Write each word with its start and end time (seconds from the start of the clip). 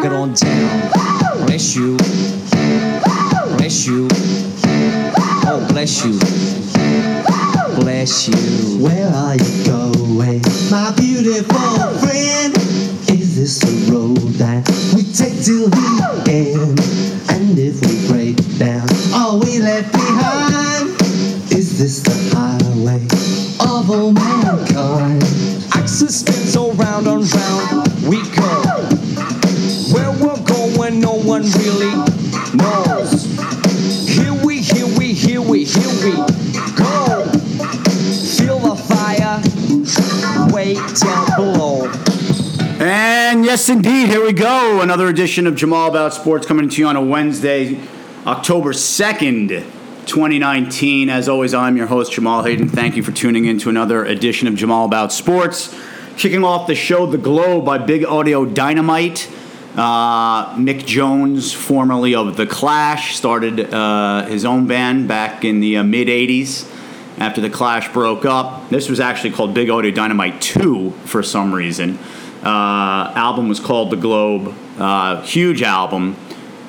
break 0.00 0.12
it 0.12 0.16
on 0.16 0.32
down. 0.32 0.90
Bless 1.46 1.76
you. 1.76 1.96
Bless 3.56 3.86
you. 3.86 4.08
Oh, 5.46 5.66
bless 5.70 6.04
you. 6.04 6.18
Bless 7.82 8.28
you. 8.28 8.82
Where 8.82 9.08
are 9.08 9.36
you 9.36 9.64
going, 9.64 10.42
my 10.70 10.92
beautiful 10.96 11.98
friend? 12.00 12.56
Is 13.08 13.36
this 13.36 13.58
the 13.58 13.92
road 13.92 14.16
that 14.38 14.68
we 14.94 15.02
take 15.12 15.44
till 15.44 15.68
the 15.68 16.24
end? 16.28 16.80
And 17.30 17.58
if 17.58 17.80
we 17.84 18.08
break 18.08 18.36
down, 18.58 18.88
are 19.12 19.38
we 19.38 19.58
left 19.58 19.92
behind? 19.92 20.88
Is 21.52 21.78
this 21.78 22.00
the 22.00 22.36
highway 22.36 23.04
of 23.60 23.90
all 23.90 24.12
mankind? 24.12 25.22
Axis 25.74 26.22
indeed, 43.70 44.08
here 44.08 44.24
we 44.24 44.32
go. 44.32 44.80
Another 44.80 45.06
edition 45.06 45.46
of 45.46 45.54
Jamal 45.54 45.88
About 45.88 46.12
Sports 46.12 46.44
coming 46.44 46.68
to 46.68 46.80
you 46.80 46.88
on 46.88 46.96
a 46.96 47.00
Wednesday, 47.00 47.80
October 48.26 48.72
2nd, 48.72 49.48
2019. 50.06 51.08
As 51.08 51.28
always, 51.28 51.54
I'm 51.54 51.76
your 51.76 51.86
host, 51.86 52.12
Jamal 52.12 52.42
Hayden. 52.42 52.68
Thank 52.68 52.96
you 52.96 53.04
for 53.04 53.12
tuning 53.12 53.44
in 53.44 53.60
to 53.60 53.68
another 53.68 54.04
edition 54.04 54.48
of 54.48 54.56
Jamal 54.56 54.86
About 54.86 55.12
Sports. 55.12 55.72
Kicking 56.16 56.42
off 56.42 56.66
the 56.66 56.74
show, 56.74 57.06
The 57.06 57.16
Globe 57.16 57.64
by 57.64 57.78
Big 57.78 58.04
Audio 58.04 58.44
Dynamite. 58.44 59.30
Uh, 59.76 60.56
Mick 60.56 60.84
Jones, 60.84 61.52
formerly 61.52 62.16
of 62.16 62.36
The 62.36 62.46
Clash, 62.46 63.14
started 63.14 63.72
uh, 63.72 64.26
his 64.26 64.44
own 64.44 64.66
band 64.66 65.06
back 65.06 65.44
in 65.44 65.60
the 65.60 65.76
uh, 65.76 65.84
mid 65.84 66.08
80s 66.08 66.68
after 67.18 67.40
The 67.40 67.50
Clash 67.50 67.92
broke 67.92 68.24
up. 68.24 68.68
This 68.68 68.88
was 68.88 68.98
actually 68.98 69.30
called 69.30 69.54
Big 69.54 69.70
Audio 69.70 69.92
Dynamite 69.92 70.40
2 70.40 70.90
for 71.04 71.22
some 71.22 71.54
reason. 71.54 72.00
Uh, 72.42 73.12
album 73.14 73.48
was 73.48 73.60
called 73.60 73.90
The 73.90 73.96
Globe. 73.96 74.54
Uh, 74.78 75.20
huge 75.22 75.62
album 75.62 76.14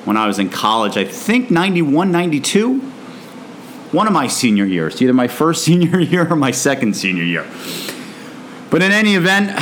when 0.04 0.16
I 0.16 0.26
was 0.26 0.38
in 0.38 0.50
college, 0.50 0.96
I 0.96 1.04
think 1.04 1.50
91, 1.50 2.10
92. 2.10 2.80
One 2.80 4.06
of 4.06 4.12
my 4.12 4.26
senior 4.26 4.64
years, 4.64 5.00
either 5.00 5.12
my 5.12 5.28
first 5.28 5.64
senior 5.64 6.00
year 6.00 6.30
or 6.30 6.36
my 6.36 6.50
second 6.50 6.94
senior 6.94 7.22
year. 7.24 7.46
But 8.70 8.82
in 8.82 8.90
any 8.90 9.14
event, 9.14 9.58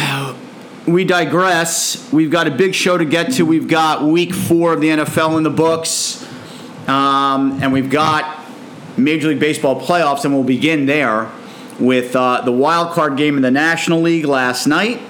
we 0.86 1.04
digress. 1.04 2.10
We've 2.12 2.30
got 2.30 2.46
a 2.46 2.50
big 2.50 2.74
show 2.74 2.96
to 2.96 3.04
get 3.04 3.32
to. 3.34 3.44
We've 3.44 3.68
got 3.68 4.02
week 4.02 4.34
four 4.34 4.72
of 4.72 4.80
the 4.80 4.88
NFL 4.88 5.36
in 5.36 5.42
the 5.42 5.50
books. 5.50 6.26
Um, 6.88 7.62
and 7.62 7.72
we've 7.72 7.90
got 7.90 8.44
Major 8.96 9.28
League 9.28 9.40
Baseball 9.40 9.80
playoffs, 9.80 10.24
and 10.24 10.34
we'll 10.34 10.42
begin 10.42 10.86
there 10.86 11.30
with 11.78 12.16
uh, 12.16 12.40
the 12.42 12.52
wild 12.52 12.92
card 12.92 13.16
game 13.16 13.36
in 13.36 13.42
the 13.42 13.50
National 13.50 14.00
League 14.00 14.24
last 14.24 14.66
night. 14.66 15.00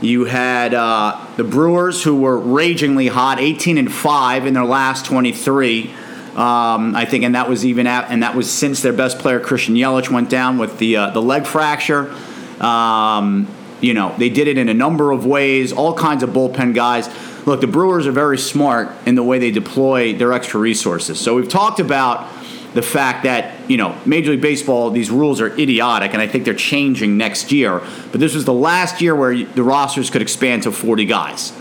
You 0.00 0.26
had 0.26 0.74
uh, 0.74 1.26
the 1.36 1.44
Brewers, 1.44 2.02
who 2.02 2.20
were 2.20 2.38
ragingly 2.38 3.06
hot, 3.06 3.40
18 3.40 3.78
and 3.78 3.92
five 3.92 4.46
in 4.46 4.54
their 4.54 4.64
last 4.64 5.06
23. 5.06 5.90
Um, 6.36 6.94
I 6.94 7.06
think, 7.06 7.24
and 7.24 7.34
that 7.34 7.48
was 7.48 7.64
even 7.64 7.86
at, 7.86 8.10
and 8.10 8.22
that 8.22 8.34
was 8.34 8.50
since 8.50 8.82
their 8.82 8.92
best 8.92 9.18
player 9.18 9.40
Christian 9.40 9.74
Yelich 9.74 10.10
went 10.10 10.28
down 10.28 10.58
with 10.58 10.78
the 10.78 10.96
uh, 10.96 11.10
the 11.10 11.22
leg 11.22 11.46
fracture. 11.46 12.14
Um, 12.60 13.48
you 13.80 13.94
know, 13.94 14.14
they 14.18 14.28
did 14.28 14.46
it 14.46 14.58
in 14.58 14.68
a 14.68 14.74
number 14.74 15.12
of 15.12 15.24
ways, 15.24 15.72
all 15.72 15.94
kinds 15.94 16.22
of 16.22 16.30
bullpen 16.30 16.74
guys. 16.74 17.08
Look, 17.46 17.62
the 17.62 17.66
Brewers 17.66 18.06
are 18.06 18.12
very 18.12 18.36
smart 18.36 18.90
in 19.06 19.14
the 19.14 19.22
way 19.22 19.38
they 19.38 19.50
deploy 19.50 20.12
their 20.12 20.32
extra 20.32 20.60
resources. 20.60 21.18
So 21.18 21.34
we've 21.34 21.48
talked 21.48 21.80
about 21.80 22.30
the 22.76 22.82
fact 22.82 23.24
that 23.24 23.68
you 23.68 23.76
know 23.76 23.98
Major 24.04 24.32
League 24.32 24.42
Baseball 24.42 24.90
these 24.90 25.10
rules 25.10 25.40
are 25.40 25.48
idiotic, 25.58 26.12
and 26.12 26.22
I 26.22 26.28
think 26.28 26.44
they're 26.44 26.54
changing 26.54 27.16
next 27.16 27.50
year. 27.50 27.80
But 28.12 28.20
this 28.20 28.34
was 28.34 28.44
the 28.44 28.52
last 28.52 29.00
year 29.00 29.16
where 29.16 29.34
the 29.44 29.62
rosters 29.62 30.10
could 30.10 30.22
expand 30.22 30.62
to 30.64 30.72
40 30.72 31.06
guys. 31.06 31.52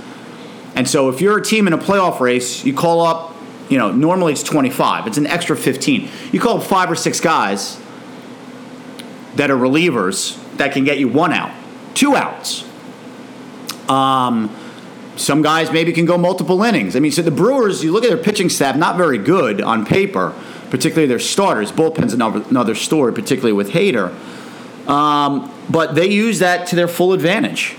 And 0.76 0.88
so 0.88 1.10
if 1.10 1.22
you're 1.22 1.38
a 1.38 1.44
team 1.44 1.68
in 1.68 1.74
a 1.74 1.78
playoff 1.78 2.20
race, 2.20 2.66
you 2.66 2.74
call 2.74 3.00
up, 3.00 3.34
you 3.70 3.78
know, 3.78 3.92
normally 3.94 4.34
it's 4.34 4.44
25. 4.44 5.08
It's 5.08 5.18
an 5.18 5.26
extra 5.26 5.56
15. 5.56 6.10
You 6.34 6.40
call 6.40 6.58
up 6.58 6.64
five 6.66 6.92
or 6.92 6.96
six 6.96 7.22
guys 7.22 7.80
that 9.36 9.50
are 9.50 9.56
relievers 9.56 10.38
that 10.58 10.74
can 10.74 10.84
get 10.84 11.00
you 11.00 11.08
one 11.08 11.32
out, 11.32 11.52
two 11.94 12.16
outs. 12.16 12.66
Um, 13.90 14.54
some 15.16 15.42
guys 15.42 15.72
maybe 15.72 15.94
can 15.94 16.06
go 16.06 16.18
multiple 16.18 16.62
innings. 16.64 16.98
I 16.98 17.00
mean, 17.00 17.12
so 17.12 17.22
the 17.22 17.32
Brewers, 17.32 17.84
you 17.84 17.94
look 17.94 18.04
at 18.04 18.10
their 18.10 18.22
pitching 18.22 18.50
staff, 18.50 18.76
not 18.76 18.98
very 18.98 19.18
good 19.18 19.62
on 19.62 19.86
paper, 19.86 20.34
particularly 20.70 21.08
their 21.08 21.20
starters. 21.20 21.72
Bullpen's 21.72 22.14
another, 22.14 22.44
another 22.50 22.76
story, 22.76 23.14
particularly 23.14 23.54
with 23.54 23.72
Hader. 23.72 24.14
Um, 24.88 25.52
but 25.70 25.96
they 25.96 26.10
use 26.10 26.40
that 26.40 26.68
to 26.68 26.76
their 26.76 26.88
full 26.88 27.14
advantage. 27.14 27.76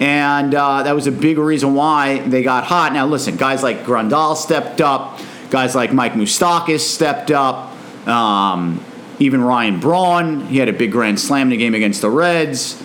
And 0.00 0.54
uh, 0.54 0.84
that 0.84 0.94
was 0.94 1.06
a 1.06 1.12
big 1.12 1.38
reason 1.38 1.74
why 1.74 2.18
they 2.18 2.42
got 2.42 2.64
hot. 2.64 2.92
Now, 2.92 3.06
listen, 3.06 3.36
guys 3.36 3.62
like 3.62 3.84
Grandal 3.84 4.36
stepped 4.36 4.80
up, 4.80 5.18
guys 5.50 5.74
like 5.74 5.92
Mike 5.92 6.12
Moustakas 6.12 6.80
stepped 6.80 7.30
up, 7.30 7.72
um, 8.06 8.82
even 9.18 9.42
Ryan 9.42 9.80
Braun. 9.80 10.46
He 10.46 10.58
had 10.58 10.68
a 10.68 10.72
big 10.72 10.92
grand 10.92 11.18
slam 11.18 11.48
in 11.48 11.50
the 11.50 11.56
game 11.56 11.74
against 11.74 12.00
the 12.00 12.10
Reds. 12.10 12.80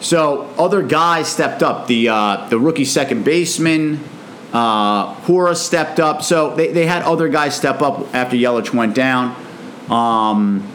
So 0.00 0.42
other 0.58 0.82
guys 0.82 1.26
stepped 1.26 1.62
up. 1.62 1.86
The 1.86 2.10
uh, 2.10 2.48
the 2.50 2.58
rookie 2.58 2.84
second 2.84 3.24
baseman, 3.24 4.04
uh, 4.52 5.14
Hiura 5.22 5.56
stepped 5.56 6.00
up. 6.00 6.22
So 6.22 6.54
they, 6.54 6.72
they 6.72 6.86
had 6.86 7.02
other 7.02 7.28
guys 7.28 7.54
step 7.56 7.82
up 7.82 8.14
after 8.14 8.36
Yelich 8.36 8.72
went 8.72 8.94
down. 8.94 9.34
Um, 9.90 10.72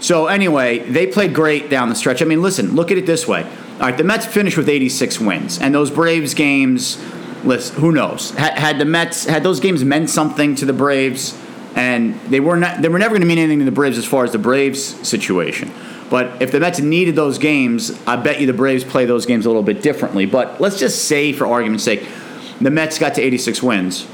so 0.00 0.26
anyway, 0.26 0.80
they 0.80 1.06
played 1.06 1.34
great 1.34 1.70
down 1.70 1.88
the 1.88 1.94
stretch. 1.94 2.20
I 2.20 2.24
mean, 2.24 2.42
listen, 2.42 2.74
look 2.74 2.90
at 2.90 2.98
it 2.98 3.06
this 3.06 3.26
way. 3.26 3.42
All 3.44 3.80
right, 3.80 3.96
the 3.96 4.04
Mets 4.04 4.26
finished 4.26 4.56
with 4.56 4.68
86 4.68 5.18
wins, 5.20 5.58
and 5.58 5.74
those 5.74 5.90
Braves 5.90 6.34
games. 6.34 7.02
Listen, 7.42 7.80
who 7.80 7.90
knows? 7.90 8.30
Had, 8.32 8.58
had 8.58 8.78
the 8.78 8.84
Mets 8.84 9.24
had 9.26 9.42
those 9.42 9.60
games 9.60 9.84
meant 9.84 10.08
something 10.08 10.54
to 10.56 10.64
the 10.64 10.72
Braves, 10.72 11.38
and 11.74 12.18
they 12.30 12.38
were 12.38 12.56
not. 12.56 12.82
They 12.82 12.88
were 12.88 12.98
never 12.98 13.12
going 13.12 13.22
to 13.22 13.26
mean 13.26 13.38
anything 13.38 13.58
to 13.58 13.64
the 13.64 13.72
Braves 13.72 13.98
as 13.98 14.04
far 14.04 14.24
as 14.24 14.32
the 14.32 14.38
Braves 14.38 14.82
situation. 15.06 15.72
But 16.10 16.40
if 16.40 16.52
the 16.52 16.60
Mets 16.60 16.78
needed 16.78 17.16
those 17.16 17.38
games, 17.38 17.98
I 18.06 18.16
bet 18.16 18.40
you 18.40 18.46
the 18.46 18.52
Braves 18.52 18.84
play 18.84 19.06
those 19.06 19.26
games 19.26 19.46
a 19.46 19.48
little 19.48 19.62
bit 19.62 19.82
differently. 19.82 20.26
But 20.26 20.60
let's 20.60 20.78
just 20.78 21.06
say, 21.06 21.32
for 21.32 21.46
argument's 21.46 21.82
sake, 21.82 22.06
the 22.60 22.70
Mets 22.70 22.98
got 22.98 23.14
to 23.14 23.22
86 23.22 23.62
wins. 23.62 24.06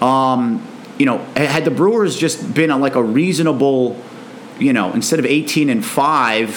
Um, 0.00 0.66
you 0.98 1.06
know, 1.06 1.18
had 1.36 1.64
the 1.64 1.70
Brewers 1.70 2.16
just 2.16 2.54
been 2.54 2.70
on 2.70 2.80
like 2.80 2.94
a 2.94 3.02
reasonable, 3.02 3.96
you 4.58 4.72
know, 4.72 4.92
instead 4.92 5.18
of 5.18 5.26
18 5.26 5.70
and 5.70 5.84
5, 5.84 6.50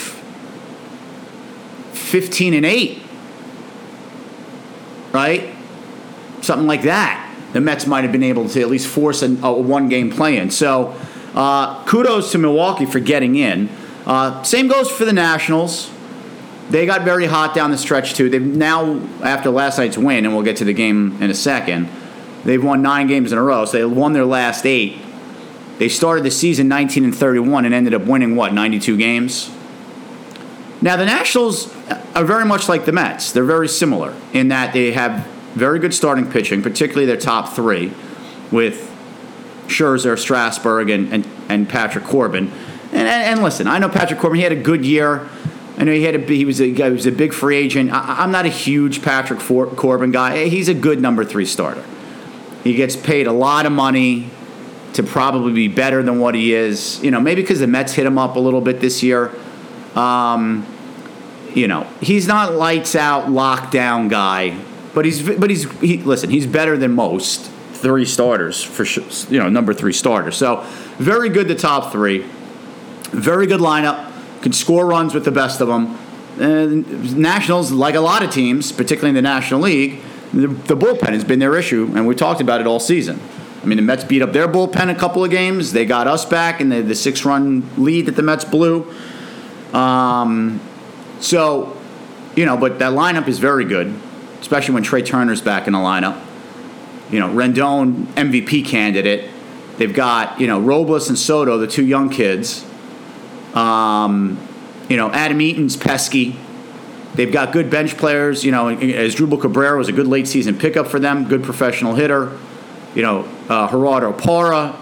15 1.94 2.53
and 2.53 2.66
8, 2.66 3.01
right? 5.12 5.56
Something 6.41 6.68
like 6.68 6.83
that. 6.83 7.28
The 7.53 7.62
Mets 7.62 7.85
might 7.85 8.03
have 8.03 8.12
been 8.12 8.23
able 8.23 8.47
to 8.50 8.62
at 8.62 8.69
least 8.69 8.88
force 8.88 9.22
a, 9.22 9.28
a 9.44 9.53
one 9.53 9.89
game 9.89 10.09
play 10.09 10.38
in. 10.38 10.50
So 10.50 10.95
uh, 11.33 11.83
kudos 11.85 12.31
to 12.31 12.38
Milwaukee 12.38 12.85
for 12.85 13.00
getting 13.00 13.35
in. 13.35 13.69
Uh, 14.06 14.41
same 14.44 14.68
goes 14.68 14.89
for 14.89 15.06
the 15.06 15.13
Nationals. 15.13 15.91
They 16.71 16.85
got 16.85 17.01
very 17.03 17.25
hot 17.25 17.53
down 17.53 17.71
the 17.71 17.77
stretch 17.77 18.13
too. 18.13 18.29
They've 18.29 18.41
now, 18.41 19.01
after 19.21 19.49
last 19.49 19.77
night's 19.77 19.97
win, 19.97 20.25
and 20.25 20.33
we'll 20.33 20.45
get 20.45 20.55
to 20.57 20.63
the 20.65 20.73
game 20.73 21.21
in 21.21 21.29
a 21.29 21.33
second, 21.33 21.89
they've 22.45 22.63
won 22.63 22.81
nine 22.81 23.07
games 23.07 23.33
in 23.33 23.37
a 23.37 23.43
row. 23.43 23.65
So 23.65 23.77
they 23.77 23.85
won 23.85 24.13
their 24.13 24.25
last 24.25 24.65
eight. 24.65 24.97
They 25.79 25.89
started 25.89 26.23
the 26.23 26.31
season 26.31 26.69
19 26.69 27.03
and 27.03 27.15
31 27.15 27.65
and 27.65 27.73
ended 27.73 27.93
up 27.93 28.03
winning 28.03 28.37
what 28.37 28.53
92 28.53 28.95
games. 28.95 29.51
Now 30.81 30.95
the 30.95 31.05
Nationals 31.05 31.75
are 32.15 32.23
very 32.23 32.45
much 32.45 32.69
like 32.69 32.85
the 32.85 32.93
Mets. 32.93 33.33
They're 33.33 33.43
very 33.43 33.67
similar 33.67 34.15
in 34.31 34.47
that 34.47 34.74
they 34.74 34.94
have 34.94 35.27
very 35.53 35.77
good 35.77 35.94
starting 35.94 36.31
pitching, 36.31 36.62
particularly 36.62 37.06
their 37.06 37.17
top 37.17 37.53
three, 37.53 37.91
with 38.50 38.89
Scherzer, 39.67 40.17
Strasburg, 40.17 40.89
and, 40.89 41.13
and, 41.13 41.27
and 41.50 41.67
Patrick 41.67 42.06
Corbin. 42.06 42.50
And, 42.91 43.07
and, 43.07 43.09
and, 43.09 43.44
listen, 43.44 43.67
I 43.67 43.77
know 43.77 43.89
Patrick 43.89 44.19
Corbin. 44.19 44.38
He 44.38 44.44
had 44.44 44.51
a 44.53 44.62
good 44.62 44.85
year. 44.85 45.27
I 45.81 45.83
know 45.83 45.94
he 45.94 46.04
had 46.04 46.13
a 46.13 46.19
he 46.19 46.45
was 46.45 46.62
a 46.62 46.72
he 46.72 46.83
was 46.83 47.07
a 47.07 47.12
big 47.12 47.33
free 47.33 47.57
agent. 47.57 47.92
I, 47.92 48.24
am 48.24 48.31
not 48.31 48.45
a 48.45 48.50
huge 48.50 49.01
Patrick 49.01 49.42
For, 49.42 49.66
Corbin 49.66 50.12
guy. 50.12 50.45
He's 50.45 50.68
a 50.68 50.75
good 50.75 51.01
number 51.01 51.25
three 51.25 51.44
starter. 51.44 51.83
He 52.63 52.75
gets 52.75 52.95
paid 52.95 53.25
a 53.25 53.31
lot 53.31 53.66
of 53.66 53.72
money 53.72 54.30
to 54.94 55.01
probably 55.01 55.54
be 55.54 55.68
better 55.68 56.04
than 56.04 56.19
what 56.19 56.36
he 56.36 56.54
is. 56.54 57.04
You 57.04 57.10
know, 57.10 57.19
maybe 57.19 57.42
because 57.42 57.62
the 57.62 57.68
Mets 57.68 57.94
hit 57.94 58.06
him 58.06 58.19
up 58.19 58.36
a 58.36 58.39
little 58.39 58.62
bit 58.62 58.80
this 58.80 59.01
year. 59.01 59.31
Um, 59.95 60.68
you 61.56 61.68
know, 61.68 61.88
he's 62.00 62.27
not 62.27 62.54
lights 62.54 62.95
out 62.95 63.30
lockdown 63.30 64.07
guy, 64.07 64.56
but 64.94 65.04
he's 65.04 65.27
but 65.27 65.50
he's 65.50 65.63
he, 65.80 65.98
listen. 65.98 66.30
He's 66.30 66.45
better 66.45 66.77
than 66.77 66.92
most 66.92 67.50
three 67.74 68.06
starters 68.06 68.62
for 68.63 68.86
sure. 68.86 69.04
You 69.31 69.39
know, 69.39 69.50
number 69.50 69.74
three 69.74 69.94
starter. 69.94 70.30
So 70.30 70.63
very 71.00 71.30
good. 71.30 71.48
The 71.48 71.56
top 71.56 71.92
three. 71.92 72.24
Very 73.13 73.48
good 73.48 73.62
lineup. 73.62 74.11
Can 74.41 74.53
score 74.53 74.85
runs 74.85 75.13
with 75.13 75.25
the 75.25 75.31
best 75.31 75.61
of 75.61 75.67
them. 75.67 75.97
And 76.39 77.17
Nationals, 77.17 77.71
like 77.71 77.95
a 77.95 77.99
lot 77.99 78.23
of 78.23 78.31
teams, 78.31 78.71
particularly 78.71 79.09
in 79.09 79.15
the 79.15 79.21
National 79.21 79.61
League, 79.61 80.01
The, 80.33 80.47
the 80.47 80.77
bullpen 80.77 81.09
has 81.09 81.25
been 81.25 81.39
their 81.39 81.57
issue, 81.57 81.91
and 81.93 82.07
we 82.07 82.15
talked 82.15 82.39
about 82.39 82.61
it 82.61 82.67
all 82.67 82.79
season. 82.79 83.19
I 83.61 83.65
mean, 83.65 83.75
the 83.75 83.83
Mets 83.83 84.05
beat 84.05 84.21
up 84.21 84.31
their 84.31 84.47
bullpen 84.47 84.89
a 84.89 84.95
couple 84.95 85.23
of 85.23 85.29
games. 85.29 85.73
They 85.73 85.85
got 85.85 86.07
us 86.07 86.25
back 86.25 86.61
in 86.61 86.69
the, 86.69 86.81
the 86.81 86.95
six 86.95 87.25
run 87.25 87.69
lead 87.77 88.05
that 88.05 88.15
the 88.15 88.23
Mets 88.23 88.45
blew. 88.45 88.91
Um, 89.73 90.59
so, 91.19 91.77
you 92.35 92.45
know, 92.45 92.57
but 92.57 92.79
that 92.79 92.93
lineup 92.93 93.27
is 93.27 93.39
very 93.39 93.65
good, 93.65 93.93
especially 94.39 94.73
when 94.73 94.83
Trey 94.83 95.03
Turner's 95.03 95.41
back 95.41 95.67
in 95.67 95.73
the 95.73 95.79
lineup. 95.79 96.19
You 97.11 97.19
know, 97.19 97.27
Rendon, 97.27 98.05
MVP 98.15 98.65
candidate. 98.65 99.29
They've 99.77 99.93
got, 99.93 100.39
you 100.39 100.47
know, 100.47 100.59
Robles 100.59 101.09
and 101.09 101.19
Soto, 101.19 101.57
the 101.57 101.67
two 101.67 101.85
young 101.85 102.09
kids. 102.09 102.65
Um, 103.53 104.39
you 104.89 104.98
know, 104.98 105.09
Adam 105.12 105.42
Eaton's 105.42 105.77
pesky. 105.77 106.38
They've 107.15 107.31
got 107.31 107.51
good 107.51 107.69
bench 107.69 107.98
players. 107.98 108.44
You 108.44 108.51
know, 108.51 108.75
Asdrubal 108.75 109.42
Cabrera 109.42 109.77
was 109.77 109.89
a 109.89 109.94
good 109.94 110.07
late 110.07 110.27
season 110.27 110.57
pickup 110.57 110.88
for 110.88 111.00
them, 111.00 111.27
good 111.27 111.44
professional 111.44 111.95
hitter. 111.95 112.38
You 112.95 113.01
know, 113.01 113.30
uh, 113.50 113.69
Gerardo 113.69 114.13
Parra, 114.13 114.77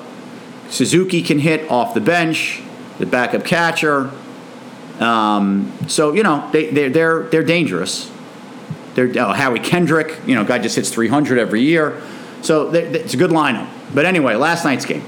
Suzuki 0.69 1.21
can 1.21 1.39
hit 1.39 1.69
off 1.69 1.93
the 1.93 2.01
bench, 2.01 2.61
the 2.97 3.05
backup 3.05 3.45
catcher. 3.45 4.11
Um, 4.99 5.71
so 5.87 6.13
you 6.13 6.23
know 6.23 6.49
they 6.51 6.69
they're 6.71 6.89
they're, 6.89 7.23
they're 7.23 7.43
dangerous. 7.43 8.11
They're 8.95 9.11
oh, 9.23 9.33
Howie 9.33 9.59
Kendrick, 9.59 10.19
you 10.25 10.35
know, 10.35 10.43
guy 10.43 10.59
just 10.59 10.75
hits 10.75 10.89
300 10.89 11.37
every 11.37 11.61
year. 11.61 12.01
So 12.41 12.69
they, 12.69 12.85
they, 12.89 12.99
it's 12.99 13.13
a 13.13 13.17
good 13.17 13.31
lineup. 13.31 13.69
But 13.93 14.05
anyway, 14.05 14.35
last 14.35 14.65
night's 14.65 14.85
game. 14.85 15.03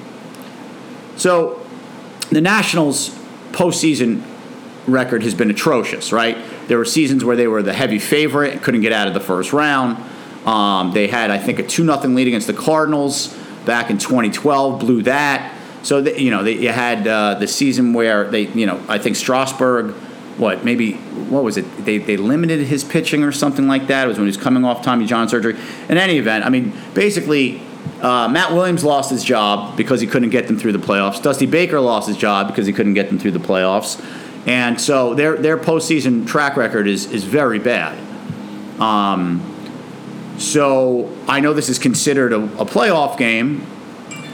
So 1.18 1.66
the 2.30 2.42
Nationals 2.42 3.18
postseason 3.52 4.24
record 4.88 5.24
has 5.24 5.34
been 5.34 5.50
atrocious, 5.50 6.12
right? 6.12 6.38
There 6.68 6.78
were 6.78 6.86
seasons 6.86 7.24
where 7.24 7.36
they 7.36 7.48
were 7.48 7.62
the 7.62 7.74
heavy 7.74 8.00
favorite 8.00 8.62
couldn't 8.64 8.82
get 8.82 8.92
out 8.92 9.08
of 9.08 9.14
the 9.14 9.20
first 9.20 9.54
round. 9.54 9.98
Um, 10.48 10.92
they 10.94 11.08
had, 11.08 11.30
I 11.30 11.38
think, 11.38 11.60
a 11.60 11.64
2 11.64 11.86
0 11.86 11.98
lead 12.00 12.28
against 12.28 12.48
the 12.48 12.54
Cardinals 12.54 13.38
back 13.66 13.90
in 13.90 13.98
2012, 13.98 14.80
blew 14.80 15.04
that. 15.04 15.56
So, 15.84 16.00
you 16.00 16.32
know, 16.32 16.44
they, 16.44 16.54
you 16.54 16.70
had 16.70 17.08
uh, 17.08 17.36
the 17.36 17.48
season 17.48 17.94
where 17.94 18.30
they, 18.30 18.48
you 18.48 18.66
know, 18.66 18.84
I 18.88 18.98
think 18.98 19.16
Strasburg, 19.16 19.92
what, 20.38 20.64
maybe, 20.64 20.94
what 20.94 21.44
was 21.44 21.58
it? 21.58 21.86
They, 21.86 21.98
they 21.98 22.18
limited 22.18 22.60
his 22.66 22.84
pitching 22.84 23.24
or 23.24 23.32
something 23.32 23.68
like 23.68 23.88
that. 23.88 24.06
It 24.06 24.08
was 24.08 24.18
when 24.18 24.26
he 24.26 24.30
was 24.30 24.38
coming 24.38 24.66
off 24.66 24.84
Tommy 24.84 25.06
John 25.06 25.30
surgery. 25.30 25.58
In 25.90 25.98
any 25.98 26.18
event, 26.18 26.46
I 26.46 26.50
mean, 26.50 26.74
basically, 26.94 27.62
uh, 28.02 28.28
Matt 28.28 28.52
Williams 28.52 28.84
lost 28.84 29.10
his 29.10 29.24
job 29.24 29.78
because 29.78 30.02
he 30.02 30.08
couldn't 30.08 30.30
get 30.30 30.48
them 30.48 30.58
through 30.58 30.72
the 30.72 30.80
playoffs. 30.80 31.22
Dusty 31.22 31.46
Baker 31.46 31.80
lost 31.80 32.08
his 32.08 32.18
job 32.18 32.48
because 32.48 32.66
he 32.66 32.74
couldn't 32.74 32.94
get 32.94 33.10
them 33.10 33.20
through 33.20 33.32
the 33.32 33.40
playoffs. 33.40 34.04
And 34.48 34.82
so 34.82 35.14
their, 35.14 35.38
their 35.38 35.58
postseason 35.58 36.26
track 36.28 36.58
record 36.58 36.88
is, 36.88 37.12
is 37.12 37.24
very 37.24 37.60
bad. 37.60 37.98
Um, 38.82 39.48
so 40.40 41.16
I 41.28 41.40
know 41.40 41.54
this 41.54 41.70
is 41.70 41.78
considered 41.78 42.34
a, 42.34 42.44
a 42.44 42.66
playoff 42.66 43.18
game. 43.18 43.66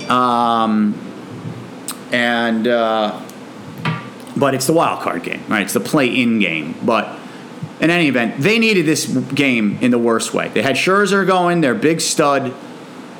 Um, 0.09 1.03
and 2.13 2.65
uh, 2.67 3.21
but 4.37 4.53
it's 4.53 4.67
the 4.67 4.73
wild 4.73 5.01
card 5.01 5.23
game, 5.23 5.43
right? 5.47 5.63
It's 5.63 5.73
the 5.73 5.79
play-in 5.79 6.39
game. 6.39 6.75
But 6.83 7.19
in 7.81 7.89
any 7.89 8.07
event, 8.07 8.39
they 8.39 8.59
needed 8.59 8.85
this 8.85 9.05
game 9.05 9.77
in 9.81 9.91
the 9.91 9.97
worst 9.97 10.33
way. 10.33 10.47
They 10.49 10.61
had 10.61 10.75
Scherzer 10.75 11.25
going, 11.25 11.61
their 11.61 11.75
big 11.75 12.01
stud, 12.01 12.53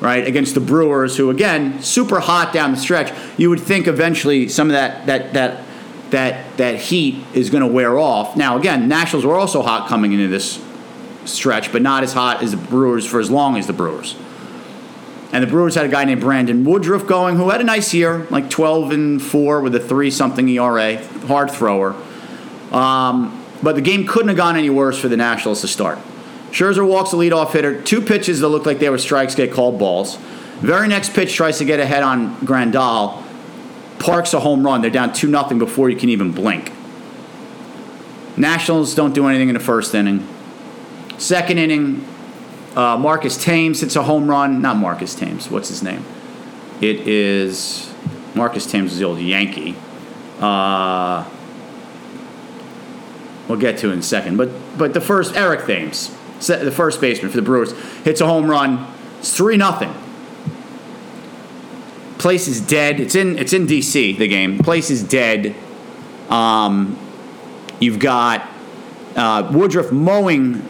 right, 0.00 0.26
against 0.26 0.54
the 0.54 0.60
Brewers, 0.60 1.16
who 1.16 1.30
again 1.30 1.82
super 1.82 2.20
hot 2.20 2.52
down 2.52 2.72
the 2.72 2.76
stretch. 2.76 3.12
You 3.36 3.50
would 3.50 3.60
think 3.60 3.86
eventually 3.86 4.48
some 4.48 4.68
of 4.68 4.72
that 4.72 5.06
that 5.06 5.32
that 5.34 5.64
that 6.10 6.56
that 6.56 6.76
heat 6.76 7.24
is 7.34 7.50
going 7.50 7.62
to 7.62 7.66
wear 7.66 7.98
off. 7.98 8.36
Now 8.36 8.56
again, 8.56 8.88
Nationals 8.88 9.24
were 9.24 9.36
also 9.36 9.62
hot 9.62 9.88
coming 9.88 10.12
into 10.12 10.28
this 10.28 10.62
stretch, 11.24 11.72
but 11.72 11.82
not 11.82 12.02
as 12.02 12.12
hot 12.12 12.42
as 12.42 12.52
the 12.52 12.56
Brewers 12.56 13.06
for 13.06 13.20
as 13.20 13.30
long 13.30 13.56
as 13.56 13.66
the 13.66 13.72
Brewers. 13.72 14.16
And 15.30 15.42
the 15.42 15.46
Brewers 15.46 15.74
had 15.74 15.84
a 15.84 15.90
guy 15.90 16.04
named 16.04 16.22
Brandon 16.22 16.64
Woodruff 16.64 17.06
going, 17.06 17.36
who 17.36 17.50
had 17.50 17.60
a 17.60 17.64
nice 17.64 17.92
year, 17.92 18.26
like 18.30 18.48
12 18.48 18.90
and 18.92 19.22
4 19.22 19.60
with 19.60 19.74
a 19.74 19.80
3 19.80 20.10
something 20.10 20.48
ERA, 20.48 20.96
hard 21.26 21.50
thrower. 21.50 21.94
Um, 22.72 23.44
but 23.62 23.74
the 23.74 23.82
game 23.82 24.06
couldn't 24.06 24.28
have 24.28 24.36
gone 24.38 24.56
any 24.56 24.70
worse 24.70 24.98
for 24.98 25.08
the 25.08 25.18
Nationals 25.18 25.60
to 25.60 25.68
start. 25.68 25.98
Scherzer 26.50 26.86
walks 26.86 27.10
the 27.10 27.16
leadoff 27.16 27.52
hitter. 27.52 27.80
Two 27.82 28.00
pitches 28.00 28.40
that 28.40 28.48
looked 28.48 28.66
like 28.66 28.78
they 28.78 28.88
were 28.88 28.98
strikes 28.98 29.34
get 29.34 29.52
called 29.52 29.78
balls. 29.78 30.16
Very 30.60 30.88
next 30.88 31.12
pitch 31.12 31.34
tries 31.34 31.58
to 31.58 31.64
get 31.64 31.78
ahead 31.78 32.02
on 32.02 32.36
Grandal. 32.40 33.22
Parks 33.98 34.34
a 34.34 34.40
home 34.40 34.64
run. 34.64 34.80
They're 34.80 34.90
down 34.90 35.12
2 35.12 35.28
0 35.28 35.44
before 35.58 35.90
you 35.90 35.96
can 35.96 36.08
even 36.08 36.32
blink. 36.32 36.72
Nationals 38.36 38.94
don't 38.94 39.14
do 39.14 39.26
anything 39.26 39.48
in 39.48 39.54
the 39.54 39.60
first 39.60 39.94
inning. 39.94 40.26
Second 41.18 41.58
inning, 41.58 42.06
uh, 42.76 42.96
Marcus 42.96 43.42
Thames 43.42 43.80
hits 43.80 43.96
a 43.96 44.04
home 44.04 44.28
run. 44.28 44.62
Not 44.62 44.76
Marcus 44.76 45.14
Thames. 45.14 45.50
What's 45.50 45.68
his 45.68 45.82
name? 45.82 46.04
It 46.80 47.08
is 47.08 47.92
Marcus 48.34 48.70
Thames 48.70 48.92
is 48.92 48.98
the 48.98 49.04
old 49.04 49.18
Yankee. 49.18 49.76
Uh, 50.40 51.28
we'll 53.48 53.58
get 53.58 53.78
to 53.78 53.90
in 53.90 53.98
a 53.98 54.02
second. 54.02 54.36
But 54.36 54.50
but 54.78 54.94
the 54.94 55.00
first 55.00 55.36
Eric 55.36 55.66
Thames, 55.66 56.16
the 56.46 56.70
first 56.70 57.00
baseman 57.00 57.30
for 57.30 57.36
the 57.36 57.42
Brewers, 57.42 57.72
hits 58.04 58.20
a 58.20 58.26
home 58.26 58.50
run. 58.50 58.86
It's 59.18 59.36
three 59.36 59.56
nothing. 59.56 59.92
Place 62.18 62.48
is 62.48 62.60
dead. 62.60 63.00
It's 63.00 63.14
in 63.14 63.38
it's 63.38 63.52
in 63.52 63.66
D.C. 63.66 64.14
The 64.14 64.28
game. 64.28 64.58
Place 64.58 64.90
is 64.90 65.02
dead. 65.02 65.54
Um, 66.28 66.98
you've 67.80 67.98
got 67.98 68.48
uh, 69.16 69.50
Woodruff 69.52 69.92
mowing 69.92 70.64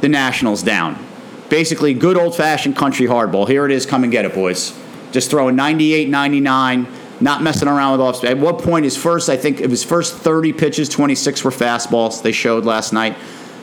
the 0.00 0.08
Nationals 0.08 0.62
down. 0.62 1.04
Basically, 1.48 1.94
good 1.94 2.16
old 2.16 2.36
fashioned 2.36 2.76
country 2.76 3.06
hardball. 3.06 3.48
Here 3.48 3.64
it 3.64 3.72
is. 3.72 3.86
Come 3.86 4.02
and 4.02 4.12
get 4.12 4.24
it, 4.24 4.34
boys. 4.34 4.78
Just 5.12 5.30
throwing 5.30 5.56
98, 5.56 6.08
99, 6.08 6.86
not 7.20 7.42
messing 7.42 7.68
around 7.68 7.92
with 7.92 8.00
off 8.00 8.16
speed. 8.16 8.30
At 8.30 8.38
what 8.38 8.58
point 8.58 8.84
his 8.84 8.96
first, 8.96 9.30
I 9.30 9.36
think 9.36 9.60
it 9.60 9.70
was 9.70 9.82
first 9.82 10.14
30 10.14 10.52
pitches, 10.52 10.88
26 10.88 11.44
were 11.44 11.50
fastballs 11.50 12.22
they 12.22 12.32
showed 12.32 12.64
last 12.64 12.92
night. 12.92 13.16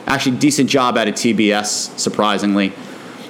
Actually, 0.06 0.36
decent 0.38 0.70
job 0.70 0.96
out 0.96 1.08
of 1.08 1.14
TBS, 1.14 1.98
surprisingly. 1.98 2.72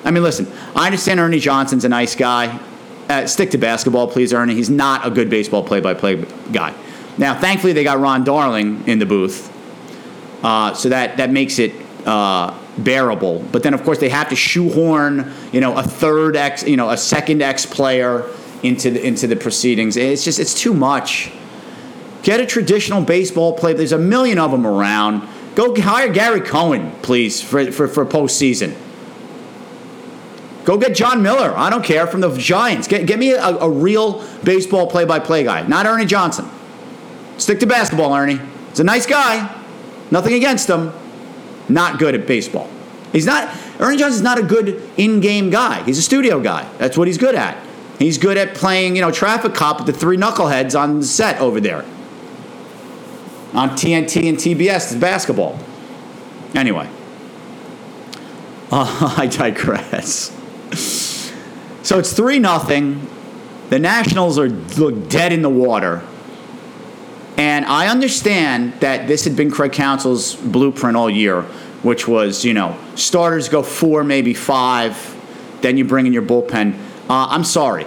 I 0.05 0.11
mean, 0.11 0.23
listen, 0.23 0.47
I 0.75 0.87
understand 0.87 1.19
Ernie 1.21 1.41
Johnson's 1.41 1.85
a 1.85 1.89
nice 1.89 2.15
guy. 2.15 2.61
Uh, 3.09 3.27
stick 3.27 3.51
to 3.53 3.59
basketball, 3.59 4.09
please, 4.09 4.33
Ernie. 4.33 4.55
He's 4.55 4.71
not 4.71 5.07
a 5.07 5.11
good 5.11 5.31
baseball 5.31 5.63
play 5.63 5.81
by 5.81 5.95
play 5.95 6.25
guy. 6.53 6.75
Now, 7.19 7.39
thankfully, 7.39 7.73
they 7.73 7.85
got 7.85 7.99
Ron 7.99 8.25
Darling 8.25 8.87
in 8.87 8.99
the 8.99 9.07
booth. 9.07 9.53
Uh, 10.43 10.75
so 10.75 10.91
that, 10.91 11.17
that 11.17 11.31
makes 11.31 11.59
it 11.59 11.73
uh, 12.05 12.57
bearable. 12.79 13.41
But 13.53 13.63
then, 13.63 13.75
of 13.75 13.83
course, 13.83 13.99
they 13.99 14.09
have 14.11 14.29
to 14.29 14.37
shoehorn, 14.37 15.33
you 15.53 15.61
know, 15.61 15.77
a 15.77 15.83
third 15.83 16.37
X, 16.37 16.63
you 16.65 16.77
know, 16.77 16.91
a 16.91 16.97
second 16.97 17.43
X 17.43 17.65
player 17.65 18.29
into 18.63 18.91
the, 18.91 19.05
into 19.05 19.27
the 19.27 19.37
proceedings. 19.37 19.97
It's 19.97 20.25
just 20.25 20.39
it's 20.39 20.55
too 20.55 20.75
much. 20.75 21.33
Get 22.23 22.41
a 22.41 22.47
traditional 22.47 23.03
baseball 23.03 23.57
player. 23.57 23.75
There's 23.75 23.93
a 23.93 23.99
million 23.99 24.39
of 24.39 24.51
them 24.51 24.67
around. 24.67 25.29
Go 25.57 25.75
hire 25.81 26.13
Gary 26.13 26.41
Cohen, 26.41 26.93
please, 27.03 27.43
for 27.43 27.73
for, 27.73 27.89
for 27.89 28.07
postseason. 28.07 28.77
Go 30.65 30.79
get 30.79 30.95
Jon 30.95 31.23
Miller. 31.23 31.53
I 31.57 31.71
don't 31.71 31.85
care 31.85 32.07
from 32.07 32.21
the 32.21 32.37
Giants. 32.37 32.87
Get 32.87 33.07
get 33.07 33.19
me 33.19 33.33
a, 33.33 33.43
a 33.43 33.69
real 33.69 34.25
baseball 34.45 34.87
play-by-play 34.87 35.43
guy, 35.43 35.67
not 35.67 35.87
Ernie 35.87 36.07
Johnson. 36.07 36.49
Stick 37.39 37.59
to 37.61 37.67
basketball, 37.67 38.15
Ernie. 38.15 38.41
He's 38.71 38.81
a 38.81 38.85
nice 38.85 39.07
guy. 39.07 39.53
Nothing 40.11 40.35
against 40.35 40.69
him 40.69 40.93
not 41.69 41.99
good 41.99 42.15
at 42.15 42.27
baseball. 42.27 42.69
He's 43.13 43.27
not, 43.27 43.55
Ernie 43.81 43.97
Johnson's 43.97 44.23
not 44.23 44.39
a 44.39 44.43
good 44.43 44.83
in 44.97 45.21
game 45.21 45.51
guy. 45.51 45.83
He's 45.85 45.99
a 45.99 46.03
studio 46.03 46.41
guy. 46.41 46.71
That's 46.79 46.97
what 46.97 47.09
he's 47.09 47.19
good 47.19 47.35
at. 47.35 47.57
He's 47.99 48.19
good 48.19 48.37
at 48.37 48.55
playing, 48.55 48.95
you 48.95 49.03
know, 49.03 49.11
traffic 49.11 49.55
cop 49.55 49.79
with 49.79 49.87
the 49.87 49.93
three 49.93 50.17
knuckleheads 50.17 50.79
on 50.79 51.01
the 51.01 51.07
set 51.07 51.41
over 51.41 51.61
there 51.61 51.85
on 53.57 53.71
TNT 53.71 54.29
and 54.29 54.37
TBS, 54.37 54.93
It's 54.93 54.95
basketball. 54.95 55.59
Anyway, 56.55 56.89
uh, 58.71 59.15
I 59.19 59.27
digress. 59.27 60.33
So 61.83 61.99
it's 61.99 62.13
3 62.13 62.39
nothing. 62.39 63.07
The 63.71 63.79
Nationals 63.79 64.39
are 64.39 64.49
look 64.49 65.09
dead 65.09 65.33
in 65.33 65.43
the 65.43 65.51
water. 65.51 66.03
And 67.37 67.65
I 67.67 67.89
understand 67.89 68.75
that 68.81 69.09
this 69.09 69.25
had 69.25 69.37
been 69.37 69.51
Craig 69.51 69.73
Counsell's 69.73 70.35
blueprint 70.37 70.97
all 70.97 71.11
year, 71.11 71.43
which 71.83 72.09
was, 72.09 72.45
you 72.45 72.55
know, 72.55 72.79
starters 72.95 73.49
go 73.49 73.63
four, 73.63 74.05
maybe 74.05 74.33
five, 74.33 75.15
then 75.61 75.77
you 75.77 75.85
bring 75.85 76.07
in 76.07 76.13
your 76.13 76.23
bullpen. 76.23 76.75
Uh, 77.09 77.27
I'm 77.29 77.45
sorry. 77.45 77.87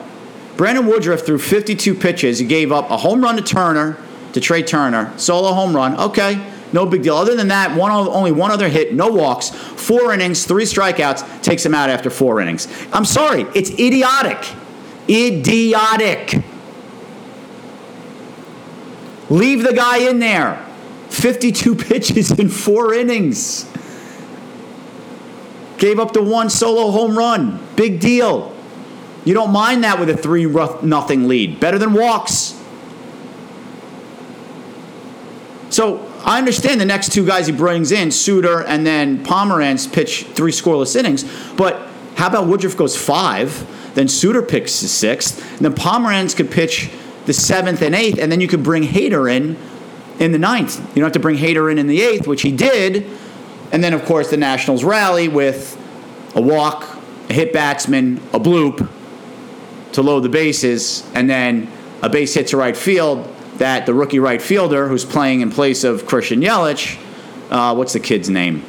Brandon 0.56 0.86
Woodruff 0.86 1.22
threw 1.22 1.40
52 1.40 1.96
pitches. 1.96 2.40
He 2.40 2.46
gave 2.46 2.72
up 2.72 2.90
a 2.92 2.98
home 2.98 3.24
run 3.24 3.38
to 3.38 3.42
Turner, 3.42 3.98
to 4.34 4.40
Trey 4.40 4.64
Turner, 4.64 5.14
solo 5.18 5.54
home 5.54 5.76
run. 5.76 5.98
Okay, 6.00 6.46
no 6.72 6.86
big 6.86 7.04
deal. 7.04 7.16
Other 7.16 7.36
than 7.36 7.48
that, 7.50 7.76
one 7.76 7.92
only 7.92 8.32
one 8.32 8.52
other 8.52 8.70
hit, 8.70 8.94
no 8.94 9.08
walks, 9.08 9.50
four 9.50 10.14
innings, 10.14 10.46
three 10.46 10.66
strikeouts, 10.66 11.42
takes 11.42 11.66
him 11.66 11.74
out 11.74 11.90
after 11.90 12.10
four 12.10 12.40
innings. 12.40 12.68
I'm 12.94 13.06
sorry, 13.06 13.46
it's 13.56 13.72
idiotic. 13.72 14.46
Idiotic. 15.10 16.44
Leave 19.30 19.64
the 19.64 19.74
guy 19.74 20.10
in 20.10 20.20
there. 20.20 20.66
52 21.10 21.76
pitches 21.76 22.32
in 22.32 22.50
four 22.50 22.94
innings. 22.94 23.70
Gave 25.78 26.00
up 26.00 26.14
the 26.14 26.22
one 26.22 26.50
solo 26.50 26.92
home 26.92 27.18
run. 27.18 27.66
Big 27.76 28.00
deal. 28.00 28.56
You 29.26 29.34
don't 29.34 29.52
mind 29.52 29.84
that 29.84 30.00
with 30.00 30.10
a 30.10 30.18
3 30.18 30.46
nothing 30.82 31.28
lead. 31.28 31.60
Better 31.60 31.78
than 31.78 31.94
walks. 31.94 32.59
So 35.80 36.06
I 36.26 36.38
understand 36.38 36.82
the 36.82 36.86
next 36.86 37.14
two 37.14 37.26
guys 37.26 37.48
he 37.48 37.54
brings 37.54 37.94
in, 37.94 38.12
Suter 38.12 38.64
and 38.64 38.86
then 38.86 39.24
Pomeranz, 39.24 39.90
pitch 39.90 40.24
three 40.24 40.52
scoreless 40.52 40.94
innings. 40.94 41.24
But 41.56 41.88
how 42.18 42.28
about 42.28 42.48
Woodruff 42.48 42.76
goes 42.76 42.98
five, 42.98 43.66
then 43.96 44.10
Suter 44.10 44.42
picks 44.42 44.82
the 44.82 44.90
sixth, 44.90 45.42
and 45.54 45.60
then 45.60 45.74
Pomeranz 45.74 46.36
could 46.36 46.52
pitch 46.52 46.92
the 47.28 47.32
seventh 47.32 47.82
and 47.82 47.96
eighth, 47.96 48.20
and 48.20 48.30
then 48.30 48.42
you 48.42 48.48
could 48.50 48.62
bring 48.62 48.84
Hader 48.84 49.34
in 49.34 49.58
in 50.20 50.34
the 50.34 50.38
ninth. 50.38 50.80
You 50.80 50.96
don't 50.96 51.06
have 51.06 51.14
to 51.14 51.20
bring 51.20 51.38
Hader 51.38 51.72
in 51.72 51.78
in 51.78 51.88
the 51.88 52.02
eighth, 52.02 52.28
which 52.28 52.42
he 52.42 52.52
did. 52.52 53.06
And 53.72 53.82
then, 53.82 53.94
of 53.94 54.04
course, 54.04 54.30
the 54.30 54.36
Nationals 54.36 54.84
rally 54.84 55.30
with 55.30 55.78
a 56.36 56.42
walk, 56.42 56.84
a 57.30 57.34
hit 57.34 57.54
batsman, 57.54 58.18
a 58.34 58.40
bloop 58.42 58.86
to 59.94 60.02
load 60.02 60.24
the 60.24 60.30
bases, 60.30 61.10
and 61.16 61.30
then 61.30 61.72
a 62.02 62.10
base 62.10 62.34
hit 62.34 62.48
to 62.48 62.58
right 62.58 62.76
field 62.76 63.34
that 63.60 63.86
the 63.86 63.94
rookie 63.94 64.20
right 64.20 64.42
fielder 64.42 64.88
who's 64.88 65.06
playing 65.06 65.42
in 65.42 65.52
place 65.52 65.84
of 65.84 66.06
Christian 66.06 66.42
Yelich, 66.42 67.00
uh, 67.52 67.76
what's 67.76 67.94
the 67.94 68.00
kid's 68.00 68.30
name? 68.30 68.66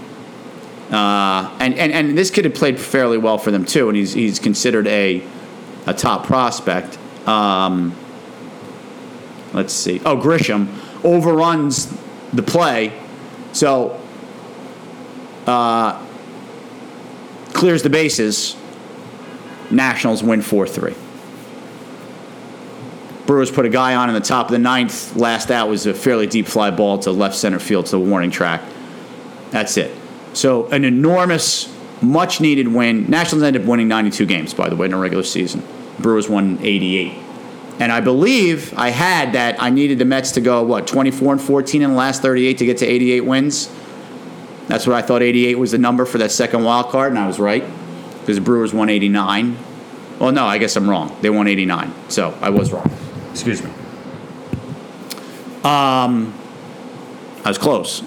Uh, 0.91 1.57
and, 1.61 1.75
and, 1.75 1.93
and 1.93 2.19
this 2.19 2.31
kid 2.31 2.45
had 2.45 2.55
played 2.55 2.79
fairly 2.79 3.17
well 3.17 3.39
for 3.39 3.51
them 3.51 3.65
too, 3.65 3.89
and 3.89 3.97
he's, 3.97 4.13
he's 4.13 4.39
considered 4.39 4.87
a, 4.89 5.23
a 5.87 5.95
top 5.95 6.27
prospect. 6.27 6.99
Um, 7.27 7.97
let's 9.53 9.73
see. 9.73 10.01
Oh, 10.05 10.17
Grisham 10.17 10.69
overruns 11.05 11.87
the 12.33 12.43
play, 12.43 12.93
so 13.53 14.01
uh, 15.47 16.05
clears 17.53 17.83
the 17.83 17.91
bases. 17.91 18.57
Nationals 19.71 20.25
win 20.25 20.43
4 20.43 20.67
3. 20.67 20.95
Brewers 23.31 23.53
put 23.53 23.65
a 23.65 23.69
guy 23.69 23.95
on 23.95 24.09
in 24.09 24.15
the 24.17 24.21
top 24.21 24.47
of 24.47 24.51
the 24.51 24.59
ninth. 24.59 25.15
Last 25.15 25.53
out 25.53 25.69
was 25.69 25.87
a 25.87 25.95
fairly 25.95 26.27
deep 26.27 26.49
fly 26.49 26.73
ball 26.73 26.99
to 26.99 27.13
left 27.13 27.37
center 27.37 27.61
field 27.61 27.87
to 27.87 27.93
the 27.93 28.01
warning 28.01 28.33
track. 28.33 28.61
That's 29.53 29.77
it. 29.77 29.97
So 30.33 30.67
an 30.71 30.85
enormous, 30.85 31.73
much 32.03 32.41
needed 32.41 32.67
win. 32.67 33.09
Nationals 33.09 33.45
ended 33.45 33.63
up 33.63 33.69
winning 33.69 33.87
92 33.87 34.27
games, 34.27 34.53
by 34.53 34.69
the 34.69 34.75
way, 34.75 34.87
in 34.87 34.95
a 34.95 34.99
regular 34.99 35.23
season. 35.23 35.63
Brewers 36.01 36.29
won 36.29 36.59
88. 36.61 37.13
And 37.79 37.93
I 37.93 38.01
believe 38.01 38.77
I 38.77 38.89
had 38.89 39.35
that 39.35 39.63
I 39.63 39.71
needed 39.71 40.01
the 40.01 40.05
Mets 40.05 40.33
to 40.33 40.41
go, 40.41 40.65
what, 40.65 40.89
24 40.89 41.35
and 41.35 41.41
14 41.41 41.83
in 41.83 41.91
the 41.91 41.97
last 41.97 42.23
38 42.23 42.59
to 42.59 42.67
get 42.67 42.79
to 42.79 42.85
88 42.85 43.21
wins? 43.21 43.73
That's 44.67 44.89
what 44.89 44.97
I 44.97 45.03
thought 45.03 45.23
88 45.23 45.57
was 45.57 45.71
the 45.71 45.79
number 45.79 46.05
for 46.05 46.19
that 46.19 46.33
second 46.33 46.65
wild 46.65 46.89
card, 46.89 47.13
and 47.13 47.19
I 47.21 47.29
was 47.29 47.39
right 47.39 47.63
because 48.19 48.35
the 48.35 48.43
Brewers 48.43 48.75
won 48.75 48.89
89. 48.89 49.57
Well, 50.19 50.33
no, 50.33 50.47
I 50.47 50.59
guess 50.59 50.75
I'm 50.75 50.91
wrong. 50.91 51.17
They 51.21 51.31
won 51.31 51.47
89, 51.47 51.95
so 52.09 52.37
I 52.41 52.51
was 52.51 52.73
wrong. 52.73 52.91
Excuse 53.31 53.63
me. 53.63 53.71
Um, 55.63 56.35
I 57.45 57.49
was 57.49 57.59
close. 57.59 58.03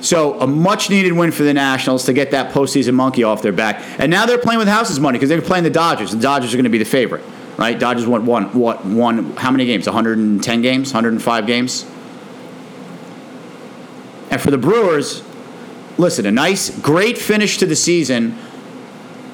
So 0.00 0.38
a 0.40 0.46
much 0.46 0.90
needed 0.90 1.12
win 1.12 1.32
for 1.32 1.42
the 1.42 1.54
Nationals 1.54 2.04
to 2.04 2.12
get 2.12 2.30
that 2.32 2.52
postseason 2.52 2.94
monkey 2.94 3.24
off 3.24 3.42
their 3.42 3.52
back, 3.52 3.82
and 3.98 4.10
now 4.10 4.26
they're 4.26 4.38
playing 4.38 4.58
with 4.58 4.68
house's 4.68 5.00
money 5.00 5.18
because 5.18 5.28
they're 5.28 5.42
playing 5.42 5.64
the 5.64 5.70
Dodgers. 5.70 6.12
The 6.12 6.18
Dodgers 6.18 6.52
are 6.52 6.56
going 6.56 6.64
to 6.64 6.70
be 6.70 6.78
the 6.78 6.84
favorite, 6.84 7.24
right? 7.56 7.78
Dodgers 7.78 8.06
won 8.06 8.26
one, 8.26 8.52
what 8.52 8.84
won 8.84 9.36
how 9.36 9.50
many 9.50 9.64
games? 9.64 9.86
110 9.86 10.62
games, 10.62 10.92
105 10.92 11.46
games. 11.46 11.84
And 14.30 14.40
for 14.40 14.50
the 14.50 14.58
Brewers, 14.58 15.22
listen, 15.98 16.26
a 16.26 16.32
nice, 16.32 16.70
great 16.80 17.16
finish 17.16 17.58
to 17.58 17.66
the 17.66 17.76
season. 17.76 18.38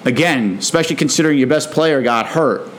Again, 0.05 0.57
especially 0.59 0.97
considering 0.97 1.39
your 1.39 1.49
best 1.49 1.71
player 1.71 2.03
got 2.03 2.27
hurt. 2.27 2.72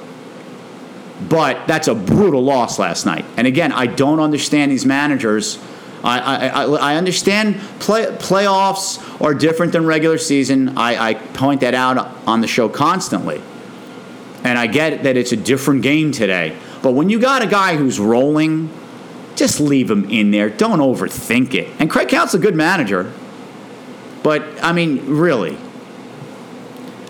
But 1.30 1.68
that's 1.68 1.88
a 1.88 1.96
brutal 1.96 2.44
loss 2.44 2.80
last 2.80 3.06
night. 3.06 3.25
And 3.38 3.48
again, 3.48 3.72
I 3.72 3.88
don't 3.88 4.20
understand 4.20 4.72
these 4.72 4.86
managers. 4.86 5.60
I, 6.03 6.50
I, 6.50 6.63
I, 6.63 6.96
understand 6.98 7.56
play, 7.80 8.06
playoffs 8.06 9.22
are 9.24 9.34
different 9.34 9.72
than 9.72 9.86
regular 9.86 10.18
season. 10.18 10.77
I, 10.77 11.10
I 11.10 11.13
point 11.13 11.62
that 11.62 11.74
out 11.74 11.98
on 12.27 12.42
the 12.42 12.48
show 12.48 12.68
constantly. 12.68 13.42
And 14.44 14.60
I 14.60 14.68
get 14.68 15.03
that 15.03 15.15
it's 15.15 15.32
a 15.32 15.38
different 15.38 15.82
game 15.82 16.12
today. 16.12 16.58
But 16.82 16.92
when 16.92 17.10
you 17.10 17.20
got 17.20 17.42
a 17.42 17.48
guy 17.48 17.77
who's 17.77 18.01
rolling, 18.01 18.70
just 19.36 19.62
leave 19.62 19.89
him 19.89 20.10
in 20.10 20.32
there. 20.32 20.50
Don't 20.50 20.80
overthink 20.80 21.53
it. 21.53 21.70
And 21.80 21.89
Craig 21.89 22.10
Counsell's 22.10 22.42
a 22.42 22.44
good 22.44 22.56
manager. 22.56 23.13
But, 24.24 24.44
I 24.62 24.74
mean, 24.74 25.15
really. 25.15 25.58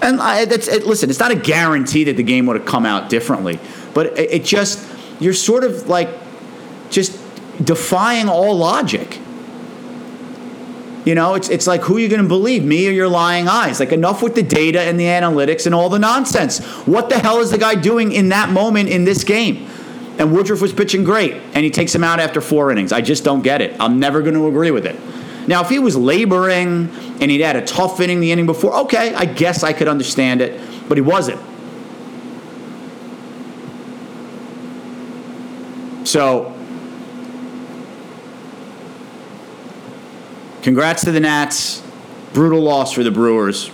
And 0.01 0.22
I, 0.22 0.46
that's, 0.46 0.67
it, 0.67 0.86
listen, 0.86 1.10
it's 1.10 1.20
not 1.20 1.32
a 1.32 1.36
guarantee 1.36 2.03
that 2.05 2.17
the 2.17 2.24
game 2.24 2.46
would 2.46 2.58
have 2.58 2.65
come 2.65 2.86
out 2.86 3.10
differently. 3.10 3.60
But 3.93 4.17
it, 4.17 4.31
it 4.31 4.43
just, 4.43 4.88
you're 5.19 5.33
sort 5.33 5.63
of 5.63 5.88
like 5.88 6.09
just 6.89 7.19
defying 7.63 8.29
all 8.29 8.57
logic. 8.57 9.19
You 11.05 11.15
know, 11.15 11.35
it's, 11.35 11.50
it's 11.50 11.67
like 11.67 11.81
who 11.81 11.97
are 11.97 12.00
you 12.00 12.07
going 12.07 12.21
to 12.21 12.27
believe, 12.27 12.63
me 12.63 12.88
or 12.88 12.91
your 12.91 13.09
lying 13.09 13.47
eyes? 13.47 13.79
Like 13.79 13.91
enough 13.91 14.23
with 14.23 14.35
the 14.35 14.43
data 14.43 14.79
and 14.79 14.97
the 14.97 15.05
analytics 15.05 15.65
and 15.65 15.75
all 15.75 15.89
the 15.89 16.00
nonsense. 16.00 16.63
What 16.85 17.09
the 17.09 17.19
hell 17.19 17.39
is 17.39 17.51
the 17.51 17.57
guy 17.57 17.75
doing 17.75 18.13
in 18.13 18.29
that 18.29 18.50
moment 18.50 18.89
in 18.89 19.03
this 19.03 19.23
game? 19.23 19.67
And 20.17 20.31
Woodruff 20.31 20.62
was 20.62 20.71
pitching 20.71 21.03
great, 21.03 21.33
and 21.33 21.65
he 21.65 21.71
takes 21.71 21.93
him 21.93 22.03
out 22.03 22.19
after 22.19 22.39
four 22.39 22.71
innings. 22.71 22.93
I 22.93 23.01
just 23.01 23.23
don't 23.23 23.41
get 23.41 23.62
it. 23.62 23.75
I'm 23.79 24.00
never 24.00 24.21
going 24.21 24.35
to 24.35 24.47
agree 24.47 24.71
with 24.71 24.85
it. 24.85 24.95
Now, 25.47 25.62
if 25.62 25.69
he 25.69 25.79
was 25.79 25.97
laboring 25.97 26.89
and 27.19 27.31
he'd 27.31 27.41
had 27.41 27.55
a 27.55 27.65
tough 27.65 28.00
inning 28.00 28.21
the 28.21 28.31
inning 28.31 28.45
before, 28.45 28.73
okay, 28.81 29.13
I 29.13 29.25
guess 29.25 29.63
I 29.63 29.73
could 29.73 29.88
understand 29.88 30.39
it, 30.39 30.62
but 30.88 30.97
he 30.97 31.01
wasn't. 31.01 31.41
So, 36.13 36.53
congrats 40.62 41.05
to 41.05 41.12
the 41.12 41.20
Nats. 41.20 41.82
Brutal 42.34 42.62
loss 42.62 42.93
for 42.93 43.01
the 43.01 43.10
Brewers. 43.10 43.72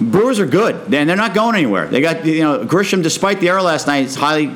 Brewers 0.00 0.40
are 0.40 0.46
good, 0.46 0.92
and 0.92 1.08
they're 1.08 1.14
not 1.14 1.32
going 1.32 1.54
anywhere. 1.54 1.86
They 1.86 2.00
got 2.00 2.26
you 2.26 2.40
know 2.40 2.64
Grisham, 2.64 3.04
despite 3.04 3.38
the 3.38 3.50
error 3.50 3.62
last 3.62 3.86
night, 3.86 4.06
is 4.06 4.16
highly 4.16 4.52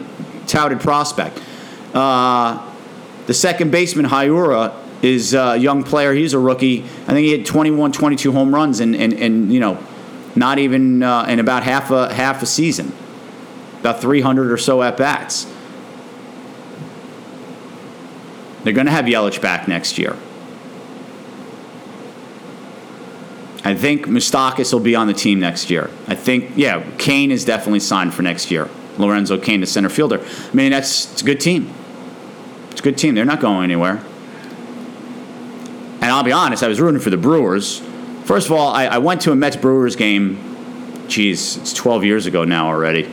touted 0.49 0.81
prospect. 0.81 1.41
Uh, 1.95 2.69
the 3.27 3.35
second 3.35 3.71
baseman 3.71 4.07
Hiura 4.07 4.75
is 5.03 5.35
a 5.35 5.57
young 5.57 5.85
player. 5.85 6.15
He's 6.15 6.35
a 6.35 6.39
rookie. 6.41 6.83
I 6.83 7.13
think 7.13 7.27
he 7.27 7.31
had 7.31 7.47
21, 7.47 7.93
22 7.93 8.33
home 8.33 8.53
runs 8.53 8.81
and 8.81 8.97
and, 8.97 9.13
in 9.13 9.53
you 9.53 9.61
know, 9.61 9.79
not 10.35 10.59
even 10.59 11.05
uh, 11.05 11.27
in 11.29 11.39
about 11.39 11.63
half 11.63 11.93
a 11.93 12.13
half 12.13 12.43
a 12.43 12.47
season, 12.47 12.93
about 13.85 14.01
300 14.01 14.51
or 14.51 14.57
so 14.57 14.83
at 14.83 14.97
bats. 14.97 15.47
They're 18.63 18.73
going 18.73 18.87
to 18.87 18.93
have 18.93 19.05
Yelich 19.05 19.43
back 19.43 19.69
next 19.69 19.99
year. 19.99 20.17
I 23.63 23.75
think 23.75 24.07
Moustakas 24.07 24.73
will 24.73 24.81
be 24.81 24.95
on 24.95 25.07
the 25.07 25.13
team 25.13 25.39
next 25.39 25.69
year. 25.69 25.91
I 26.07 26.15
think, 26.15 26.53
yeah, 26.57 26.83
Cain 26.97 27.31
is 27.31 27.45
definitely 27.45 27.81
signed 27.81 28.15
for 28.15 28.23
next 28.23 28.51
year. 28.51 28.71
Lorenzo 28.97 29.39
Cain, 29.39 29.61
the 29.61 29.67
center 29.67 29.91
fielder. 29.91 30.21
I 30.21 30.55
mean, 30.55 30.71
that's 30.71 31.13
it's 31.13 31.21
a 31.21 31.25
good 31.25 31.41
team. 31.41 31.71
It's 32.71 32.81
a 32.81 32.85
good 32.85 32.97
team. 32.97 33.15
They're 33.15 33.27
not 33.27 33.41
going 33.41 33.65
anywhere. 33.65 34.03
And 36.01 36.05
I'll 36.05 36.23
be 36.23 36.33
honest, 36.33 36.63
I 36.63 36.69
was 36.69 36.81
rooting 36.81 37.01
for 37.01 37.11
the 37.11 37.17
Brewers. 37.19 37.81
First 38.25 38.47
of 38.47 38.53
all, 38.53 38.69
I, 38.69 38.87
I 38.87 38.99
went 38.99 39.21
to 39.23 39.33
a 39.33 39.37
Mets 39.37 39.57
Brewers 39.57 39.95
game. 39.95 41.07
Geez, 41.09 41.59
it's 41.59 41.75
12 41.75 42.05
years 42.05 42.25
ago 42.25 42.45
now 42.45 42.69
already. 42.69 43.11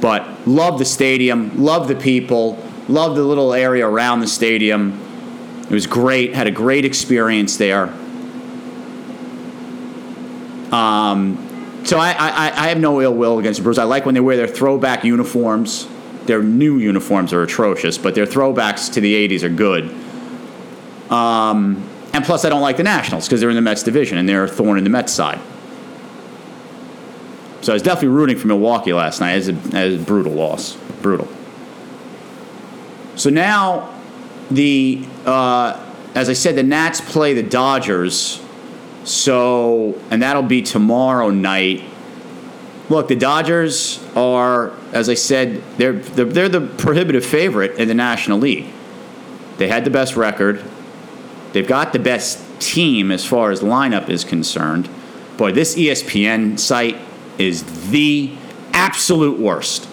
But 0.00 0.46
love 0.46 0.78
the 0.78 0.84
stadium, 0.84 1.62
love 1.62 1.88
the 1.88 1.96
people, 1.96 2.62
love 2.88 3.16
the 3.16 3.24
little 3.24 3.52
area 3.52 3.86
around 3.86 4.20
the 4.20 4.26
stadium. 4.26 5.00
It 5.62 5.70
was 5.70 5.86
great. 5.86 6.34
Had 6.34 6.46
a 6.46 6.50
great 6.50 6.84
experience 6.84 7.56
there. 7.56 7.92
Um, 10.72 11.82
so 11.84 11.98
I, 11.98 12.10
I, 12.12 12.64
I 12.64 12.68
have 12.68 12.78
no 12.78 13.00
ill 13.00 13.14
will 13.14 13.38
against 13.38 13.58
the 13.58 13.62
Brewers. 13.62 13.78
I 13.78 13.84
like 13.84 14.04
when 14.04 14.14
they 14.14 14.20
wear 14.20 14.36
their 14.36 14.48
throwback 14.48 15.04
uniforms. 15.04 15.88
Their 16.24 16.42
new 16.42 16.78
uniforms 16.78 17.32
are 17.32 17.42
atrocious, 17.42 17.96
but 17.96 18.14
their 18.14 18.26
throwbacks 18.26 18.92
to 18.92 19.00
the 19.00 19.28
80s 19.28 19.42
are 19.42 19.48
good. 19.48 19.90
Um, 21.10 21.88
and 22.12 22.24
plus, 22.24 22.44
I 22.44 22.50
don't 22.50 22.60
like 22.60 22.76
the 22.76 22.82
Nationals 22.82 23.26
because 23.26 23.40
they're 23.40 23.48
in 23.48 23.56
the 23.56 23.62
Mets 23.62 23.82
division 23.82 24.18
and 24.18 24.28
they're 24.28 24.44
a 24.44 24.48
thorn 24.48 24.76
in 24.76 24.84
the 24.84 24.90
Mets 24.90 25.12
side. 25.12 25.40
So 27.68 27.72
I 27.72 27.74
was 27.74 27.82
definitely 27.82 28.16
rooting 28.16 28.38
for 28.38 28.46
Milwaukee 28.46 28.94
last 28.94 29.20
night 29.20 29.32
as 29.32 29.48
a, 29.50 29.52
a 29.76 29.98
brutal 29.98 30.32
loss. 30.32 30.74
Brutal. 31.02 31.28
So 33.14 33.28
now, 33.28 33.94
the 34.50 35.06
uh, 35.26 35.78
as 36.14 36.30
I 36.30 36.32
said, 36.32 36.56
the 36.56 36.62
Nats 36.62 37.02
play 37.02 37.34
the 37.34 37.42
Dodgers. 37.42 38.42
So, 39.04 40.00
and 40.10 40.22
that'll 40.22 40.44
be 40.44 40.62
tomorrow 40.62 41.28
night. 41.28 41.84
Look, 42.88 43.08
the 43.08 43.16
Dodgers 43.16 44.02
are, 44.16 44.72
as 44.94 45.10
I 45.10 45.14
said, 45.14 45.62
they're, 45.76 45.92
they're, 45.92 46.24
they're 46.24 46.48
the 46.48 46.62
prohibitive 46.62 47.26
favorite 47.26 47.78
in 47.78 47.86
the 47.86 47.92
National 47.92 48.38
League. 48.38 48.64
They 49.58 49.68
had 49.68 49.84
the 49.84 49.90
best 49.90 50.16
record. 50.16 50.64
They've 51.52 51.68
got 51.68 51.92
the 51.92 51.98
best 51.98 52.42
team 52.62 53.10
as 53.10 53.26
far 53.26 53.50
as 53.50 53.60
lineup 53.60 54.08
is 54.08 54.24
concerned. 54.24 54.88
Boy, 55.36 55.52
this 55.52 55.76
ESPN 55.76 56.58
site 56.58 56.96
is 57.38 57.90
the 57.90 58.36
absolute 58.72 59.38
worst. 59.38 59.88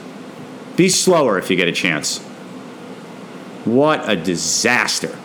Be 0.75 0.89
slower 0.89 1.37
if 1.37 1.49
you 1.49 1.55
get 1.55 1.67
a 1.67 1.71
chance. 1.71 2.19
What 3.65 4.07
a 4.09 4.15
disaster. 4.15 5.17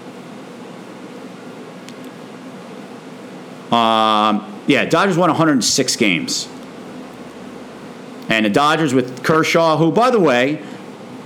Um, 3.70 4.62
yeah, 4.66 4.84
Dodgers 4.84 5.16
won 5.16 5.28
106 5.28 5.96
games. 5.96 6.48
And 8.28 8.46
the 8.46 8.50
Dodgers 8.50 8.94
with 8.94 9.22
Kershaw, 9.22 9.76
who, 9.76 9.90
by 9.90 10.10
the 10.10 10.20
way, 10.20 10.62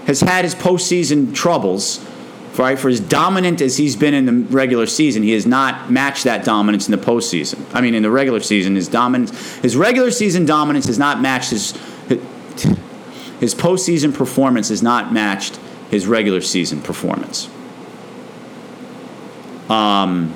has 0.07 0.21
had 0.21 0.45
his 0.45 0.55
postseason 0.55 1.35
troubles, 1.35 2.05
right? 2.59 2.79
For 2.79 2.89
as 2.89 3.01
dominant 3.01 3.61
as 3.61 3.77
he's 3.77 3.97
been 3.97 4.15
in 4.15 4.27
the 4.27 4.33
regular 4.33 4.87
season, 4.87 5.23
he 5.23 5.33
has 5.33 5.47
not 5.47 5.91
matched 5.91 6.25
that 6.25 6.45
dominance 6.45 6.89
in 6.89 6.93
the 6.93 7.05
postseason. 7.05 7.65
I 7.75 7.81
mean, 7.81 7.95
in 7.95 8.03
the 8.03 8.11
regular 8.11 8.41
season, 8.41 8.77
his 8.77 8.89
dominance, 8.89 9.57
his 9.57 9.77
regular 9.77 10.11
season 10.11 10.47
dominance 10.47 10.87
has 10.87 10.99
not 10.99 11.21
matched 11.21 11.51
his 11.51 11.73
his 13.41 13.55
postseason 13.55 14.15
performance 14.15 14.71
has 14.71 14.83
not 14.83 15.13
matched 15.13 15.59
his 15.91 16.07
regular 16.07 16.41
season 16.41 16.81
performance. 16.81 17.51
Um, 19.69 20.35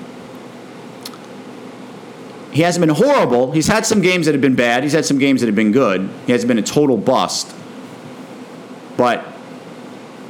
he 2.52 2.62
hasn't 2.62 2.84
been 2.84 2.94
horrible. 2.94 3.52
He's 3.52 3.66
had 3.66 3.86
some 3.86 4.00
games 4.00 4.26
that 4.26 4.32
have 4.32 4.40
been 4.40 4.56
bad. 4.56 4.82
He's 4.82 4.92
had 4.92 5.04
some 5.04 5.18
games 5.18 5.40
that 5.40 5.46
have 5.46 5.54
been 5.54 5.72
good. 5.72 6.10
He 6.26 6.32
hasn't 6.32 6.48
been 6.48 6.58
a 6.58 6.62
total 6.62 6.96
bust. 6.96 7.54
But 8.96 9.24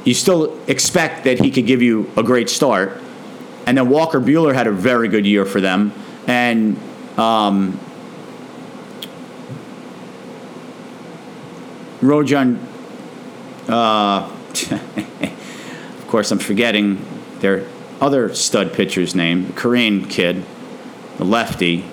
you 0.05 0.13
still 0.13 0.57
expect 0.67 1.25
that 1.25 1.39
he 1.39 1.51
could 1.51 1.65
give 1.65 1.81
you 1.81 2.09
a 2.15 2.23
great 2.23 2.49
start. 2.49 3.01
And 3.65 3.77
then 3.77 3.89
Walker 3.89 4.19
Buehler 4.19 4.53
had 4.53 4.67
a 4.67 4.71
very 4.71 5.07
good 5.07 5.25
year 5.25 5.45
for 5.45 5.61
them. 5.61 5.93
And 6.25 6.77
um, 7.17 7.79
Rojan, 12.01 12.59
uh, 13.67 14.31
of 15.97 16.05
course, 16.07 16.31
I'm 16.31 16.39
forgetting 16.39 17.05
their 17.39 17.67
other 18.01 18.33
stud 18.33 18.73
pitcher's 18.73 19.13
name, 19.13 19.47
the 19.47 19.53
Korean 19.53 20.05
kid, 20.05 20.43
the 21.17 21.25
lefty. 21.25 21.83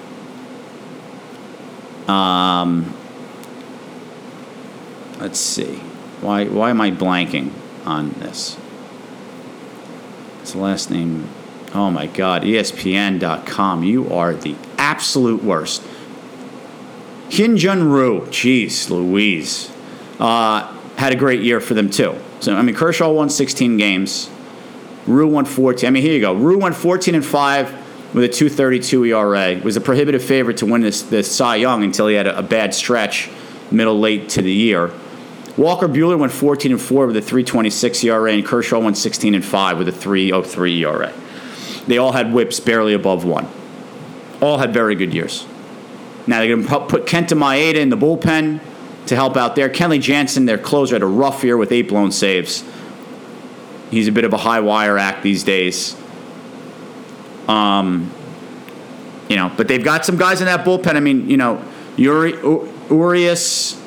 Um, 2.07 2.95
let's 5.19 5.41
see. 5.41 5.75
Why, 6.21 6.45
why 6.45 6.71
am 6.71 6.81
I 6.81 6.93
blanking 6.93 7.51
on 7.87 8.11
this? 8.11 8.57
It's 10.43 10.53
the 10.53 10.59
last 10.59 10.91
name. 10.91 11.29
Oh 11.75 11.91
my 11.91 12.07
God, 12.07 12.43
ESPN.com. 12.43 13.85
You 13.85 14.13
are 14.13 14.35
the 14.35 14.55
absolute 14.79 15.43
worst. 15.43 15.83
Hyun 17.29 17.57
Jin 17.57 17.91
Ryu, 17.91 18.21
jeez, 18.27 18.89
Louise, 18.89 19.71
uh, 20.21 20.73
had 20.97 21.13
a 21.13 21.17
great 21.17 21.43
year 21.43 21.61
for 21.61 21.75
them 21.75 21.91
too. 21.91 22.15
So 22.41 22.55
I 22.55 22.63
mean, 22.63 22.75
Kershaw 22.75 23.11
won 23.11 23.29
16 23.29 23.77
games. 23.77 24.31
Ryu 25.07 25.27
won 25.27 25.45
14. 25.45 25.87
I 25.87 25.91
mean, 25.91 26.03
here 26.03 26.15
you 26.15 26.21
go. 26.21 26.35
Ryu 26.35 26.59
won 26.59 26.73
14 26.73 27.15
and 27.15 27.25
five 27.25 27.73
with 28.15 28.25
a 28.25 28.29
2.32 28.29 29.09
ERA. 29.09 29.61
Was 29.63 29.77
a 29.77 29.81
prohibitive 29.81 30.23
favorite 30.23 30.59
to 30.59 30.67
win 30.67 30.81
this 30.81 31.03
this 31.03 31.35
Cy 31.35 31.57
Young 31.57 31.83
until 31.83 32.07
he 32.07 32.15
had 32.15 32.27
a, 32.27 32.39
a 32.39 32.43
bad 32.43 32.75
stretch, 32.75 33.29
middle 33.71 33.99
late 33.99 34.29
to 34.31 34.43
the 34.43 34.53
year. 34.53 34.93
Walker 35.57 35.89
Buehler 35.89 36.19
went 36.19 36.33
14 36.33 36.73
and 36.73 36.81
4 36.81 37.07
with 37.07 37.17
a 37.17 37.21
3.26 37.21 38.05
ERA, 38.05 38.33
and 38.33 38.45
Kershaw 38.45 38.79
went 38.79 38.99
16 38.99 39.35
and 39.35 39.45
5 39.45 39.79
with 39.79 39.89
a 39.89 39.93
3.03 39.93 40.79
ERA. 40.81 41.13
They 41.87 41.99
all 41.99 42.13
had 42.13 42.27
WHIPs 42.27 42.61
barely 42.65 42.93
above 42.93 43.25
one. 43.25 43.49
All 44.43 44.59
had 44.59 44.75
very 44.75 44.95
good 44.95 45.15
years. 45.15 45.47
Now 46.27 46.41
they're 46.41 46.49
going 46.49 46.67
to 46.67 46.87
put 46.87 47.07
Kenta 47.07 47.39
Maeda 47.39 47.77
in 47.77 47.89
the 47.89 47.97
bullpen 47.97 48.61
to 49.07 49.15
help 49.15 49.37
out 49.37 49.57
there. 49.57 49.69
Kenley 49.69 50.01
Jansen, 50.01 50.45
their 50.47 50.59
closer, 50.59 50.97
had 50.97 51.03
a 51.03 51.07
rough 51.07 51.45
year 51.45 51.57
with 51.57 51.73
eight 51.73 51.89
blown 51.89 52.11
saves. 52.11 52.65
He's 53.91 54.09
a 54.09 54.13
bit 54.13 54.25
of 54.25 54.33
a 54.33 54.39
high 54.39 54.61
wire 54.61 54.99
act 54.99 55.23
these 55.23 55.45
days. 55.45 55.97
Um, 57.49 58.13
you 59.29 59.37
know, 59.37 59.53
but 59.57 59.69
they've 59.69 59.85
got 59.85 60.05
some 60.05 60.17
guys 60.17 60.41
in 60.41 60.47
that 60.47 60.67
bullpen. 60.67 60.97
I 60.97 61.01
mean, 61.01 61.31
you 61.31 61.37
know, 61.37 61.63
Uri, 61.97 62.33
U- 62.33 62.73
Urias 62.91 63.81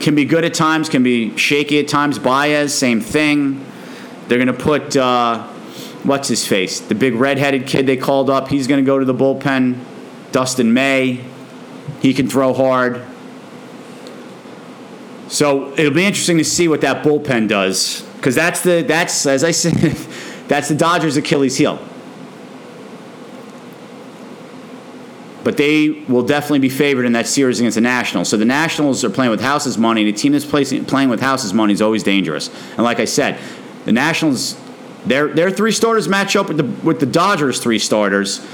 can 0.00 0.14
be 0.14 0.24
good 0.24 0.44
at 0.44 0.54
times, 0.54 0.88
can 0.88 1.02
be 1.02 1.36
shaky 1.36 1.78
at 1.78 1.88
times. 1.88 2.18
Baez, 2.18 2.76
same 2.76 3.00
thing. 3.00 3.64
They're 4.28 4.38
going 4.38 4.46
to 4.46 4.52
put 4.52 4.96
uh, 4.96 5.46
what's 6.04 6.28
his 6.28 6.46
face, 6.46 6.80
the 6.80 6.94
big 6.94 7.14
redheaded 7.14 7.66
kid 7.66 7.86
they 7.86 7.96
called 7.96 8.30
up. 8.30 8.48
He's 8.48 8.66
going 8.66 8.82
to 8.82 8.86
go 8.86 8.98
to 8.98 9.04
the 9.04 9.14
bullpen. 9.14 9.78
Dustin 10.32 10.72
May, 10.72 11.24
he 12.00 12.14
can 12.14 12.28
throw 12.28 12.54
hard. 12.54 13.04
So 15.28 15.72
it'll 15.72 15.92
be 15.92 16.04
interesting 16.04 16.38
to 16.38 16.44
see 16.44 16.68
what 16.68 16.80
that 16.80 17.04
bullpen 17.04 17.48
does, 17.48 18.02
because 18.16 18.34
that's 18.34 18.62
the 18.62 18.82
that's 18.82 19.26
as 19.26 19.44
I 19.44 19.50
said, 19.52 19.74
that's 20.48 20.68
the 20.68 20.74
Dodgers' 20.74 21.16
Achilles 21.16 21.56
heel. 21.56 21.78
But 25.42 25.56
they 25.56 25.90
will 25.90 26.22
definitely 26.22 26.58
be 26.58 26.68
favored 26.68 27.06
in 27.06 27.12
that 27.12 27.26
series 27.26 27.60
against 27.60 27.76
the 27.76 27.80
Nationals. 27.80 28.28
So 28.28 28.36
the 28.36 28.44
Nationals 28.44 29.02
are 29.04 29.10
playing 29.10 29.30
with 29.30 29.40
House's 29.40 29.78
money. 29.78 30.02
and 30.02 30.14
a 30.14 30.16
team 30.16 30.32
that's 30.32 30.44
placing, 30.44 30.84
playing 30.84 31.08
with 31.08 31.20
House's 31.20 31.54
money 31.54 31.72
is 31.72 31.80
always 31.80 32.02
dangerous. 32.02 32.48
And 32.72 32.82
like 32.82 33.00
I 33.00 33.06
said, 33.06 33.38
the 33.86 33.92
Nationals, 33.92 34.60
their 35.06 35.28
their 35.28 35.50
three 35.50 35.72
starters 35.72 36.08
match 36.08 36.36
up 36.36 36.48
with 36.48 36.58
the 36.58 36.86
with 36.86 37.00
the 37.00 37.06
Dodgers' 37.06 37.58
three 37.58 37.78
starters. 37.78 38.46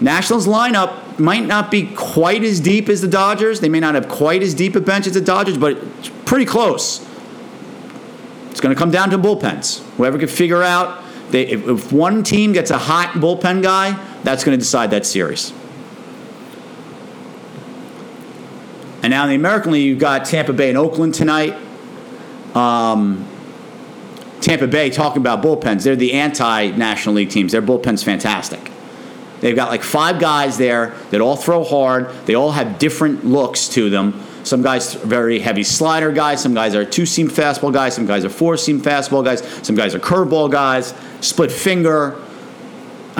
Nationals 0.00 0.46
lineup 0.46 1.18
might 1.18 1.44
not 1.44 1.70
be 1.70 1.86
quite 1.94 2.42
as 2.42 2.60
deep 2.60 2.88
as 2.88 3.00
the 3.00 3.08
Dodgers. 3.08 3.60
They 3.60 3.68
may 3.68 3.80
not 3.80 3.94
have 3.94 4.08
quite 4.08 4.42
as 4.42 4.54
deep 4.54 4.76
a 4.76 4.80
bench 4.80 5.06
as 5.06 5.14
the 5.14 5.20
Dodgers, 5.20 5.58
but 5.58 5.72
it's 5.98 6.10
pretty 6.24 6.46
close. 6.46 7.06
It's 8.50 8.60
going 8.60 8.74
to 8.74 8.78
come 8.78 8.90
down 8.90 9.10
to 9.10 9.18
bullpens. 9.18 9.80
Whoever 9.96 10.18
can 10.18 10.28
figure 10.28 10.62
out 10.62 11.02
they, 11.30 11.46
if, 11.46 11.68
if 11.68 11.92
one 11.92 12.22
team 12.22 12.52
gets 12.52 12.70
a 12.70 12.78
hot 12.78 13.10
bullpen 13.10 13.62
guy, 13.62 13.92
that's 14.22 14.44
going 14.44 14.58
to 14.58 14.62
decide 14.62 14.90
that 14.90 15.06
series. 15.06 15.52
And 19.02 19.10
now 19.10 19.24
in 19.24 19.30
the 19.30 19.36
American 19.36 19.72
League, 19.72 19.86
you've 19.86 19.98
got 19.98 20.24
Tampa 20.24 20.52
Bay 20.52 20.68
and 20.68 20.78
Oakland 20.78 21.14
tonight. 21.14 21.56
Um, 22.54 23.26
Tampa 24.40 24.66
Bay, 24.66 24.90
talking 24.90 25.20
about 25.20 25.42
bullpens, 25.42 25.84
they're 25.84 25.96
the 25.96 26.14
anti 26.14 26.70
National 26.70 27.14
League 27.14 27.30
teams. 27.30 27.52
Their 27.52 27.62
bullpen's 27.62 28.02
fantastic. 28.02 28.70
They've 29.40 29.56
got 29.56 29.70
like 29.70 29.82
five 29.82 30.18
guys 30.18 30.58
there 30.58 30.94
that 31.10 31.20
all 31.20 31.36
throw 31.36 31.64
hard. 31.64 32.10
They 32.26 32.34
all 32.34 32.52
have 32.52 32.78
different 32.78 33.24
looks 33.24 33.68
to 33.70 33.88
them. 33.88 34.22
Some 34.44 34.62
guys 34.62 34.96
are 34.96 35.06
very 35.06 35.38
heavy 35.38 35.62
slider 35.62 36.12
guys. 36.12 36.42
Some 36.42 36.54
guys 36.54 36.74
are 36.74 36.84
two 36.84 37.06
seam 37.06 37.28
fastball 37.28 37.72
guys. 37.72 37.94
Some 37.94 38.06
guys 38.06 38.24
are 38.24 38.30
four 38.30 38.56
seam 38.56 38.80
fastball 38.80 39.24
guys. 39.24 39.42
Some 39.62 39.76
guys 39.76 39.94
are 39.94 39.98
curveball 39.98 40.50
guys. 40.50 40.94
Split 41.20 41.52
finger. 41.52 42.18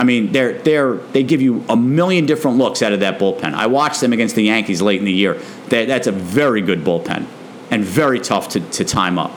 I 0.01 0.03
mean, 0.03 0.31
they're 0.31 0.53
they're 0.53 0.95
they 0.95 1.23
give 1.23 1.41
you 1.41 1.63
a 1.69 1.77
million 1.77 2.25
different 2.25 2.57
looks 2.57 2.81
out 2.81 2.91
of 2.91 3.01
that 3.01 3.19
bullpen. 3.19 3.53
I 3.53 3.67
watched 3.67 4.01
them 4.01 4.13
against 4.13 4.35
the 4.35 4.43
Yankees 4.43 4.81
late 4.81 4.99
in 4.99 5.05
the 5.05 5.11
year. 5.11 5.35
That, 5.69 5.87
that's 5.87 6.07
a 6.07 6.11
very 6.11 6.61
good 6.61 6.83
bullpen 6.83 7.25
and 7.69 7.83
very 7.83 8.19
tough 8.19 8.49
to, 8.49 8.59
to 8.59 8.83
time 8.83 9.17
up. 9.17 9.31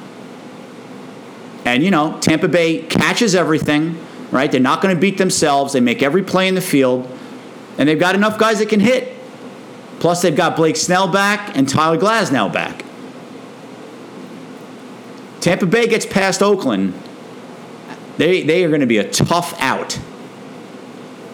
And 1.64 1.82
you 1.82 1.90
know, 1.90 2.18
Tampa 2.20 2.48
Bay 2.48 2.82
catches 2.82 3.34
everything 3.34 3.98
right? 4.34 4.50
They're 4.50 4.60
not 4.60 4.82
going 4.82 4.94
to 4.94 5.00
beat 5.00 5.16
themselves. 5.16 5.72
They 5.72 5.80
make 5.80 6.02
every 6.02 6.24
play 6.24 6.48
in 6.48 6.56
the 6.56 6.60
field, 6.60 7.08
and 7.78 7.88
they've 7.88 7.98
got 7.98 8.16
enough 8.16 8.36
guys 8.36 8.58
that 8.58 8.68
can 8.68 8.80
hit. 8.80 9.14
Plus, 10.00 10.22
they've 10.22 10.34
got 10.34 10.56
Blake 10.56 10.76
Snell 10.76 11.06
back 11.06 11.56
and 11.56 11.68
Tyler 11.68 11.96
Glasnow 11.96 12.52
back. 12.52 12.84
Tampa 15.40 15.66
Bay 15.66 15.86
gets 15.86 16.04
past 16.04 16.42
Oakland. 16.42 16.94
They, 18.16 18.42
they 18.42 18.64
are 18.64 18.68
going 18.68 18.80
to 18.80 18.86
be 18.86 18.98
a 18.98 19.08
tough 19.08 19.54
out. 19.60 20.00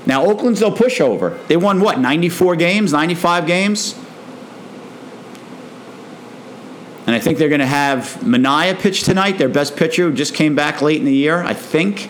Now, 0.06 0.24
Oakland's 0.24 0.60
no 0.60 0.70
pushover. 0.70 1.46
They 1.46 1.56
won 1.56 1.80
what, 1.80 1.98
94 2.00 2.56
games, 2.56 2.92
95 2.92 3.46
games? 3.46 3.94
And 7.06 7.14
I 7.14 7.18
think 7.18 7.38
they're 7.38 7.48
going 7.48 7.60
to 7.60 7.66
have 7.66 8.18
Manaea 8.20 8.78
pitch 8.78 9.02
tonight, 9.02 9.36
their 9.36 9.48
best 9.48 9.76
pitcher 9.76 10.08
who 10.08 10.14
just 10.14 10.34
came 10.34 10.54
back 10.54 10.80
late 10.80 10.98
in 10.98 11.04
the 11.04 11.14
year, 11.14 11.42
I 11.42 11.54
think. 11.54 12.08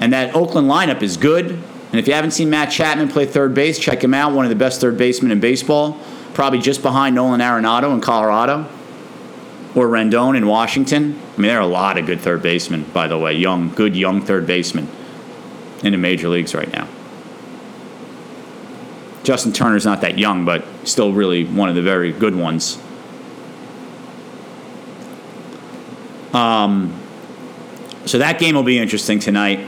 And 0.00 0.12
that 0.12 0.34
Oakland 0.34 0.68
lineup 0.68 1.02
is 1.02 1.16
good. 1.16 1.50
And 1.50 2.00
if 2.00 2.06
you 2.06 2.14
haven't 2.14 2.32
seen 2.32 2.50
Matt 2.50 2.70
Chapman 2.70 3.08
play 3.08 3.26
third 3.26 3.54
base, 3.54 3.78
check 3.78 4.02
him 4.02 4.14
out. 4.14 4.32
One 4.32 4.44
of 4.44 4.48
the 4.48 4.56
best 4.56 4.80
third 4.80 4.96
basemen 4.96 5.32
in 5.32 5.40
baseball. 5.40 5.98
Probably 6.34 6.58
just 6.58 6.82
behind 6.82 7.14
Nolan 7.14 7.40
Arenado 7.40 7.92
in 7.94 8.00
Colorado 8.00 8.68
or 9.74 9.86
Rendon 9.88 10.36
in 10.36 10.46
Washington. 10.46 11.20
I 11.36 11.40
mean, 11.40 11.48
there 11.48 11.58
are 11.58 11.62
a 11.62 11.66
lot 11.66 11.98
of 11.98 12.06
good 12.06 12.20
third 12.20 12.42
basemen, 12.42 12.84
by 12.92 13.06
the 13.06 13.18
way. 13.18 13.34
Young, 13.34 13.70
good 13.74 13.96
young 13.96 14.20
third 14.20 14.46
basemen 14.46 14.88
in 15.84 15.92
the 15.92 15.98
major 15.98 16.28
leagues 16.28 16.54
right 16.54 16.72
now. 16.72 16.88
Justin 19.22 19.52
Turner's 19.52 19.84
not 19.84 20.00
that 20.00 20.18
young, 20.18 20.44
but 20.44 20.64
still 20.84 21.12
really 21.12 21.44
one 21.44 21.68
of 21.68 21.74
the 21.74 21.82
very 21.82 22.12
good 22.12 22.34
ones. 22.34 22.78
Um, 26.34 27.00
so 28.06 28.18
that 28.18 28.38
game 28.38 28.54
will 28.54 28.64
be 28.64 28.78
interesting 28.78 29.18
tonight. 29.18 29.60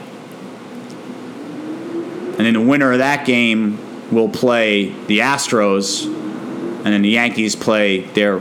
And 2.36 2.44
then 2.44 2.52
the 2.52 2.60
winner 2.60 2.92
of 2.92 2.98
that 2.98 3.24
game 3.24 3.78
will 4.10 4.28
play 4.28 4.90
the 5.06 5.20
Astros, 5.20 6.04
and 6.04 6.84
then 6.84 7.02
the 7.02 7.08
Yankees 7.08 7.56
play 7.56 8.00
their 8.00 8.40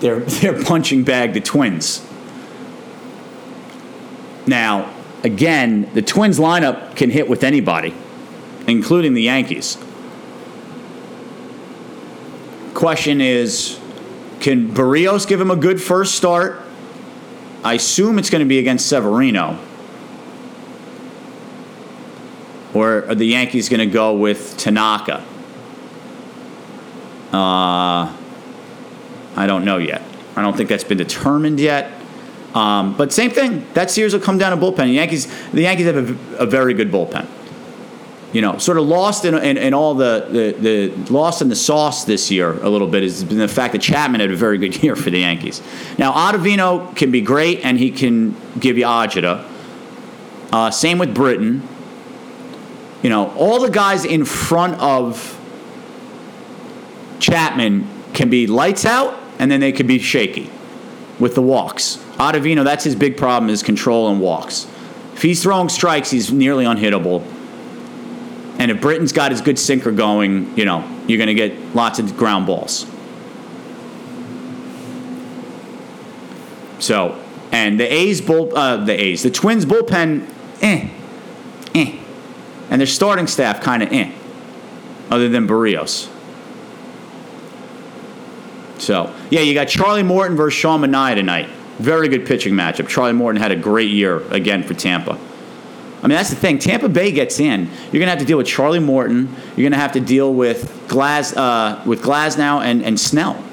their 0.00 0.20
their 0.40 0.62
punching 0.62 1.04
bag, 1.04 1.32
the 1.32 1.40
Twins. 1.40 2.04
Now, 4.46 4.94
again, 5.24 5.90
the 5.94 6.02
Twins 6.02 6.38
lineup 6.38 6.96
can 6.96 7.10
hit 7.10 7.28
with 7.28 7.44
anybody, 7.44 7.94
including 8.66 9.14
the 9.14 9.22
Yankees. 9.22 9.78
Question 12.74 13.20
is, 13.20 13.78
can 14.40 14.68
Berrios 14.68 15.26
give 15.26 15.40
him 15.40 15.50
a 15.50 15.56
good 15.56 15.82
first 15.82 16.14
start? 16.14 16.62
I 17.64 17.74
assume 17.74 18.18
it's 18.18 18.30
going 18.30 18.40
to 18.40 18.48
be 18.48 18.58
against 18.58 18.88
Severino. 18.88 19.58
Or 22.72 23.04
are 23.08 23.14
the 23.14 23.26
Yankees 23.26 23.68
going 23.68 23.80
to 23.80 23.92
go 23.92 24.14
with 24.14 24.56
Tanaka? 24.56 25.24
Uh, 27.32 28.14
I 29.36 29.46
don't 29.46 29.64
know 29.64 29.78
yet. 29.78 30.02
I 30.36 30.42
don't 30.42 30.56
think 30.56 30.68
that's 30.68 30.84
been 30.84 30.98
determined 30.98 31.58
yet. 31.58 31.97
Um, 32.54 32.96
but 32.96 33.12
same 33.12 33.30
thing. 33.30 33.66
That 33.74 33.90
series 33.90 34.12
will 34.12 34.20
come 34.20 34.38
down 34.38 34.58
to 34.58 34.64
bullpen. 34.64 34.86
The 34.86 34.86
Yankees, 34.86 35.26
the 35.50 35.62
Yankees 35.62 35.86
have 35.86 35.96
a, 35.96 36.44
a 36.44 36.46
very 36.46 36.74
good 36.74 36.90
bullpen. 36.90 37.26
You 38.32 38.42
know, 38.42 38.58
sort 38.58 38.76
of 38.76 38.86
lost 38.86 39.24
in, 39.24 39.34
in, 39.34 39.56
in 39.56 39.72
all 39.72 39.94
the, 39.94 40.26
the, 40.30 40.90
the 40.90 41.12
lost 41.12 41.40
in 41.40 41.48
the 41.48 41.56
sauce 41.56 42.04
this 42.04 42.30
year 42.30 42.52
a 42.62 42.68
little 42.68 42.86
bit 42.86 43.00
been 43.28 43.38
the 43.38 43.48
fact 43.48 43.72
that 43.72 43.80
Chapman 43.80 44.20
had 44.20 44.30
a 44.30 44.36
very 44.36 44.58
good 44.58 44.82
year 44.82 44.96
for 44.96 45.10
the 45.10 45.20
Yankees. 45.20 45.62
Now 45.98 46.12
Ottavino 46.12 46.94
can 46.94 47.10
be 47.10 47.20
great 47.20 47.64
and 47.64 47.78
he 47.78 47.90
can 47.90 48.36
give 48.58 48.76
you 48.76 48.84
agita. 48.84 49.46
Uh, 50.52 50.70
same 50.70 50.98
with 50.98 51.14
Britton. 51.14 51.66
You 53.02 53.10
know, 53.10 53.30
all 53.32 53.60
the 53.60 53.70
guys 53.70 54.04
in 54.04 54.24
front 54.24 54.78
of 54.80 55.34
Chapman 57.20 57.88
can 58.12 58.28
be 58.28 58.46
lights 58.46 58.84
out 58.84 59.18
and 59.38 59.50
then 59.50 59.60
they 59.60 59.72
can 59.72 59.86
be 59.86 59.98
shaky 59.98 60.50
with 61.18 61.34
the 61.34 61.42
walks. 61.42 61.96
Ottavino, 62.16 62.64
that's 62.64 62.84
his 62.84 62.94
big 62.94 63.16
problem 63.16 63.50
is 63.50 63.62
control 63.62 64.08
and 64.08 64.20
walks. 64.20 64.66
If 65.14 65.22
he's 65.22 65.42
throwing 65.42 65.68
strikes, 65.68 66.10
he's 66.10 66.32
nearly 66.32 66.64
unhittable. 66.64 67.24
And 68.58 68.70
if 68.70 68.80
Britton's 68.80 69.12
got 69.12 69.30
his 69.30 69.40
good 69.40 69.58
sinker 69.58 69.92
going, 69.92 70.56
you 70.56 70.64
know, 70.64 70.84
you're 71.06 71.18
going 71.18 71.28
to 71.28 71.34
get 71.34 71.74
lots 71.74 71.98
of 71.98 72.16
ground 72.16 72.46
balls. 72.46 72.86
So, 76.80 77.20
and 77.50 77.78
the 77.78 77.92
A's 77.92 78.20
bull, 78.20 78.56
uh, 78.56 78.84
the 78.84 78.92
A's, 78.92 79.22
the 79.22 79.30
Twins 79.30 79.64
bullpen, 79.64 80.28
eh, 80.62 80.88
eh, 81.74 81.98
and 82.70 82.80
their 82.80 82.86
starting 82.86 83.26
staff 83.26 83.60
kind 83.60 83.82
of 83.82 83.92
eh, 83.92 84.12
other 85.10 85.28
than 85.28 85.46
Berrios. 85.48 86.08
So, 88.88 89.14
yeah, 89.28 89.40
you 89.40 89.52
got 89.52 89.68
Charlie 89.68 90.02
Morton 90.02 90.34
versus 90.34 90.58
Sean 90.58 90.80
Manaea 90.80 91.14
tonight. 91.14 91.50
Very 91.76 92.08
good 92.08 92.24
pitching 92.24 92.54
matchup. 92.54 92.88
Charlie 92.88 93.12
Morton 93.12 93.38
had 93.38 93.52
a 93.52 93.56
great 93.56 93.90
year 93.90 94.26
again 94.32 94.62
for 94.62 94.72
Tampa. 94.72 95.12
I 95.12 96.06
mean, 96.06 96.16
that's 96.16 96.30
the 96.30 96.36
thing. 96.36 96.58
Tampa 96.58 96.88
Bay 96.88 97.12
gets 97.12 97.38
in. 97.38 97.66
You're 97.66 98.00
going 98.00 98.06
to 98.06 98.08
have 98.08 98.18
to 98.20 98.24
deal 98.24 98.38
with 98.38 98.46
Charlie 98.46 98.78
Morton. 98.78 99.28
You're 99.48 99.68
going 99.68 99.72
to 99.72 99.78
have 99.78 99.92
to 99.92 100.00
deal 100.00 100.32
with 100.32 100.86
Glas, 100.88 101.36
uh, 101.36 101.82
with 101.84 102.00
Glasnow 102.00 102.64
and, 102.64 102.82
and 102.82 102.98
Snell. 102.98 103.44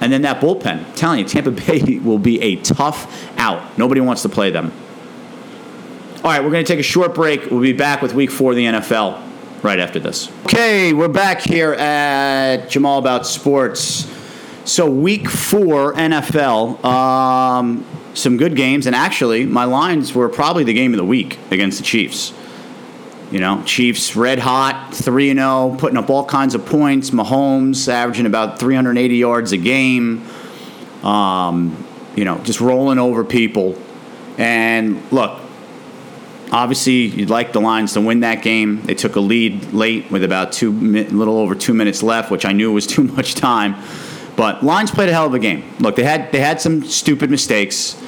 And 0.00 0.10
then 0.10 0.22
that 0.22 0.40
bullpen. 0.40 0.86
I'm 0.86 0.94
telling 0.94 1.18
you, 1.18 1.26
Tampa 1.26 1.50
Bay 1.66 1.98
will 1.98 2.18
be 2.18 2.40
a 2.40 2.56
tough 2.56 3.28
out. 3.36 3.76
Nobody 3.76 4.00
wants 4.00 4.22
to 4.22 4.30
play 4.30 4.50
them. 4.50 4.72
All 6.24 6.30
right, 6.30 6.42
we're 6.42 6.52
going 6.52 6.64
to 6.64 6.72
take 6.72 6.80
a 6.80 6.82
short 6.82 7.14
break. 7.14 7.50
We'll 7.50 7.60
be 7.60 7.74
back 7.74 8.00
with 8.00 8.14
week 8.14 8.30
four 8.30 8.52
of 8.52 8.56
the 8.56 8.64
NFL 8.64 9.62
right 9.62 9.78
after 9.78 10.00
this. 10.00 10.32
Okay, 10.44 10.94
we're 10.94 11.08
back 11.08 11.42
here 11.42 11.74
at 11.74 12.70
Jamal 12.70 12.98
About 12.98 13.26
Sports. 13.26 14.19
So, 14.70 14.88
week 14.88 15.28
four 15.28 15.94
NFL. 15.94 16.84
Um, 16.84 17.84
some 18.14 18.36
good 18.36 18.54
games, 18.54 18.86
and 18.86 18.94
actually, 18.94 19.44
my 19.44 19.64
lines 19.64 20.14
were 20.14 20.28
probably 20.28 20.62
the 20.62 20.72
game 20.72 20.94
of 20.94 20.98
the 20.98 21.04
week 21.04 21.40
against 21.50 21.78
the 21.78 21.82
Chiefs. 21.82 22.32
You 23.32 23.40
know, 23.40 23.64
Chiefs 23.64 24.14
red 24.14 24.38
hot, 24.38 24.94
3 24.94 25.34
0, 25.34 25.74
putting 25.76 25.98
up 25.98 26.08
all 26.08 26.24
kinds 26.24 26.54
of 26.54 26.66
points. 26.66 27.10
Mahomes 27.10 27.88
averaging 27.88 28.26
about 28.26 28.60
380 28.60 29.16
yards 29.16 29.50
a 29.50 29.56
game. 29.56 30.24
Um, 31.02 31.84
you 32.14 32.24
know, 32.24 32.38
just 32.38 32.60
rolling 32.60 33.00
over 33.00 33.24
people. 33.24 33.76
And 34.38 35.02
look, 35.10 35.40
obviously, 36.52 37.06
you'd 37.06 37.28
like 37.28 37.52
the 37.52 37.60
Lions 37.60 37.94
to 37.94 38.00
win 38.00 38.20
that 38.20 38.44
game. 38.44 38.82
They 38.82 38.94
took 38.94 39.16
a 39.16 39.20
lead 39.20 39.72
late 39.72 40.12
with 40.12 40.22
about 40.22 40.52
two, 40.52 40.70
little 40.70 41.38
over 41.38 41.56
two 41.56 41.74
minutes 41.74 42.04
left, 42.04 42.30
which 42.30 42.44
I 42.44 42.52
knew 42.52 42.72
was 42.72 42.86
too 42.96 43.02
much 43.02 43.34
time. 43.34 43.74
But 44.36 44.62
Lions 44.62 44.90
played 44.90 45.08
a 45.08 45.12
hell 45.12 45.26
of 45.26 45.34
a 45.34 45.38
game. 45.38 45.64
Look, 45.78 45.96
they 45.96 46.04
had 46.04 46.32
they 46.32 46.40
had 46.40 46.60
some 46.60 46.84
stupid 46.84 47.30
mistakes. 47.30 48.00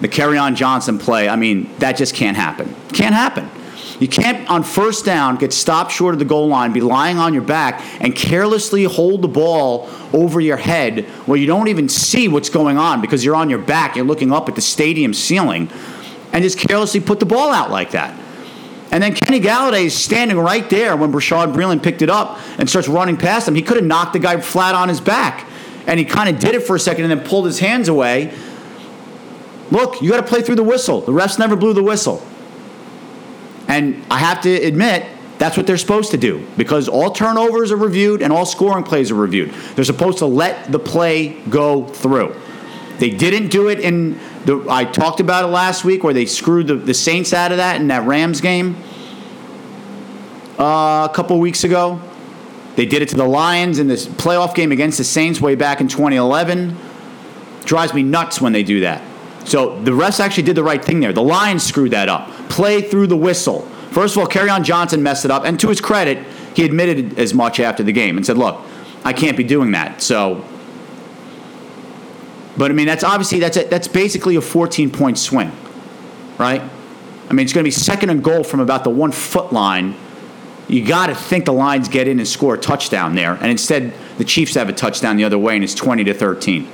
The 0.00 0.08
Kerryon 0.08 0.56
Johnson 0.56 0.98
play, 0.98 1.28
I 1.28 1.36
mean, 1.36 1.70
that 1.78 1.96
just 1.96 2.14
can't 2.14 2.36
happen. 2.36 2.74
Can't 2.92 3.14
happen. 3.14 3.48
You 4.00 4.08
can't, 4.08 4.48
on 4.50 4.64
first 4.64 5.04
down, 5.04 5.36
get 5.36 5.52
stopped 5.52 5.92
short 5.92 6.14
of 6.14 6.18
the 6.18 6.24
goal 6.24 6.48
line, 6.48 6.72
be 6.72 6.80
lying 6.80 7.16
on 7.16 7.32
your 7.32 7.44
back, 7.44 7.80
and 8.00 8.14
carelessly 8.14 8.84
hold 8.84 9.22
the 9.22 9.28
ball 9.28 9.88
over 10.12 10.40
your 10.40 10.56
head 10.56 11.04
where 11.26 11.38
you 11.38 11.46
don't 11.46 11.68
even 11.68 11.88
see 11.88 12.26
what's 12.26 12.50
going 12.50 12.76
on 12.76 13.00
because 13.00 13.24
you're 13.24 13.36
on 13.36 13.48
your 13.48 13.60
back, 13.60 13.94
you're 13.94 14.04
looking 14.04 14.32
up 14.32 14.48
at 14.48 14.56
the 14.56 14.60
stadium 14.60 15.14
ceiling, 15.14 15.70
and 16.32 16.42
just 16.42 16.58
carelessly 16.58 17.00
put 17.00 17.20
the 17.20 17.26
ball 17.26 17.52
out 17.52 17.70
like 17.70 17.92
that. 17.92 18.18
And 18.90 19.02
then 19.02 19.14
Kenny 19.14 19.40
Golladay 19.40 19.86
is 19.86 19.94
standing 19.94 20.38
right 20.38 20.68
there 20.70 20.96
when 20.96 21.12
Bashaud 21.12 21.52
Breeland 21.54 21.82
picked 21.82 22.02
it 22.02 22.10
up 22.10 22.38
and 22.58 22.68
starts 22.68 22.88
running 22.88 23.16
past 23.16 23.48
him. 23.48 23.54
He 23.54 23.62
could 23.62 23.76
have 23.76 23.86
knocked 23.86 24.12
the 24.12 24.18
guy 24.18 24.40
flat 24.40 24.74
on 24.74 24.88
his 24.88 25.00
back. 25.00 25.48
And 25.86 25.98
he 25.98 26.04
kind 26.04 26.28
of 26.28 26.40
did 26.40 26.54
it 26.54 26.60
for 26.60 26.76
a 26.76 26.80
second 26.80 27.10
and 27.10 27.20
then 27.20 27.28
pulled 27.28 27.46
his 27.46 27.58
hands 27.58 27.88
away 27.88 28.34
Look, 29.70 30.02
you 30.02 30.10
got 30.10 30.18
to 30.18 30.26
play 30.26 30.42
through 30.42 30.56
the 30.56 30.64
whistle. 30.64 31.00
The 31.00 31.12
refs 31.12 31.38
never 31.38 31.56
blew 31.56 31.72
the 31.72 31.82
whistle. 31.82 32.24
And 33.66 34.04
I 34.10 34.18
have 34.18 34.42
to 34.42 34.50
admit, 34.50 35.06
that's 35.38 35.56
what 35.56 35.66
they're 35.66 35.78
supposed 35.78 36.12
to 36.12 36.16
do 36.16 36.46
because 36.56 36.88
all 36.88 37.10
turnovers 37.10 37.72
are 37.72 37.76
reviewed 37.76 38.22
and 38.22 38.32
all 38.32 38.46
scoring 38.46 38.84
plays 38.84 39.10
are 39.10 39.16
reviewed. 39.16 39.50
They're 39.74 39.84
supposed 39.84 40.18
to 40.18 40.26
let 40.26 40.70
the 40.70 40.78
play 40.78 41.40
go 41.48 41.86
through. 41.86 42.36
They 42.98 43.10
didn't 43.10 43.48
do 43.48 43.68
it 43.68 43.80
in 43.80 44.20
the. 44.44 44.64
I 44.70 44.84
talked 44.84 45.18
about 45.18 45.44
it 45.44 45.48
last 45.48 45.84
week 45.84 46.04
where 46.04 46.14
they 46.14 46.26
screwed 46.26 46.68
the, 46.68 46.76
the 46.76 46.94
Saints 46.94 47.32
out 47.32 47.50
of 47.50 47.56
that 47.56 47.80
in 47.80 47.88
that 47.88 48.06
Rams 48.06 48.40
game 48.40 48.76
uh, 50.56 51.08
a 51.10 51.12
couple 51.12 51.40
weeks 51.40 51.64
ago. 51.64 52.00
They 52.76 52.86
did 52.86 53.02
it 53.02 53.08
to 53.10 53.16
the 53.16 53.26
Lions 53.26 53.78
in 53.78 53.86
this 53.86 54.06
playoff 54.06 54.54
game 54.54 54.72
against 54.72 54.98
the 54.98 55.04
Saints 55.04 55.40
way 55.40 55.54
back 55.54 55.80
in 55.80 55.88
2011. 55.88 56.76
Drives 57.64 57.94
me 57.94 58.02
nuts 58.02 58.40
when 58.40 58.52
they 58.52 58.62
do 58.62 58.80
that. 58.80 59.02
So 59.44 59.80
the 59.82 59.92
refs 59.92 60.20
actually 60.20 60.44
did 60.44 60.56
the 60.56 60.64
right 60.64 60.84
thing 60.84 61.00
there. 61.00 61.12
The 61.12 61.22
Lions 61.22 61.62
screwed 61.62 61.92
that 61.92 62.08
up. 62.08 62.28
Play 62.48 62.80
through 62.80 63.06
the 63.08 63.16
whistle. 63.16 63.62
First 63.90 64.16
of 64.16 64.22
all, 64.22 64.28
Kerryon 64.28 64.64
Johnson 64.64 65.02
messed 65.02 65.24
it 65.24 65.30
up, 65.30 65.44
and 65.44 65.60
to 65.60 65.68
his 65.68 65.80
credit, 65.80 66.18
he 66.54 66.64
admitted 66.64 67.18
as 67.18 67.32
much 67.32 67.60
after 67.60 67.82
the 67.82 67.92
game 67.92 68.16
and 68.16 68.26
said, 68.26 68.36
"Look, 68.36 68.60
I 69.04 69.12
can't 69.12 69.36
be 69.36 69.44
doing 69.44 69.70
that." 69.72 70.02
So, 70.02 70.44
but 72.56 72.70
I 72.70 72.74
mean, 72.74 72.86
that's 72.86 73.04
obviously 73.04 73.38
that's 73.38 73.56
a, 73.56 73.64
that's 73.64 73.86
basically 73.86 74.34
a 74.34 74.40
14 74.40 74.90
point 74.90 75.18
swing, 75.18 75.52
right? 76.38 76.62
I 77.28 77.32
mean, 77.32 77.44
it's 77.44 77.52
going 77.52 77.62
to 77.62 77.68
be 77.68 77.70
second 77.70 78.10
and 78.10 78.22
goal 78.22 78.42
from 78.42 78.60
about 78.60 78.82
the 78.82 78.90
one 78.90 79.12
foot 79.12 79.52
line. 79.52 79.94
You 80.68 80.84
got 80.84 81.08
to 81.08 81.14
think 81.14 81.44
the 81.44 81.52
Lions 81.52 81.88
get 81.88 82.08
in 82.08 82.18
and 82.18 82.26
score 82.26 82.54
a 82.54 82.58
touchdown 82.58 83.14
there, 83.14 83.34
and 83.34 83.46
instead 83.46 83.92
the 84.18 84.24
Chiefs 84.24 84.54
have 84.54 84.68
a 84.68 84.72
touchdown 84.72 85.16
the 85.16 85.24
other 85.24 85.38
way, 85.38 85.54
and 85.54 85.64
it's 85.64 85.74
20 85.74 86.04
to 86.04 86.14
13. 86.14 86.68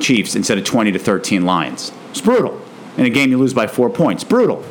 Chiefs 0.00 0.34
instead 0.34 0.58
of 0.58 0.64
20 0.64 0.92
to 0.92 0.98
13 0.98 1.44
Lions. 1.44 1.92
It's 2.10 2.20
brutal. 2.20 2.60
In 2.96 3.06
a 3.06 3.10
game 3.10 3.30
you 3.30 3.38
lose 3.38 3.54
by 3.54 3.66
four 3.66 3.88
points. 3.88 4.24
Brutal. 4.24 4.64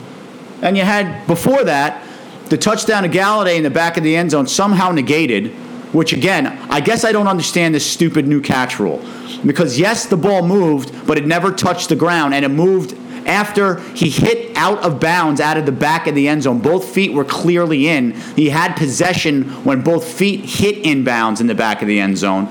And 0.62 0.78
you 0.78 0.84
had 0.84 1.26
before 1.26 1.64
that 1.64 2.06
the 2.52 2.58
touchdown 2.58 3.06
of 3.06 3.12
Golladay 3.12 3.56
in 3.56 3.64
the 3.64 3.70
back 3.70 3.96
of 3.96 4.04
the 4.04 4.16
end 4.16 4.32
zone 4.32 4.46
somehow 4.46 4.92
negated, 4.92 5.52
which 5.94 6.12
again, 6.12 6.48
I 6.70 6.82
guess 6.82 7.06
I 7.06 7.14
don't 7.14 7.28
understand 7.28 7.74
this 7.74 7.90
stupid 7.90 8.28
new 8.28 8.42
catch 8.42 8.78
rule. 8.78 9.04
Because 9.46 9.80
yes, 9.80 10.06
the 10.06 10.18
ball 10.18 10.46
moved, 10.46 11.08
but 11.08 11.18
it 11.18 11.26
never 11.26 11.52
touched 11.54 11.90
the 11.90 11.96
ground 11.96 12.34
and 12.34 12.44
it 12.44 12.50
moved 12.50 12.94
after 13.26 13.80
he 13.94 14.10
hit 14.10 14.56
out 14.58 14.80
of 14.80 15.00
bounds 15.00 15.40
out 15.42 15.58
of 15.58 15.66
the 15.66 15.72
back 15.72 16.08
of 16.08 16.16
the 16.16 16.28
end 16.28 16.44
zone. 16.44 16.60
Both 16.60 16.90
feet 16.94 17.14
were 17.14 17.26
clearly 17.26 17.88
in. 17.88 18.12
He 18.36 18.50
had 18.50 18.76
possession 18.76 19.44
when 19.64 19.82
both 19.82 20.06
feet 20.06 20.46
hit 20.46 20.84
inbounds 20.84 21.42
in 21.42 21.48
the 21.48 21.56
back 21.56 21.82
of 21.82 21.88
the 21.88 22.00
end 22.00 22.18
zone. 22.18 22.50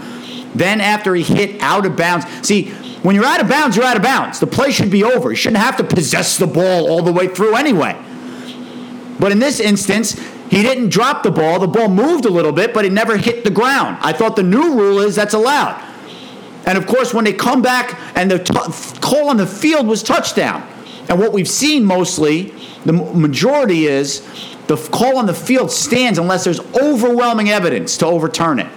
Then 0.55 0.81
after 0.81 1.15
he 1.15 1.23
hit 1.23 1.61
out 1.61 1.87
of 1.87 1.97
bounds, 1.97 2.27
see, 2.47 2.71
when 3.03 3.15
you're 3.15 3.25
out 3.25 3.41
of 3.41 3.49
bounds, 3.49 3.77
you're 3.77 3.85
out 3.85 3.97
of 3.97 4.03
bounds. 4.03 4.41
The 4.41 4.47
play 4.47 4.73
should 4.73 4.91
be 4.91 5.05
over. 5.05 5.31
You 5.31 5.37
shouldn't 5.37 5.63
have 5.63 5.77
to 5.79 5.85
possess 5.85 6.37
the 6.37 6.47
ball 6.47 6.91
all 6.91 7.03
the 7.03 7.13
way 7.13 7.29
through 7.29 7.57
anyway. 7.57 7.97
But 9.19 9.33
in 9.33 9.39
this 9.39 9.61
instance, 9.61 10.19
he 10.51 10.63
didn't 10.63 10.89
drop 10.89 11.23
the 11.23 11.31
ball. 11.31 11.61
The 11.61 11.69
ball 11.69 11.89
moved 11.89 12.25
a 12.25 12.31
little 12.31 12.53
bit, 12.53 12.75
but 12.75 12.85
it 12.85 12.93
never 12.93 13.17
hit 13.17 13.45
the 13.45 13.51
ground. 13.51 13.99
I 14.01 14.13
thought 14.13 14.37
the 14.37 14.43
new 14.43 14.75
rule 14.75 14.99
is 14.99 15.15
that's 15.15 15.35
allowed. 15.35 15.90
And 16.71 16.79
of 16.79 16.87
course, 16.87 17.13
when 17.13 17.25
they 17.25 17.33
come 17.33 17.63
back 17.63 17.99
and 18.15 18.31
the 18.31 18.39
t- 18.39 19.01
call 19.01 19.29
on 19.29 19.37
the 19.37 19.47
field 19.47 19.89
was 19.89 20.05
touchdown. 20.05 20.65
And 21.09 21.19
what 21.19 21.33
we've 21.33 21.49
seen 21.49 21.85
mostly, 21.85 22.55
the 22.85 22.93
majority 22.93 23.87
is 23.87 24.21
the 24.69 24.77
call 24.77 25.19
on 25.19 25.27
the 25.27 25.35
field 25.35 25.73
stands 25.73 26.17
unless 26.17 26.45
there's 26.45 26.61
overwhelming 26.77 27.51
evidence 27.51 27.97
to 27.97 28.07
overturn 28.07 28.61
it. 28.61 28.69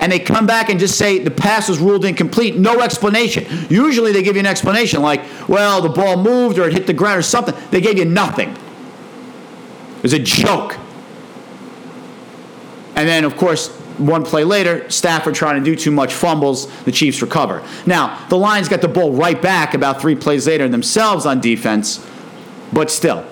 And 0.00 0.12
they 0.12 0.18
come 0.18 0.46
back 0.46 0.68
and 0.68 0.78
just 0.78 0.98
say 0.98 1.18
the 1.18 1.30
pass 1.30 1.70
was 1.70 1.78
ruled 1.78 2.04
incomplete, 2.04 2.56
no 2.56 2.82
explanation. 2.82 3.46
Usually 3.70 4.12
they 4.12 4.22
give 4.22 4.36
you 4.36 4.40
an 4.40 4.46
explanation 4.46 5.00
like, 5.00 5.22
well, 5.48 5.80
the 5.80 5.88
ball 5.88 6.22
moved 6.22 6.58
or 6.58 6.68
it 6.68 6.74
hit 6.74 6.86
the 6.86 6.92
ground 6.92 7.20
or 7.20 7.22
something. 7.22 7.54
They 7.70 7.80
gave 7.80 7.96
you 7.96 8.04
nothing. 8.04 8.50
It 8.50 10.02
was 10.02 10.12
a 10.12 10.18
joke. 10.18 10.76
And 12.94 13.08
then, 13.08 13.24
of 13.24 13.38
course, 13.38 13.68
one 13.98 14.24
play 14.24 14.44
later, 14.44 14.88
Stafford 14.90 15.34
trying 15.34 15.62
to 15.62 15.64
do 15.64 15.76
too 15.76 15.90
much 15.90 16.14
fumbles, 16.14 16.66
the 16.84 16.92
Chiefs 16.92 17.20
recover. 17.20 17.62
Now, 17.86 18.26
the 18.28 18.36
Lions 18.36 18.68
got 18.68 18.80
the 18.80 18.88
ball 18.88 19.12
right 19.12 19.40
back 19.40 19.74
about 19.74 20.00
three 20.00 20.14
plays 20.14 20.46
later 20.46 20.68
themselves 20.68 21.26
on 21.26 21.40
defense, 21.40 22.04
but 22.72 22.90
still, 22.90 23.26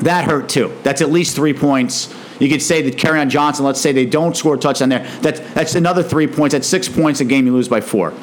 that 0.00 0.24
hurt 0.24 0.48
too. 0.48 0.76
That's 0.82 1.00
at 1.00 1.10
least 1.10 1.36
three 1.36 1.54
points. 1.54 2.14
You 2.40 2.48
could 2.48 2.62
say 2.62 2.82
that 2.82 2.96
Kerryon 2.96 3.30
Johnson, 3.30 3.64
let's 3.64 3.80
say 3.80 3.92
they 3.92 4.06
don't 4.06 4.36
score 4.36 4.54
a 4.54 4.58
touchdown 4.58 4.90
there. 4.90 5.04
That's, 5.20 5.40
that's 5.54 5.74
another 5.74 6.02
three 6.02 6.26
points. 6.26 6.52
That's 6.52 6.68
six 6.68 6.88
points 6.88 7.20
a 7.20 7.24
game 7.24 7.46
you 7.46 7.52
lose 7.52 7.68
by 7.68 7.80
four. 7.80 8.14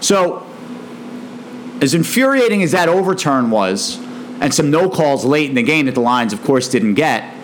So, 0.00 0.46
as 1.80 1.94
infuriating 1.94 2.62
as 2.62 2.72
that 2.72 2.88
overturn 2.88 3.50
was, 3.50 3.98
and 4.40 4.54
some 4.54 4.70
no 4.70 4.88
calls 4.88 5.24
late 5.24 5.48
in 5.48 5.56
the 5.56 5.62
game 5.62 5.86
that 5.86 5.94
the 5.94 6.00
Lions, 6.00 6.32
of 6.32 6.42
course, 6.44 6.68
didn't 6.68 6.94
get, 6.94 7.34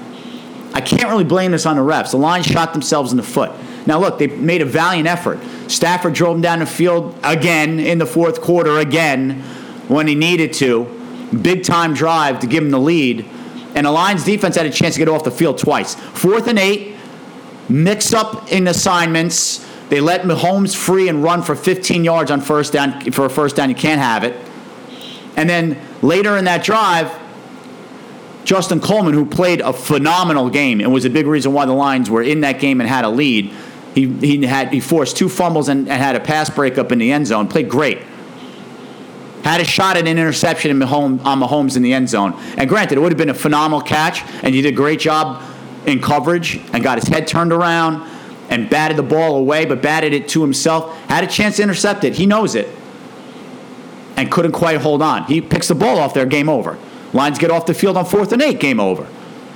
I 0.76 0.82
can't 0.82 1.08
really 1.08 1.24
blame 1.24 1.52
this 1.52 1.64
on 1.64 1.76
the 1.76 1.82
refs. 1.82 2.10
The 2.10 2.18
Lions 2.18 2.44
shot 2.44 2.74
themselves 2.74 3.10
in 3.10 3.16
the 3.16 3.22
foot. 3.22 3.50
Now, 3.86 3.98
look, 3.98 4.18
they 4.18 4.26
made 4.26 4.60
a 4.60 4.66
valiant 4.66 5.08
effort. 5.08 5.40
Stafford 5.68 6.12
drove 6.12 6.34
them 6.34 6.42
down 6.42 6.58
the 6.58 6.66
field 6.66 7.18
again 7.24 7.80
in 7.80 7.96
the 7.96 8.04
fourth 8.04 8.42
quarter, 8.42 8.76
again, 8.76 9.40
when 9.88 10.06
he 10.06 10.14
needed 10.14 10.52
to. 10.54 10.84
Big 11.40 11.64
time 11.64 11.94
drive 11.94 12.40
to 12.40 12.46
give 12.46 12.62
him 12.62 12.70
the 12.70 12.78
lead. 12.78 13.24
And 13.74 13.86
the 13.86 13.90
Lions 13.90 14.24
defense 14.24 14.56
had 14.56 14.66
a 14.66 14.70
chance 14.70 14.96
to 14.96 14.98
get 14.98 15.08
off 15.08 15.24
the 15.24 15.30
field 15.30 15.56
twice. 15.56 15.94
Fourth 15.94 16.46
and 16.46 16.58
eight, 16.58 16.96
mix 17.70 18.12
up 18.12 18.52
in 18.52 18.68
assignments. 18.68 19.66
They 19.88 20.02
let 20.02 20.24
Mahomes 20.24 20.76
free 20.76 21.08
and 21.08 21.22
run 21.22 21.40
for 21.40 21.56
15 21.56 22.04
yards 22.04 22.30
on 22.30 22.42
first 22.42 22.74
down. 22.74 23.00
For 23.12 23.24
a 23.24 23.30
first 23.30 23.56
down, 23.56 23.70
you 23.70 23.76
can't 23.76 24.02
have 24.02 24.24
it. 24.24 24.36
And 25.36 25.48
then 25.48 25.80
later 26.02 26.36
in 26.36 26.44
that 26.44 26.62
drive, 26.62 27.10
Justin 28.46 28.80
Coleman, 28.80 29.12
who 29.12 29.26
played 29.26 29.60
a 29.60 29.72
phenomenal 29.72 30.48
game 30.48 30.80
and 30.80 30.92
was 30.92 31.04
a 31.04 31.10
big 31.10 31.26
reason 31.26 31.52
why 31.52 31.66
the 31.66 31.72
Lions 31.72 32.08
were 32.08 32.22
in 32.22 32.42
that 32.42 32.60
game 32.60 32.80
and 32.80 32.88
had 32.88 33.04
a 33.04 33.08
lead. 33.08 33.52
He, 33.92 34.06
he 34.06 34.46
had 34.46 34.72
he 34.72 34.78
forced 34.78 35.16
two 35.16 35.28
fumbles 35.28 35.68
and, 35.68 35.88
and 35.88 36.00
had 36.00 36.14
a 36.14 36.20
pass 36.20 36.48
breakup 36.48 36.92
in 36.92 37.00
the 37.00 37.10
end 37.10 37.26
zone. 37.26 37.48
Played 37.48 37.68
great. 37.68 37.98
Had 39.42 39.60
a 39.60 39.64
shot 39.64 39.96
at 39.96 40.06
an 40.06 40.16
interception 40.16 40.70
in 40.70 40.78
Mahomes, 40.78 41.24
on 41.24 41.40
Mahomes 41.40 41.76
in 41.76 41.82
the 41.82 41.92
end 41.92 42.08
zone. 42.08 42.34
And 42.56 42.68
granted, 42.68 42.98
it 42.98 43.00
would 43.00 43.10
have 43.10 43.18
been 43.18 43.30
a 43.30 43.34
phenomenal 43.34 43.80
catch, 43.80 44.22
and 44.44 44.54
he 44.54 44.62
did 44.62 44.72
a 44.72 44.76
great 44.76 45.00
job 45.00 45.42
in 45.84 46.00
coverage 46.00 46.56
and 46.72 46.84
got 46.84 46.98
his 46.98 47.08
head 47.08 47.26
turned 47.26 47.52
around 47.52 48.08
and 48.48 48.70
batted 48.70 48.96
the 48.96 49.02
ball 49.02 49.36
away, 49.36 49.64
but 49.64 49.82
batted 49.82 50.12
it 50.12 50.28
to 50.28 50.40
himself. 50.40 50.96
Had 51.08 51.24
a 51.24 51.26
chance 51.26 51.56
to 51.56 51.64
intercept 51.64 52.04
it. 52.04 52.14
He 52.14 52.26
knows 52.26 52.54
it. 52.54 52.68
And 54.16 54.30
couldn't 54.30 54.52
quite 54.52 54.80
hold 54.80 55.02
on. 55.02 55.24
He 55.24 55.40
picks 55.40 55.66
the 55.66 55.74
ball 55.74 55.98
off 55.98 56.14
there, 56.14 56.26
game 56.26 56.48
over. 56.48 56.78
Lions 57.12 57.38
get 57.38 57.50
off 57.50 57.66
the 57.66 57.74
field 57.74 57.96
on 57.96 58.04
fourth 58.04 58.32
and 58.32 58.42
eight, 58.42 58.60
game 58.60 58.80
over. 58.80 59.06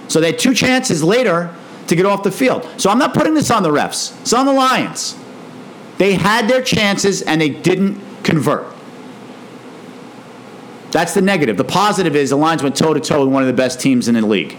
So 0.09 0.21
they 0.21 0.33
had 0.33 0.39
two 0.39 0.55
chances 0.55 1.03
later 1.03 1.55
to 1.87 1.97
get 1.97 2.07
off 2.07 2.23
the 2.23 2.31
field. 2.31 2.69
So 2.77 2.91
I'm 2.91 2.99
not 2.99 3.15
putting 3.15 3.35
this 3.35 3.51
on 3.51 3.63
the 3.63 3.71
refs, 3.71 4.19
it's 4.23 4.33
on 4.33 4.47
the 4.47 4.53
Lions. 4.53 5.17
They 5.99 6.15
had 6.15 6.49
their 6.49 6.63
chances 6.63 7.21
and 7.21 7.41
they 7.41 7.51
didn't 7.51 8.01
convert. 8.23 8.67
That's 10.93 11.15
the 11.15 11.21
negative. 11.21 11.57
The 11.57 11.65
positive 11.65 12.17
is 12.17 12.31
the 12.31 12.37
Lions 12.37 12.63
went 12.63 12.77
toe 12.77 12.95
to 12.95 13.01
toe 13.01 13.25
with 13.25 13.33
one 13.33 13.43
of 13.43 13.47
the 13.47 13.53
best 13.55 13.81
teams 13.81 14.09
in 14.09 14.15
the 14.15 14.27
league. 14.27 14.59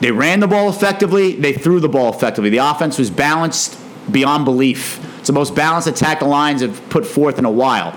They 0.00 0.10
ran 0.10 0.40
the 0.40 0.48
ball 0.48 0.70
effectively, 0.70 1.34
they 1.36 1.52
threw 1.52 1.78
the 1.78 1.88
ball 1.88 2.12
effectively. 2.12 2.48
The 2.48 2.58
offense 2.58 2.98
was 2.98 3.10
balanced 3.10 3.78
beyond 4.10 4.46
belief. 4.46 4.98
It's 5.18 5.26
the 5.26 5.34
most 5.34 5.54
balanced 5.54 5.88
attack 5.88 6.20
the 6.20 6.24
Lions 6.24 6.62
have 6.62 6.88
put 6.88 7.06
forth 7.06 7.38
in 7.38 7.44
a 7.44 7.50
while. 7.50 7.92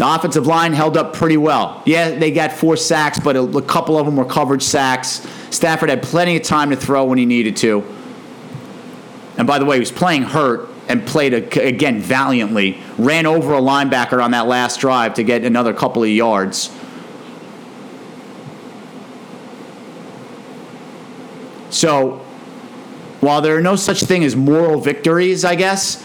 The 0.00 0.14
offensive 0.14 0.46
line 0.46 0.72
held 0.72 0.96
up 0.96 1.12
pretty 1.12 1.36
well. 1.36 1.82
Yeah, 1.84 2.12
they 2.12 2.30
got 2.30 2.52
four 2.52 2.78
sacks, 2.78 3.18
but 3.18 3.36
a, 3.36 3.42
a 3.42 3.60
couple 3.60 3.98
of 3.98 4.06
them 4.06 4.16
were 4.16 4.24
coverage 4.24 4.62
sacks. 4.62 5.28
Stafford 5.50 5.90
had 5.90 6.02
plenty 6.02 6.38
of 6.38 6.42
time 6.42 6.70
to 6.70 6.76
throw 6.76 7.04
when 7.04 7.18
he 7.18 7.26
needed 7.26 7.54
to. 7.58 7.84
And 9.36 9.46
by 9.46 9.58
the 9.58 9.66
way, 9.66 9.76
he 9.76 9.80
was 9.80 9.92
playing 9.92 10.22
hurt 10.22 10.70
and 10.88 11.06
played 11.06 11.34
a, 11.34 11.66
again 11.66 12.00
valiantly. 12.00 12.80
Ran 12.96 13.26
over 13.26 13.52
a 13.52 13.60
linebacker 13.60 14.24
on 14.24 14.30
that 14.30 14.46
last 14.46 14.80
drive 14.80 15.12
to 15.14 15.22
get 15.22 15.44
another 15.44 15.74
couple 15.74 16.02
of 16.02 16.08
yards. 16.08 16.74
So, 21.68 22.24
while 23.20 23.42
there 23.42 23.54
are 23.54 23.60
no 23.60 23.76
such 23.76 24.00
thing 24.00 24.24
as 24.24 24.34
moral 24.34 24.80
victories, 24.80 25.44
I 25.44 25.56
guess, 25.56 26.02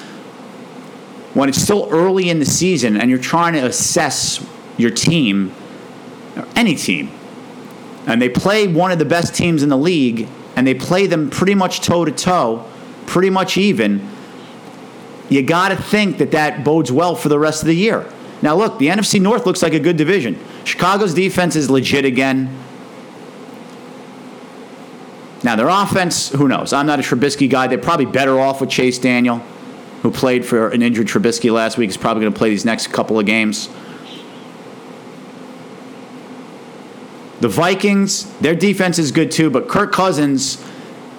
when 1.36 1.50
it's 1.50 1.62
still 1.62 1.88
early 1.92 2.30
in 2.30 2.40
the 2.40 2.46
season 2.46 3.00
and 3.00 3.10
you're 3.10 3.20
trying 3.20 3.54
to 3.54 3.60
assess 3.60 4.44
your 4.78 4.90
team, 4.90 5.54
any 6.56 6.74
team, 6.76 7.12
and 8.08 8.22
they 8.22 8.30
play 8.30 8.68
one 8.68 8.92
of 8.92 9.00
the 9.00 9.06
best 9.06 9.36
teams 9.36 9.62
in 9.62 9.70
the 9.70 9.78
league, 9.78 10.28
and 10.56 10.66
they 10.66 10.74
play 10.74 11.06
them 11.06 11.30
pretty 11.30 11.54
much 11.54 11.82
toe 11.82 12.06
to 12.06 12.12
toe, 12.12 12.66
pretty 13.06 13.30
much 13.30 13.58
even, 13.58 14.08
you 15.30 15.44
got 15.44 15.70
to 15.70 15.76
think 15.76 16.20
that 16.20 16.32
that 16.32 16.64
bodes 16.64 16.92
well 16.92 17.16
for 17.16 17.30
the 17.30 17.38
rest 17.38 17.62
of 17.62 17.68
the 17.68 17.76
year. 17.76 18.10
Now, 18.42 18.56
look, 18.56 18.80
the 18.80 18.88
NFC 18.88 19.20
North 19.20 19.46
looks 19.46 19.62
like 19.62 19.74
a 19.74 19.80
good 19.80 19.98
division. 19.98 20.40
Chicago's 20.64 21.14
defense 21.14 21.56
is 21.56 21.70
legit 21.70 22.06
again. 22.06 22.56
Now, 25.44 25.56
their 25.56 25.68
offense, 25.68 26.30
who 26.30 26.48
knows? 26.48 26.72
I'm 26.74 26.86
not 26.86 27.00
a 27.00 27.02
Trubisky 27.02 27.50
guy. 27.50 27.68
They're 27.68 27.78
probably 27.78 28.06
better 28.06 28.40
off 28.40 28.62
with 28.62 28.70
Chase 28.70 29.00
Daniel 29.00 29.44
who 30.06 30.12
played 30.12 30.46
for 30.46 30.70
an 30.70 30.84
injured 30.84 31.08
Trubisky 31.08 31.52
last 31.52 31.80
week, 31.80 31.90
is 31.90 31.98
probably 31.98 32.22
going 32.22 32.32
to 32.32 32.38
play 32.38 32.52
these 32.52 32.64
next 32.64 32.92
couple 32.92 33.18
of 33.18 33.26
games. 33.26 33.70
The 37.40 37.48
Vikings, 37.48 38.32
their 38.38 38.54
defense 38.54 39.00
is 39.00 39.12
good 39.12 39.32
too, 39.32 39.50
but 39.50 39.68
Kirk 39.68 39.92
Cousins, 39.92 40.64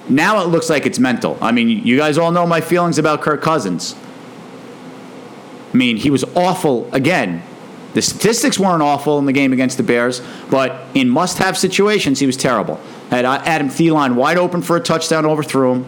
now 0.08 0.40
it 0.40 0.50
looks 0.50 0.70
like 0.70 0.86
it's 0.86 1.00
mental. 1.00 1.36
I 1.40 1.50
mean, 1.50 1.68
you 1.68 1.96
guys 1.96 2.16
all 2.16 2.30
know 2.30 2.46
my 2.46 2.60
feelings 2.60 2.96
about 2.96 3.22
Kirk 3.22 3.42
Cousins. 3.42 3.96
I 5.74 5.76
mean, 5.76 5.96
he 5.96 6.08
was 6.08 6.22
awful 6.36 6.88
again. 6.94 7.42
The 7.94 8.02
statistics 8.02 8.56
weren't 8.56 8.84
awful 8.84 9.18
in 9.18 9.26
the 9.26 9.32
game 9.32 9.52
against 9.52 9.78
the 9.78 9.82
Bears, 9.82 10.22
but 10.48 10.86
in 10.94 11.08
must 11.08 11.38
have 11.38 11.58
situations, 11.58 12.20
he 12.20 12.26
was 12.26 12.36
terrible. 12.36 12.78
Had 13.10 13.24
uh, 13.24 13.42
Adam 13.44 13.68
Thielen 13.68 14.14
wide 14.14 14.38
open 14.38 14.62
for 14.62 14.76
a 14.76 14.80
touchdown, 14.80 15.26
overthrew 15.26 15.72
him. 15.72 15.86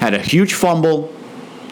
Had 0.00 0.14
a 0.14 0.18
huge 0.18 0.54
fumble, 0.54 1.12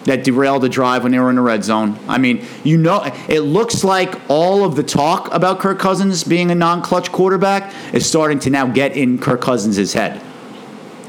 that 0.05 0.23
derailed 0.23 0.63
the 0.63 0.69
drive 0.69 1.03
when 1.03 1.13
they 1.13 1.19
were 1.19 1.31
in 1.31 1.37
the 1.37 1.43
red 1.43 1.65
zone. 1.65 1.99
I 2.09 2.19
mean, 2.19 2.45
you 2.63 2.77
know, 2.77 3.03
it 3.29 3.41
looks 3.41 3.85
like 3.85 4.21
all 4.29 4.65
of 4.65 4.77
the 4.77 4.83
talk 4.83 5.33
about 5.33 5.61
Kirk 5.61 5.79
Cousins 5.79 6.25
being 6.25 6.51
a 6.51 6.55
non 6.55 6.83
clutch 6.83 7.11
quarterback 7.11 7.73
is 7.95 8.07
starting 8.07 8.39
to 8.41 8.51
now 8.51 8.67
get 8.67 8.97
in 8.97 9.19
Kirk 9.19 9.41
Cousins' 9.41 9.93
head. 9.93 10.21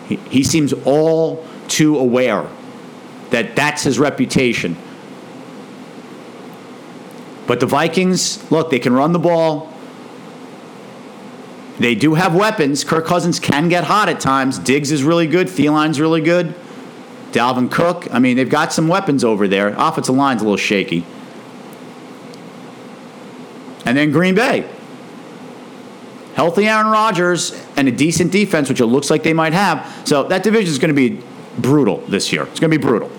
He, 0.08 0.16
he 0.16 0.44
seems 0.44 0.74
all 0.86 1.46
too 1.68 1.98
aware 1.98 2.48
that 3.32 3.56
that's 3.56 3.84
his 3.84 4.00
reputation. 4.00 4.78
But 7.48 7.60
the 7.60 7.66
Vikings, 7.66 8.50
look, 8.50 8.70
they 8.70 8.80
can 8.80 8.94
run 8.94 9.12
the 9.12 9.20
ball. 9.20 9.72
They 11.80 11.94
do 11.94 12.14
have 12.14 12.34
weapons. 12.34 12.84
Kirk 12.84 13.06
Cousins 13.06 13.40
can 13.40 13.68
get 13.68 13.84
hot 13.84 14.08
at 14.08 14.20
times. 14.20 14.58
Diggs 14.58 14.92
is 14.92 15.04
really 15.04 15.28
good. 15.28 15.48
Thielen's 15.48 16.00
really 16.00 16.22
good. 16.22 16.56
Dalvin 17.32 17.70
Cook. 17.72 18.08
I 18.14 18.20
mean, 18.20 18.38
they've 18.38 18.50
got 18.50 18.74
some 18.74 18.88
weapons 18.88 19.24
over 19.24 19.48
there. 19.48 19.70
Offensive 19.78 20.16
line's 20.16 20.42
a 20.42 20.46
little 20.46 20.58
shaky. 20.58 21.06
And 23.86 23.98
then 23.98 24.12
Green 24.12 24.36
Bay. 24.36 24.70
Healthy 26.34 26.68
Aaron 26.68 26.88
Rodgers 26.88 27.54
and 27.78 27.88
a 27.88 27.92
decent 27.92 28.32
defense, 28.32 28.68
which 28.68 28.82
it 28.82 28.88
looks 28.88 29.10
like 29.10 29.24
they 29.24 29.34
might 29.34 29.54
have. 29.54 30.02
So 30.06 30.24
that 30.24 30.44
division 30.44 30.70
is 30.70 30.80
going 30.80 30.94
to 30.94 30.96
be 30.96 31.22
brutal 31.58 31.98
this 32.08 32.34
year. 32.34 32.44
It's 32.44 32.60
going 32.60 32.72
to 32.72 32.78
be 32.78 32.82
brutal. 32.82 33.10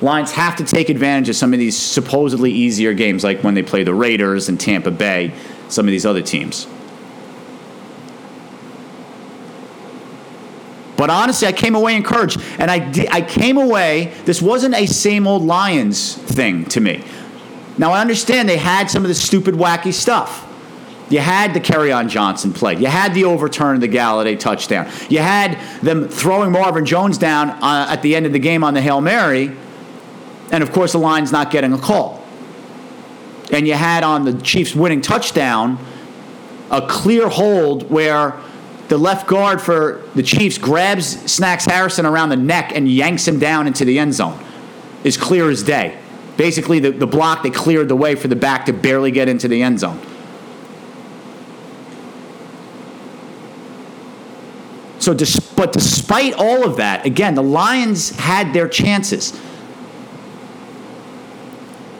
Lions 0.00 0.32
have 0.32 0.56
to 0.56 0.64
take 0.64 0.88
advantage 0.88 1.28
of 1.28 1.36
some 1.36 1.52
of 1.52 1.58
these 1.58 1.76
supposedly 1.76 2.50
easier 2.50 2.94
games, 2.94 3.24
like 3.24 3.42
when 3.42 3.54
they 3.54 3.62
play 3.62 3.84
the 3.84 3.94
Raiders 3.94 4.48
and 4.48 4.58
Tampa 4.58 4.90
Bay, 4.90 5.34
some 5.68 5.86
of 5.86 5.92
these 5.92 6.06
other 6.06 6.22
teams. 6.22 6.66
But 11.04 11.10
honestly, 11.10 11.46
I 11.46 11.52
came 11.52 11.74
away 11.74 11.96
encouraged. 11.96 12.40
And 12.58 12.70
I, 12.70 12.90
I 13.10 13.20
came 13.20 13.58
away, 13.58 14.14
this 14.24 14.40
wasn't 14.40 14.74
a 14.74 14.86
same 14.86 15.26
old 15.26 15.42
Lions 15.42 16.14
thing 16.14 16.64
to 16.70 16.80
me. 16.80 17.04
Now, 17.76 17.92
I 17.92 18.00
understand 18.00 18.48
they 18.48 18.56
had 18.56 18.88
some 18.88 19.04
of 19.04 19.08
the 19.08 19.14
stupid, 19.14 19.54
wacky 19.54 19.92
stuff. 19.92 20.50
You 21.10 21.18
had 21.18 21.52
the 21.52 21.60
Kerryon 21.60 22.08
Johnson 22.08 22.54
play. 22.54 22.76
You 22.76 22.86
had 22.86 23.12
the 23.12 23.24
overturn 23.24 23.74
of 23.74 23.82
the 23.82 23.88
Golladay 23.88 24.40
touchdown. 24.40 24.90
You 25.10 25.18
had 25.18 25.58
them 25.82 26.08
throwing 26.08 26.50
Marvin 26.52 26.86
Jones 26.86 27.18
down 27.18 27.50
uh, 27.50 27.88
at 27.90 28.00
the 28.00 28.16
end 28.16 28.24
of 28.24 28.32
the 28.32 28.38
game 28.38 28.64
on 28.64 28.72
the 28.72 28.80
Hail 28.80 29.02
Mary. 29.02 29.54
And 30.50 30.62
of 30.62 30.72
course, 30.72 30.92
the 30.92 30.98
Lions 30.98 31.30
not 31.30 31.50
getting 31.50 31.74
a 31.74 31.78
call. 31.78 32.24
and 33.52 33.68
you 33.68 33.74
had 33.74 34.04
on 34.04 34.24
the 34.24 34.40
Chiefs 34.40 34.74
winning 34.74 35.02
touchdown 35.02 35.78
a 36.70 36.80
clear 36.80 37.28
hold 37.28 37.90
where 37.90 38.40
the 38.88 38.98
left 38.98 39.26
guard 39.26 39.60
for 39.62 40.02
the 40.14 40.22
Chiefs 40.22 40.58
grabs 40.58 41.06
Snacks 41.30 41.64
Harrison 41.64 42.04
around 42.06 42.28
the 42.28 42.36
neck 42.36 42.72
and 42.74 42.88
yanks 42.88 43.26
him 43.26 43.38
down 43.38 43.66
into 43.66 43.84
the 43.84 43.98
end 43.98 44.14
zone. 44.14 44.38
Is 45.04 45.16
clear 45.16 45.50
as 45.50 45.62
day. 45.62 45.98
Basically, 46.36 46.80
the, 46.80 46.90
the 46.90 47.06
block 47.06 47.42
they 47.42 47.50
cleared 47.50 47.88
the 47.88 47.96
way 47.96 48.14
for 48.14 48.28
the 48.28 48.36
back 48.36 48.66
to 48.66 48.72
barely 48.72 49.10
get 49.10 49.28
into 49.28 49.48
the 49.48 49.62
end 49.62 49.80
zone. 49.80 50.00
So, 54.98 55.14
but 55.54 55.72
despite 55.72 56.32
all 56.32 56.64
of 56.64 56.78
that, 56.78 57.04
again, 57.04 57.34
the 57.34 57.42
Lions 57.42 58.10
had 58.18 58.54
their 58.54 58.68
chances. 58.68 59.38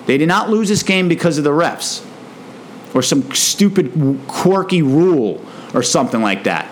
They 0.07 0.17
did 0.17 0.29
not 0.29 0.49
lose 0.49 0.71
this 0.71 0.83
game 0.83 1.09
because 1.09 1.37
of 1.37 1.45
the 1.45 1.51
refs 1.51 2.05
or 2.95 3.03
some 3.03 3.31
stupid, 3.33 4.21
quirky 4.27 4.81
rule 4.81 5.45
or 5.75 5.83
something 5.83 6.23
like 6.23 6.45
that. 6.45 6.71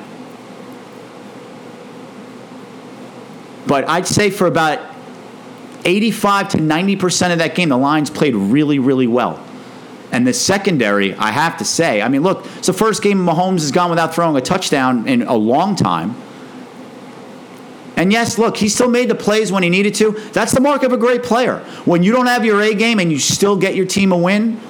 But 3.73 3.89
I'd 3.89 4.07
say 4.07 4.29
for 4.29 4.47
about 4.47 4.81
85 5.87 6.51
to 6.51 6.59
90% 6.59 7.33
of 7.33 7.39
that 7.39 7.55
game, 7.55 7.71
the 7.71 7.79
Lions 7.79 8.11
played 8.11 8.35
really, 8.35 8.79
really 8.79 9.07
well. 9.07 9.43
And 10.11 10.27
the 10.27 10.35
secondary, 10.35 11.15
I 11.15 11.31
have 11.31 11.57
to 11.57 11.65
say, 11.65 12.03
I 12.03 12.09
mean, 12.09 12.23
look, 12.23 12.45
it's 12.59 12.67
the 12.67 12.75
first 12.75 13.03
game 13.03 13.17
Mahomes 13.17 13.61
has 13.61 13.73
gone 13.73 13.89
without 13.89 14.15
throwing 14.15 14.37
a 14.37 14.43
touchdown 14.43 15.09
in 15.09 15.23
a 15.23 15.35
long 15.35 15.75
time. 15.75 16.15
And 17.97 18.13
yes, 18.13 18.37
look, 18.37 18.59
he 18.59 18.69
still 18.69 18.91
made 18.91 19.09
the 19.09 19.15
plays 19.15 19.51
when 19.51 19.63
he 19.63 19.71
needed 19.71 19.95
to. 19.95 20.11
That's 20.35 20.53
the 20.53 20.61
mark 20.61 20.83
of 20.83 20.93
a 20.93 20.99
great 20.99 21.23
player. 21.23 21.61
When 21.87 22.03
you 22.03 22.13
don't 22.13 22.27
have 22.27 22.45
your 22.45 22.61
A 22.61 22.75
game 22.75 22.99
and 22.99 23.11
you 23.11 23.19
still 23.19 23.57
get 23.57 23.75
your 23.75 23.87
team 23.87 24.13
a 24.13 24.19
win, 24.19 24.61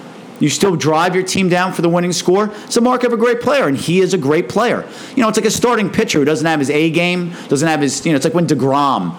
you 0.43 0.49
still 0.49 0.75
drive 0.75 1.15
your 1.15 1.23
team 1.23 1.49
down 1.49 1.73
for 1.73 1.83
the 1.83 1.89
winning 1.89 2.13
score. 2.13 2.51
It's 2.65 2.77
a 2.77 2.81
mark 2.81 3.05
of 3.05 3.13
a 3.13 3.17
great 3.17 3.41
player, 3.41 3.69
and 3.69 3.77
he 3.77 4.01
is 4.01 4.13
a 4.13 4.19
great 4.19 4.49
player. 4.49 4.85
You 5.15 5.23
know, 5.23 5.29
it's 5.29 5.39
like 5.39 5.47
a 5.47 5.53
starting 5.53 5.89
pitcher 5.89 6.19
who 6.19 6.25
doesn't 6.25 6.45
have 6.45 6.59
his 6.59 6.69
A 6.69 6.91
game, 6.91 7.33
doesn't 7.47 7.69
have 7.69 7.81
his, 7.81 8.05
you 8.05 8.11
know, 8.11 8.17
it's 8.17 8.25
like 8.25 8.35
when 8.35 8.49
DeGrom 8.49 9.17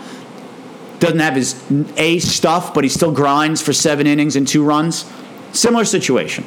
doesn't 1.00 1.20
have 1.20 1.36
his 1.36 1.64
A 1.96 2.20
stuff, 2.20 2.74
but 2.74 2.84
he 2.84 2.90
still 2.90 3.14
grinds 3.14 3.62
for 3.62 3.72
seven 3.72 4.06
innings 4.06 4.36
and 4.36 4.46
two 4.46 4.66
runs. 4.66 5.10
Similar 5.54 5.86
situation. 5.86 6.44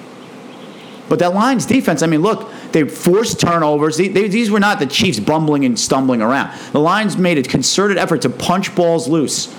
But 1.09 1.21
that 1.21 1.33
Lions 1.33 1.65
defense, 1.65 2.03
I 2.03 2.07
mean, 2.07 2.21
look, 2.21 2.53
they 2.73 2.85
forced 2.87 3.41
turnovers. 3.41 3.97
They, 3.97 4.09
they, 4.09 4.29
these 4.29 4.51
were 4.51 4.61
not 4.61 4.79
the 4.79 4.87
Chiefs 4.87 5.21
bumbling 5.21 5.65
and 5.65 5.81
stumbling 5.81 6.21
around. 6.21 6.55
The 6.73 6.81
Lions 6.81 7.17
made 7.17 7.39
a 7.39 7.43
concerted 7.43 7.97
effort 7.97 8.21
to 8.23 8.29
punch 8.29 8.75
balls 8.75 9.09
loose. 9.09 9.55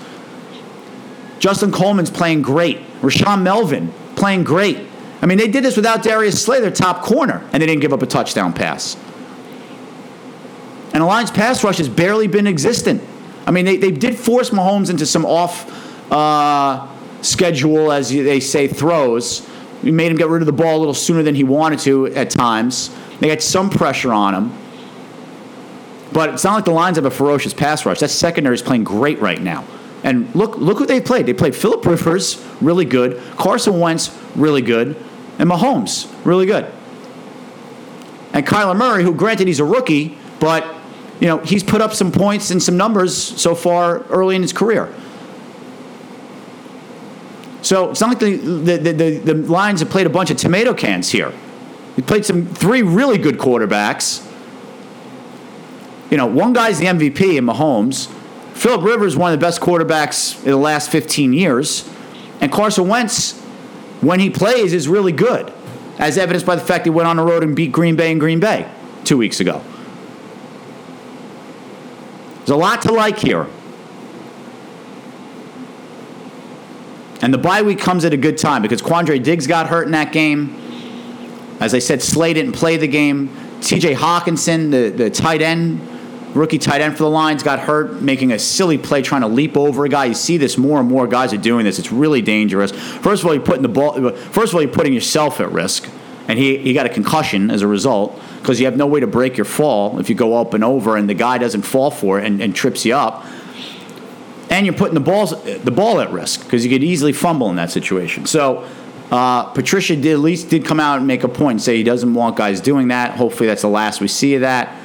Justin 1.40 1.72
Coleman's 1.72 2.10
playing 2.10 2.42
great. 2.42 2.78
Rashaan 3.00 3.42
Melvin 3.42 3.92
playing 4.14 4.44
great. 4.44 4.87
I 5.20 5.26
mean, 5.26 5.38
they 5.38 5.48
did 5.48 5.64
this 5.64 5.76
without 5.76 6.02
Darius 6.02 6.42
Slay, 6.42 6.60
their 6.60 6.70
top 6.70 7.02
corner, 7.02 7.42
and 7.52 7.62
they 7.62 7.66
didn't 7.66 7.80
give 7.80 7.92
up 7.92 8.02
a 8.02 8.06
touchdown 8.06 8.52
pass. 8.52 8.96
And 10.92 11.02
the 11.02 11.06
Lions' 11.06 11.30
pass 11.30 11.62
rush 11.64 11.78
has 11.78 11.88
barely 11.88 12.28
been 12.28 12.46
existent. 12.46 13.02
I 13.46 13.50
mean, 13.50 13.64
they, 13.64 13.76
they 13.76 13.90
did 13.90 14.16
force 14.16 14.50
Mahomes 14.50 14.90
into 14.90 15.06
some 15.06 15.24
off 15.24 16.12
uh, 16.12 16.86
schedule, 17.22 17.92
as 17.92 18.10
they 18.10 18.40
say, 18.40 18.68
throws. 18.68 19.48
We 19.82 19.90
made 19.90 20.10
him 20.10 20.16
get 20.16 20.28
rid 20.28 20.42
of 20.42 20.46
the 20.46 20.52
ball 20.52 20.76
a 20.76 20.78
little 20.78 20.94
sooner 20.94 21.22
than 21.22 21.34
he 21.34 21.44
wanted 21.44 21.78
to 21.80 22.06
at 22.08 22.30
times. 22.30 22.90
They 23.20 23.28
had 23.28 23.42
some 23.42 23.70
pressure 23.70 24.12
on 24.12 24.34
him. 24.34 24.58
But 26.12 26.30
it's 26.30 26.44
not 26.44 26.54
like 26.54 26.64
the 26.64 26.70
Lions 26.70 26.96
have 26.96 27.04
a 27.04 27.10
ferocious 27.10 27.52
pass 27.52 27.84
rush. 27.84 28.00
That 28.00 28.08
secondary 28.08 28.54
is 28.54 28.62
playing 28.62 28.84
great 28.84 29.20
right 29.20 29.40
now. 29.40 29.64
And 30.04 30.34
look, 30.34 30.56
look 30.56 30.78
who 30.78 30.86
they 30.86 31.00
played. 31.00 31.26
They 31.26 31.34
played 31.34 31.54
Philip 31.54 31.84
Rivers, 31.84 32.44
really 32.60 32.84
good. 32.84 33.20
Carson 33.36 33.78
Wentz, 33.78 34.16
really 34.36 34.62
good. 34.62 34.96
And 35.38 35.48
Mahomes, 35.48 36.12
really 36.24 36.46
good. 36.46 36.70
And 38.32 38.46
Kyler 38.46 38.76
Murray, 38.76 39.04
who 39.04 39.14
granted 39.14 39.46
he's 39.46 39.60
a 39.60 39.64
rookie, 39.64 40.16
but 40.40 40.74
you 41.20 41.26
know 41.26 41.38
he's 41.38 41.64
put 41.64 41.80
up 41.80 41.94
some 41.94 42.12
points 42.12 42.50
and 42.50 42.62
some 42.62 42.76
numbers 42.76 43.16
so 43.16 43.54
far 43.54 44.04
early 44.04 44.36
in 44.36 44.42
his 44.42 44.52
career. 44.52 44.92
So 47.62 47.90
it's 47.90 48.00
not 48.00 48.10
like 48.10 48.18
the 48.18 48.36
the, 48.36 48.92
the, 48.92 49.18
the, 49.18 49.34
Lions 49.34 49.80
have 49.80 49.90
played 49.90 50.06
a 50.06 50.10
bunch 50.10 50.30
of 50.30 50.36
tomato 50.36 50.74
cans 50.74 51.10
here. 51.10 51.32
They 51.96 52.02
played 52.02 52.24
some 52.24 52.46
three 52.46 52.82
really 52.82 53.18
good 53.18 53.38
quarterbacks. 53.38 54.24
You 56.10 56.16
know, 56.16 56.26
one 56.26 56.52
guy's 56.52 56.78
the 56.78 56.86
MVP 56.86 57.36
in 57.36 57.44
Mahomes. 57.44 58.08
Philip 58.54 58.82
Rivers, 58.82 59.16
one 59.16 59.32
of 59.32 59.38
the 59.38 59.44
best 59.44 59.60
quarterbacks 59.60 60.42
in 60.44 60.50
the 60.50 60.56
last 60.56 60.90
15 60.90 61.32
years. 61.32 61.88
And 62.40 62.50
Carson 62.50 62.88
Wentz, 62.88 63.44
when 64.00 64.20
he 64.20 64.30
plays, 64.30 64.72
is 64.72 64.88
really 64.88 65.12
good, 65.12 65.52
as 65.98 66.18
evidenced 66.18 66.46
by 66.46 66.54
the 66.54 66.64
fact 66.64 66.84
he 66.84 66.90
went 66.90 67.08
on 67.08 67.16
the 67.16 67.24
road 67.24 67.42
and 67.42 67.56
beat 67.56 67.72
Green 67.72 67.96
Bay 67.96 68.10
in 68.10 68.18
Green 68.18 68.40
Bay 68.40 68.70
two 69.04 69.16
weeks 69.16 69.40
ago. 69.40 69.62
There's 72.38 72.50
a 72.50 72.56
lot 72.56 72.82
to 72.82 72.92
like 72.92 73.18
here. 73.18 73.46
And 77.20 77.34
the 77.34 77.38
bye 77.38 77.62
week 77.62 77.80
comes 77.80 78.04
at 78.04 78.12
a 78.12 78.16
good 78.16 78.38
time 78.38 78.62
because 78.62 78.80
Quandre 78.80 79.22
Diggs 79.22 79.46
got 79.46 79.66
hurt 79.66 79.86
in 79.86 79.92
that 79.92 80.12
game. 80.12 80.54
As 81.60 81.74
I 81.74 81.80
said, 81.80 82.00
Slay 82.00 82.32
didn't 82.32 82.52
play 82.52 82.76
the 82.76 82.86
game. 82.86 83.28
TJ 83.60 83.96
Hockenson, 83.96 84.70
the, 84.70 84.90
the 84.90 85.10
tight 85.10 85.42
end, 85.42 85.80
rookie 86.34 86.58
tight 86.58 86.80
end 86.80 86.96
for 86.96 87.04
the 87.04 87.10
Lions, 87.10 87.42
got 87.42 87.60
hurt 87.60 88.00
making 88.02 88.32
a 88.32 88.38
silly 88.38 88.78
play 88.78 89.02
trying 89.02 89.22
to 89.22 89.28
leap 89.28 89.56
over 89.56 89.84
a 89.84 89.88
guy. 89.88 90.06
You 90.06 90.14
see 90.14 90.36
this 90.36 90.58
more 90.58 90.80
and 90.80 90.88
more 90.88 91.06
guys 91.06 91.32
are 91.32 91.38
doing 91.38 91.64
this. 91.64 91.78
It's 91.78 91.92
really 91.92 92.22
dangerous. 92.22 92.70
First 92.72 93.22
of 93.22 93.26
all, 93.28 93.34
you're 93.34 93.44
putting 93.44 93.62
the 93.62 93.68
ball. 93.68 94.10
First 94.12 94.52
of 94.52 94.56
all, 94.56 94.62
you're 94.62 94.72
putting 94.72 94.92
yourself 94.92 95.40
at 95.40 95.50
risk, 95.52 95.88
and 96.28 96.38
he, 96.38 96.58
he 96.58 96.72
got 96.72 96.86
a 96.86 96.90
concussion 96.90 97.50
as 97.50 97.62
a 97.62 97.66
result 97.66 98.20
because 98.40 98.60
you 98.60 98.66
have 98.66 98.76
no 98.76 98.86
way 98.86 99.00
to 99.00 99.06
break 99.06 99.36
your 99.36 99.44
fall 99.44 99.98
if 99.98 100.08
you 100.08 100.14
go 100.14 100.36
up 100.36 100.54
and 100.54 100.62
over, 100.62 100.96
and 100.96 101.08
the 101.08 101.14
guy 101.14 101.38
doesn't 101.38 101.62
fall 101.62 101.90
for 101.90 102.18
it 102.20 102.26
and, 102.26 102.40
and 102.40 102.54
trips 102.54 102.84
you 102.84 102.94
up. 102.94 103.24
And 104.50 104.64
you're 104.64 104.74
putting 104.74 104.94
the 104.94 105.00
balls 105.00 105.30
the 105.42 105.70
ball 105.70 106.00
at 106.00 106.10
risk 106.10 106.44
because 106.44 106.64
you 106.64 106.70
could 106.70 106.82
easily 106.82 107.12
fumble 107.12 107.50
in 107.50 107.56
that 107.56 107.70
situation. 107.70 108.26
So. 108.26 108.68
Uh, 109.10 109.44
Patricia 109.54 109.96
did 109.96 110.12
at 110.12 110.18
least 110.18 110.50
did 110.50 110.66
come 110.66 110.78
out 110.78 110.98
and 110.98 111.06
make 111.06 111.24
a 111.24 111.28
point 111.28 111.52
and 111.52 111.62
say 111.62 111.78
he 111.78 111.82
doesn't 111.82 112.12
want 112.12 112.36
guys 112.36 112.60
doing 112.60 112.88
that. 112.88 113.16
Hopefully 113.16 113.46
that's 113.46 113.62
the 113.62 113.68
last 113.68 114.02
we 114.02 114.06
see 114.06 114.34
of 114.34 114.42
that 114.42 114.77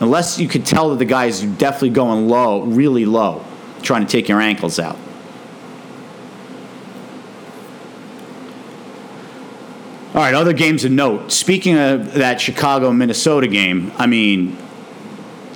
unless 0.00 0.38
you 0.38 0.48
could 0.48 0.66
tell 0.66 0.90
that 0.90 0.98
the 0.98 1.04
guy 1.04 1.26
is 1.26 1.42
definitely 1.42 1.90
going 1.90 2.28
low, 2.28 2.62
really 2.62 3.04
low, 3.04 3.44
trying 3.82 4.04
to 4.04 4.10
take 4.10 4.28
your 4.28 4.40
ankles 4.40 4.78
out. 4.78 4.96
All 10.12 10.16
right, 10.16 10.34
other 10.34 10.52
games 10.52 10.84
of 10.84 10.90
note. 10.90 11.30
Speaking 11.30 11.78
of 11.78 12.14
that 12.14 12.40
Chicago 12.40 12.92
Minnesota 12.92 13.46
game, 13.46 13.92
I 13.96 14.06
mean, 14.06 14.58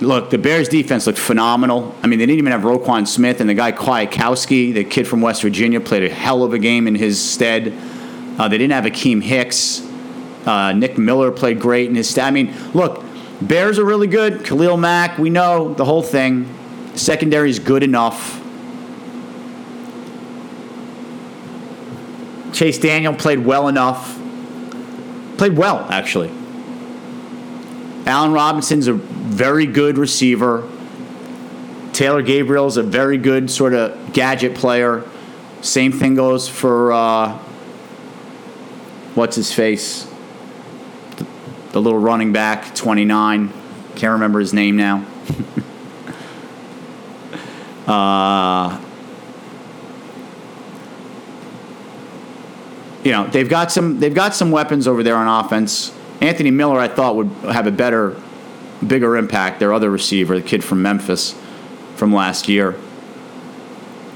look, 0.01 0.31
the 0.31 0.39
Bears 0.39 0.69
defense 0.69 1.09
looked 1.09 1.19
phenomenal. 1.19 1.93
I 2.05 2.07
mean, 2.07 2.21
they 2.21 2.27
didn't 2.27 2.39
even 2.39 2.53
have 2.53 2.61
Roquan 2.61 3.09
Smith, 3.09 3.41
and 3.41 3.51
the 3.51 3.55
guy 3.55 3.73
Kwiatkoski, 3.73 4.73
the 4.73 4.85
kid 4.85 5.09
from 5.09 5.23
West 5.23 5.43
Virginia, 5.43 5.81
played 5.81 6.05
a 6.05 6.09
hell 6.09 6.45
of 6.45 6.53
a 6.53 6.59
game 6.61 6.87
in 6.87 6.95
his 6.95 7.21
stead. 7.21 7.77
Uh, 8.39 8.47
they 8.47 8.59
didn't 8.59 8.73
have 8.73 8.85
Akiem 8.85 9.23
Hicks. 9.23 9.83
Uh, 10.47 10.73
Nick 10.73 10.99
Miller 10.99 11.33
played 11.33 11.59
great 11.59 11.89
in 11.89 11.97
his 11.97 12.09
stead. 12.09 12.25
I 12.25 12.31
mean, 12.31 12.55
look, 12.75 13.05
Bears 13.41 13.79
are 13.79 13.85
really 13.85 14.07
good. 14.07 14.45
Khalil 14.45 14.77
Mack, 14.77 15.19
we 15.19 15.31
know 15.31 15.75
the 15.75 15.85
whole 15.85 16.03
thing. 16.03 16.49
Secondary 16.95 17.51
is 17.51 17.59
good 17.59 17.83
enough. 17.83 18.41
Chase 22.53 22.79
Daniel 22.79 23.15
played 23.15 23.41
well 23.41 23.67
enough. 23.67 24.19
Played 25.37 25.57
well, 25.57 25.87
actually. 25.91 26.31
Allen 28.07 28.33
Robinson's 28.33 28.87
a 28.87 28.93
very 28.93 29.67
good 29.67 29.99
receiver. 29.99 30.69
Taylor 31.93 32.23
Gabriel's 32.23 32.77
a 32.77 32.83
very 32.83 33.19
good 33.19 33.51
sort 33.51 33.73
of 33.75 34.13
gadget 34.13 34.55
player. 34.55 35.03
Same 35.63 35.91
thing 35.91 36.15
goes 36.15 36.49
for 36.49 36.93
uh, 36.93 37.33
what's 39.15 39.37
his 39.37 39.53
face? 39.53 40.07
The, 41.75 41.81
little 41.81 41.99
running 41.99 42.33
back, 42.33 42.73
29. 42.77 43.53
Can't 43.97 44.13
remember 44.13 44.39
his 44.39 44.55
name 44.55 44.77
now. 44.77 45.05
uh, 47.89 48.81
you 53.03 53.11
know 53.11 53.27
they've 53.27 53.49
got 53.49 53.73
some 53.73 53.99
they've 53.99 54.15
got 54.15 54.37
some 54.37 54.53
weapons 54.53 54.87
over 54.87 55.03
there 55.03 55.17
on 55.17 55.45
offense. 55.45 55.93
Anthony 56.21 56.53
Miller, 56.53 56.79
I 56.79 56.87
thought 56.87 57.17
would 57.17 57.31
have 57.43 57.67
a 57.67 57.73
better, 57.73 58.15
bigger 58.87 59.17
impact. 59.17 59.59
Their 59.59 59.73
other 59.73 59.91
receiver, 59.91 60.37
the 60.37 60.47
kid 60.47 60.63
from 60.63 60.81
Memphis, 60.81 61.35
from 61.97 62.15
last 62.15 62.49
year. 62.49 62.77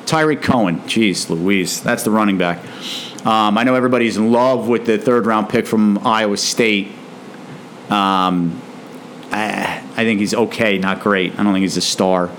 Tarik 0.06 0.42
Cohen, 0.42 0.78
jeez, 0.82 1.28
Louise, 1.28 1.82
that's 1.82 2.04
the 2.04 2.12
running 2.12 2.38
back. 2.38 2.64
Um, 3.26 3.58
I 3.58 3.64
know 3.64 3.74
everybody's 3.74 4.16
in 4.16 4.30
love 4.30 4.68
with 4.68 4.86
the 4.86 4.96
third 4.96 5.26
round 5.26 5.48
pick 5.48 5.66
from 5.66 5.98
Iowa 6.06 6.36
State. 6.36 6.92
Um, 7.90 8.60
I, 9.30 9.82
I 9.96 10.04
think 10.04 10.20
he's 10.20 10.34
okay, 10.34 10.78
not 10.78 11.00
great. 11.00 11.32
I 11.38 11.42
don't 11.42 11.52
think 11.52 11.62
he's 11.62 11.76
a 11.76 11.82
star. 11.82 12.30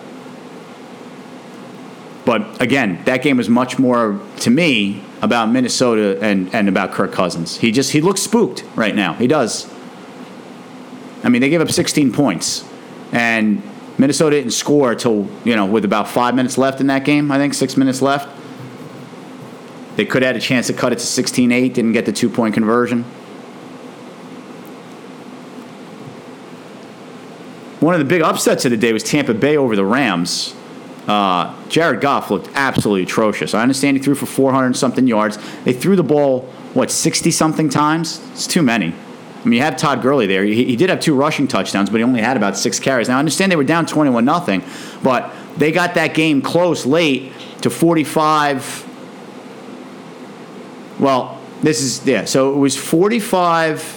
But 2.26 2.62
again, 2.62 3.04
that 3.06 3.24
game 3.24 3.38
was 3.38 3.50
much 3.50 3.80
more, 3.80 4.20
to 4.42 4.50
me, 4.50 5.04
about 5.22 5.50
Minnesota 5.50 6.20
and, 6.22 6.54
and 6.54 6.70
about 6.70 6.92
Kirk 6.92 7.12
Cousins. 7.12 7.58
He 7.58 7.72
just 7.72 7.92
he 7.92 8.02
looks 8.02 8.22
spooked 8.22 8.64
right 8.76 8.96
now. 8.96 9.14
He 9.14 9.28
does. 9.28 9.72
I 11.24 11.30
mean, 11.30 11.42
they 11.42 11.50
gave 11.50 11.62
up 11.62 11.72
16 11.72 12.14
points, 12.14 12.68
and 13.12 13.62
Minnesota 13.98 14.38
didn't 14.38 14.54
score 14.54 14.96
till 14.96 15.28
you 15.44 15.56
know 15.56 15.66
with 15.66 15.86
about 15.86 16.08
five 16.08 16.36
minutes 16.36 16.58
left 16.58 16.80
in 16.80 16.88
that 16.88 17.04
game. 17.04 17.32
I 17.32 17.38
think 17.38 17.54
six 17.54 17.76
minutes 17.76 18.02
left. 18.02 18.30
They 19.98 20.06
could 20.06 20.22
have 20.22 20.36
had 20.36 20.42
a 20.42 20.46
chance 20.46 20.68
to 20.68 20.74
cut 20.74 20.94
it 20.94 21.00
to 21.00 21.06
16-8. 21.06 21.74
Didn't 21.74 21.92
get 21.92 22.06
the 22.06 22.14
two 22.14 22.30
point 22.30 22.54
conversion. 22.54 23.04
One 27.90 28.00
of 28.00 28.08
the 28.08 28.14
big 28.14 28.22
upsets 28.22 28.66
of 28.66 28.70
the 28.70 28.78
day 28.78 28.94
was 28.94 29.02
Tampa 29.02 29.34
Bay 29.34 29.58
over 29.58 29.76
the 29.76 29.84
Rams. 29.84 30.54
Uh, 31.08 31.56
Jared 31.70 32.02
Goff 32.02 32.30
looked 32.30 32.48
absolutely 32.54 33.02
atrocious. 33.02 33.56
I 33.56 33.64
understand 33.64 33.98
he 33.98 34.04
threw 34.04 34.14
for 34.14 34.28
400 34.28 34.76
something 34.76 35.08
yards. 35.08 35.40
They 35.64 35.74
threw 35.74 35.96
the 35.96 36.04
ball, 36.04 36.42
what, 36.76 36.92
60 36.92 37.32
something 37.32 37.68
times? 37.68 38.22
It's 38.34 38.46
too 38.46 38.62
many. 38.62 38.94
I 38.94 39.44
mean, 39.44 39.54
you 39.54 39.62
have 39.62 39.76
Todd 39.76 40.04
Gurley 40.04 40.28
there. 40.28 40.44
He, 40.44 40.66
he 40.66 40.76
did 40.76 40.92
have 40.92 41.00
two 41.00 41.16
rushing 41.16 41.48
touchdowns, 41.48 41.90
but 41.90 41.98
he 41.98 42.04
only 42.04 42.22
had 42.22 42.38
about 42.38 42.56
six 42.56 42.80
carries. 42.80 43.10
Now, 43.10 43.16
I 43.16 43.20
understand 43.20 43.52
they 43.52 43.56
were 43.56 43.64
down 43.64 43.88
21 43.88 44.24
nothing, 44.24 44.62
but 45.02 45.34
they 45.58 45.72
got 45.72 45.96
that 45.96 46.14
game 46.14 46.44
close 46.44 46.86
late 46.86 47.32
to 47.62 47.72
45. 47.72 48.86
Well, 51.00 51.42
this 51.64 51.82
is, 51.82 52.06
yeah, 52.06 52.26
so 52.26 52.54
it 52.54 52.58
was 52.58 52.78
45 52.78 53.96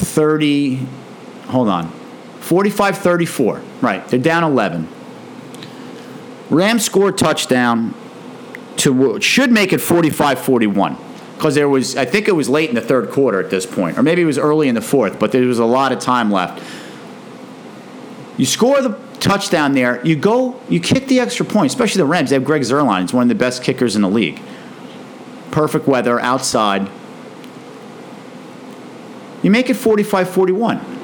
30, 0.00 0.86
hold 1.50 1.68
on, 1.68 1.88
45 2.40 2.98
34. 2.98 3.62
Right, 3.80 4.06
they're 4.08 4.18
down 4.18 4.44
11. 4.44 4.88
Rams 6.50 6.84
scored 6.84 7.16
touchdown 7.16 7.94
to 8.78 9.20
should 9.20 9.52
make 9.52 9.72
it 9.72 9.80
45 9.80 10.38
41 10.40 10.96
because 11.36 11.54
there 11.54 11.68
was 11.68 11.96
I 11.96 12.04
think 12.04 12.28
it 12.28 12.32
was 12.32 12.48
late 12.48 12.68
in 12.68 12.74
the 12.74 12.80
third 12.80 13.10
quarter 13.10 13.40
at 13.40 13.50
this 13.50 13.66
point 13.66 13.98
or 13.98 14.02
maybe 14.02 14.22
it 14.22 14.26
was 14.26 14.38
early 14.38 14.68
in 14.68 14.74
the 14.74 14.80
fourth 14.80 15.18
but 15.18 15.32
there 15.32 15.42
was 15.42 15.58
a 15.58 15.64
lot 15.64 15.92
of 15.92 16.00
time 16.00 16.30
left. 16.30 16.62
You 18.36 18.46
score 18.46 18.80
the 18.80 18.98
touchdown 19.20 19.74
there, 19.74 20.04
you 20.04 20.16
go 20.16 20.58
you 20.68 20.80
kick 20.80 21.06
the 21.06 21.20
extra 21.20 21.46
point, 21.46 21.70
especially 21.70 21.98
the 21.98 22.06
Rams. 22.06 22.30
They 22.30 22.36
have 22.36 22.44
Greg 22.44 22.62
Zuerlein, 22.62 23.02
he's 23.02 23.12
one 23.12 23.22
of 23.22 23.28
the 23.28 23.34
best 23.34 23.62
kickers 23.62 23.94
in 23.94 24.02
the 24.02 24.08
league. 24.08 24.40
Perfect 25.50 25.86
weather 25.86 26.18
outside. 26.18 26.90
You 29.42 29.50
make 29.50 29.70
it 29.70 29.76
45-41. 29.76 30.99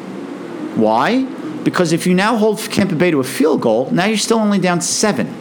Why? 0.77 1.25
Because 1.65 1.93
if 1.93 2.07
you 2.07 2.15
now 2.15 2.37
hold 2.37 2.59
Tampa 2.59 2.95
Bay 2.95 3.11
to 3.11 3.19
a 3.19 3.25
field 3.25 3.61
goal, 3.61 3.91
now 3.91 4.05
you're 4.05 4.17
still 4.17 4.39
only 4.39 4.59
down 4.59 4.81
seven. 4.81 5.35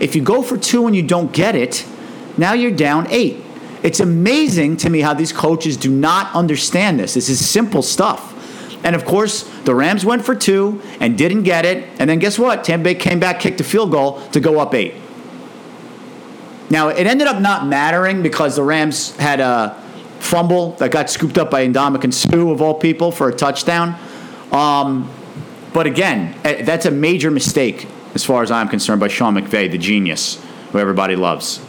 If 0.00 0.14
you 0.14 0.22
go 0.22 0.42
for 0.42 0.58
two 0.58 0.86
and 0.86 0.94
you 0.94 1.02
don't 1.02 1.32
get 1.32 1.54
it, 1.54 1.86
now 2.36 2.52
you're 2.52 2.72
down 2.72 3.06
eight. 3.10 3.42
It's 3.82 4.00
amazing 4.00 4.76
to 4.78 4.90
me 4.90 5.00
how 5.00 5.14
these 5.14 5.32
coaches 5.32 5.76
do 5.76 5.90
not 5.90 6.34
understand 6.34 7.00
this. 7.00 7.14
This 7.14 7.28
is 7.28 7.48
simple 7.48 7.82
stuff. 7.82 8.30
And 8.84 8.96
of 8.96 9.04
course, 9.04 9.42
the 9.64 9.74
Rams 9.74 10.04
went 10.04 10.24
for 10.24 10.34
two 10.34 10.82
and 11.00 11.16
didn't 11.16 11.44
get 11.44 11.64
it. 11.64 11.88
And 11.98 12.10
then 12.10 12.18
guess 12.18 12.38
what? 12.38 12.64
Tampa 12.64 12.84
Bay 12.84 12.94
came 12.94 13.20
back, 13.20 13.40
kicked 13.40 13.60
a 13.60 13.64
field 13.64 13.92
goal 13.92 14.20
to 14.30 14.40
go 14.40 14.58
up 14.60 14.74
eight. 14.74 14.94
Now, 16.68 16.88
it 16.88 17.06
ended 17.06 17.28
up 17.28 17.40
not 17.40 17.66
mattering 17.66 18.22
because 18.22 18.56
the 18.56 18.62
Rams 18.62 19.14
had 19.16 19.40
a 19.40 19.80
fumble 20.20 20.72
that 20.76 20.90
got 20.90 21.10
scooped 21.10 21.38
up 21.38 21.50
by 21.50 21.66
Ndamukong 21.66 22.12
Suh, 22.14 22.50
of 22.50 22.62
all 22.62 22.74
people, 22.74 23.12
for 23.12 23.28
a 23.28 23.34
touchdown. 23.34 23.96
Um, 24.52 25.10
but 25.72 25.86
again, 25.86 26.38
eh, 26.44 26.62
that's 26.62 26.86
a 26.86 26.90
major 26.90 27.30
mistake 27.30 27.88
as 28.14 28.24
far 28.24 28.42
as 28.42 28.50
I'm 28.50 28.68
concerned 28.68 29.00
by 29.00 29.08
Sean 29.08 29.34
McVay, 29.34 29.70
the 29.70 29.78
genius 29.78 30.42
who 30.70 30.78
everybody 30.78 31.16
loves. 31.16 31.60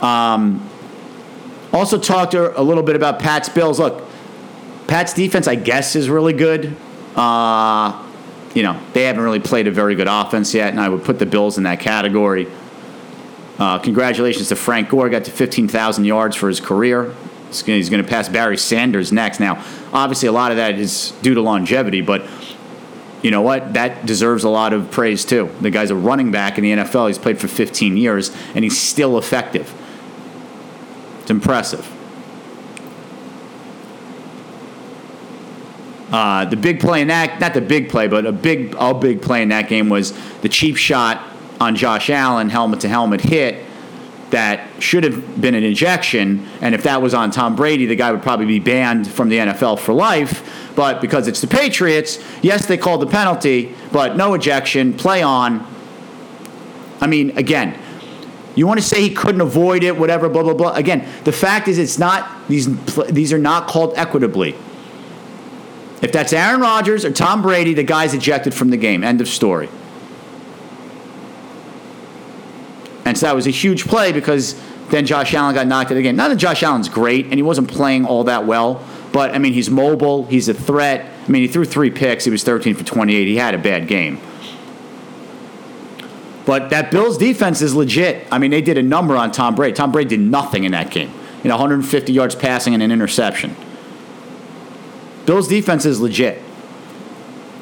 Um, 0.00 0.68
also 1.72 1.98
talked 1.98 2.34
a 2.34 2.60
little 2.60 2.82
bit 2.82 2.96
about 2.96 3.18
Pat's 3.18 3.48
Bills. 3.48 3.78
Look, 3.78 4.04
Pat's 4.86 5.14
defense, 5.14 5.46
I 5.46 5.54
guess, 5.54 5.96
is 5.96 6.08
really 6.08 6.32
good. 6.32 6.76
Uh, 7.16 8.04
you 8.54 8.62
know, 8.62 8.78
they 8.92 9.04
haven't 9.04 9.22
really 9.22 9.40
played 9.40 9.66
a 9.66 9.70
very 9.70 9.94
good 9.94 10.08
offense 10.08 10.52
yet, 10.52 10.70
and 10.70 10.80
I 10.80 10.88
would 10.88 11.04
put 11.04 11.18
the 11.18 11.26
Bills 11.26 11.56
in 11.56 11.64
that 11.64 11.80
category. 11.80 12.48
Uh, 13.58 13.78
congratulations 13.78 14.48
to 14.48 14.56
Frank 14.56 14.90
Gore, 14.90 15.08
got 15.08 15.24
to 15.24 15.30
15,000 15.30 16.04
yards 16.04 16.36
for 16.36 16.48
his 16.48 16.60
career. 16.60 17.14
He's 17.60 17.90
going 17.90 18.02
to 18.02 18.08
pass 18.08 18.28
Barry 18.28 18.56
Sanders 18.56 19.12
next. 19.12 19.40
Now, 19.40 19.64
obviously, 19.92 20.28
a 20.28 20.32
lot 20.32 20.50
of 20.50 20.56
that 20.56 20.78
is 20.78 21.12
due 21.22 21.34
to 21.34 21.40
longevity, 21.40 22.00
but 22.00 22.26
you 23.22 23.30
know 23.30 23.42
what? 23.42 23.74
That 23.74 24.04
deserves 24.04 24.44
a 24.44 24.48
lot 24.48 24.72
of 24.72 24.90
praise 24.90 25.24
too. 25.24 25.50
The 25.60 25.70
guy's 25.70 25.90
a 25.90 25.94
running 25.94 26.30
back 26.30 26.58
in 26.58 26.64
the 26.64 26.72
NFL. 26.72 27.08
He's 27.08 27.18
played 27.18 27.38
for 27.38 27.48
15 27.48 27.96
years, 27.96 28.34
and 28.54 28.64
he's 28.64 28.78
still 28.78 29.18
effective. 29.18 29.72
It's 31.20 31.30
impressive. 31.30 31.88
Uh, 36.10 36.44
the 36.44 36.56
big 36.56 36.80
play 36.80 37.00
in 37.00 37.08
that, 37.08 37.40
not 37.40 37.54
the 37.54 37.60
big 37.60 37.88
play, 37.88 38.06
but 38.06 38.26
a 38.26 38.32
big, 38.32 38.74
a 38.78 38.92
big 38.92 39.22
play 39.22 39.42
in 39.42 39.48
that 39.48 39.68
game 39.68 39.88
was 39.88 40.12
the 40.40 40.48
cheap 40.48 40.76
shot 40.76 41.26
on 41.58 41.74
Josh 41.74 42.10
Allen, 42.10 42.50
helmet 42.50 42.80
to 42.80 42.88
helmet 42.88 43.20
hit 43.22 43.64
that 44.32 44.82
should 44.82 45.04
have 45.04 45.40
been 45.40 45.54
an 45.54 45.62
injection. 45.62 46.46
And 46.60 46.74
if 46.74 46.82
that 46.82 47.00
was 47.00 47.14
on 47.14 47.30
Tom 47.30 47.54
Brady, 47.54 47.86
the 47.86 47.96
guy 47.96 48.10
would 48.10 48.22
probably 48.22 48.46
be 48.46 48.58
banned 48.58 49.06
from 49.06 49.28
the 49.28 49.38
NFL 49.38 49.78
for 49.78 49.92
life. 49.92 50.72
But 50.74 51.00
because 51.00 51.28
it's 51.28 51.40
the 51.40 51.46
Patriots, 51.46 52.18
yes, 52.42 52.66
they 52.66 52.76
called 52.76 53.02
the 53.02 53.06
penalty, 53.06 53.74
but 53.92 54.16
no 54.16 54.34
ejection, 54.34 54.94
play 54.94 55.22
on. 55.22 55.66
I 57.00 57.06
mean, 57.06 57.36
again, 57.36 57.78
you 58.54 58.66
want 58.66 58.80
to 58.80 58.86
say 58.86 59.00
he 59.00 59.14
couldn't 59.14 59.40
avoid 59.40 59.84
it, 59.84 59.96
whatever, 59.96 60.28
blah 60.28 60.42
blah 60.42 60.54
blah. 60.54 60.72
Again, 60.72 61.08
the 61.24 61.32
fact 61.32 61.68
is, 61.68 61.78
it's 61.78 61.98
not 61.98 62.48
these 62.48 62.68
these 63.06 63.32
are 63.32 63.38
not 63.38 63.66
called 63.68 63.92
equitably. 63.96 64.54
If 66.02 66.10
that's 66.10 66.32
Aaron 66.32 66.60
Rodgers 66.60 67.04
or 67.04 67.12
Tom 67.12 67.42
Brady, 67.42 67.74
the 67.74 67.84
guy's 67.84 68.12
ejected 68.12 68.54
from 68.54 68.70
the 68.70 68.76
game. 68.76 69.04
End 69.04 69.20
of 69.20 69.28
story. 69.28 69.68
And 73.04 73.11
that 73.22 73.34
was 73.34 73.46
a 73.46 73.50
huge 73.50 73.86
play 73.86 74.12
because 74.12 74.60
then 74.90 75.06
Josh 75.06 75.34
Allen 75.34 75.54
got 75.54 75.66
knocked 75.66 75.86
out 75.86 75.92
of 75.92 75.96
the 75.96 76.02
game. 76.02 76.16
Not 76.16 76.28
that 76.28 76.36
Josh 76.36 76.62
Allen's 76.62 76.88
great 76.88 77.26
and 77.26 77.34
he 77.34 77.42
wasn't 77.42 77.68
playing 77.68 78.04
all 78.04 78.24
that 78.24 78.46
well, 78.46 78.84
but 79.12 79.34
I 79.34 79.38
mean, 79.38 79.52
he's 79.52 79.70
mobile, 79.70 80.26
he's 80.26 80.48
a 80.48 80.54
threat. 80.54 81.10
I 81.26 81.30
mean, 81.30 81.42
he 81.42 81.48
threw 81.48 81.64
three 81.64 81.90
picks, 81.90 82.24
he 82.24 82.30
was 82.30 82.44
13 82.44 82.74
for 82.74 82.84
28. 82.84 83.26
He 83.26 83.36
had 83.36 83.54
a 83.54 83.58
bad 83.58 83.88
game. 83.88 84.20
But 86.44 86.70
that 86.70 86.90
Bills 86.90 87.18
defense 87.18 87.62
is 87.62 87.74
legit. 87.74 88.26
I 88.30 88.38
mean, 88.38 88.50
they 88.50 88.62
did 88.62 88.76
a 88.76 88.82
number 88.82 89.16
on 89.16 89.30
Tom 89.30 89.54
Brady. 89.54 89.74
Tom 89.74 89.92
Brady 89.92 90.10
did 90.10 90.20
nothing 90.20 90.64
in 90.64 90.72
that 90.72 90.90
game. 90.90 91.12
You 91.42 91.48
know, 91.48 91.56
150 91.56 92.12
yards 92.12 92.34
passing 92.34 92.74
and 92.74 92.82
an 92.82 92.90
interception. 92.90 93.56
Bills 95.24 95.46
defense 95.46 95.84
is 95.84 96.00
legit. 96.00 96.42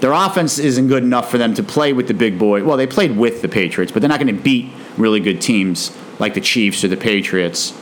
Their 0.01 0.13
offense 0.13 0.59
isn't 0.59 0.89
good 0.89 1.03
enough 1.03 1.31
for 1.31 1.37
them 1.37 1.53
to 1.55 1.63
play 1.63 1.93
with 1.93 2.09
the 2.09 2.15
big 2.15 2.39
boy. 2.39 2.65
Well, 2.65 2.79
they 2.79 2.87
played 2.87 3.17
with 3.19 3.43
the 3.43 3.49
Patriots, 3.49 3.93
but 3.93 4.01
they're 4.01 4.09
not 4.09 4.19
going 4.19 4.35
to 4.35 4.43
beat 4.43 4.73
really 4.97 5.21
good 5.21 5.41
teams 5.41 5.97
like 6.19 6.35
the 6.35 6.41
Chiefs 6.41 6.85
or 6.85 6.89
the 6.89 6.97
Patriots 6.97 7.75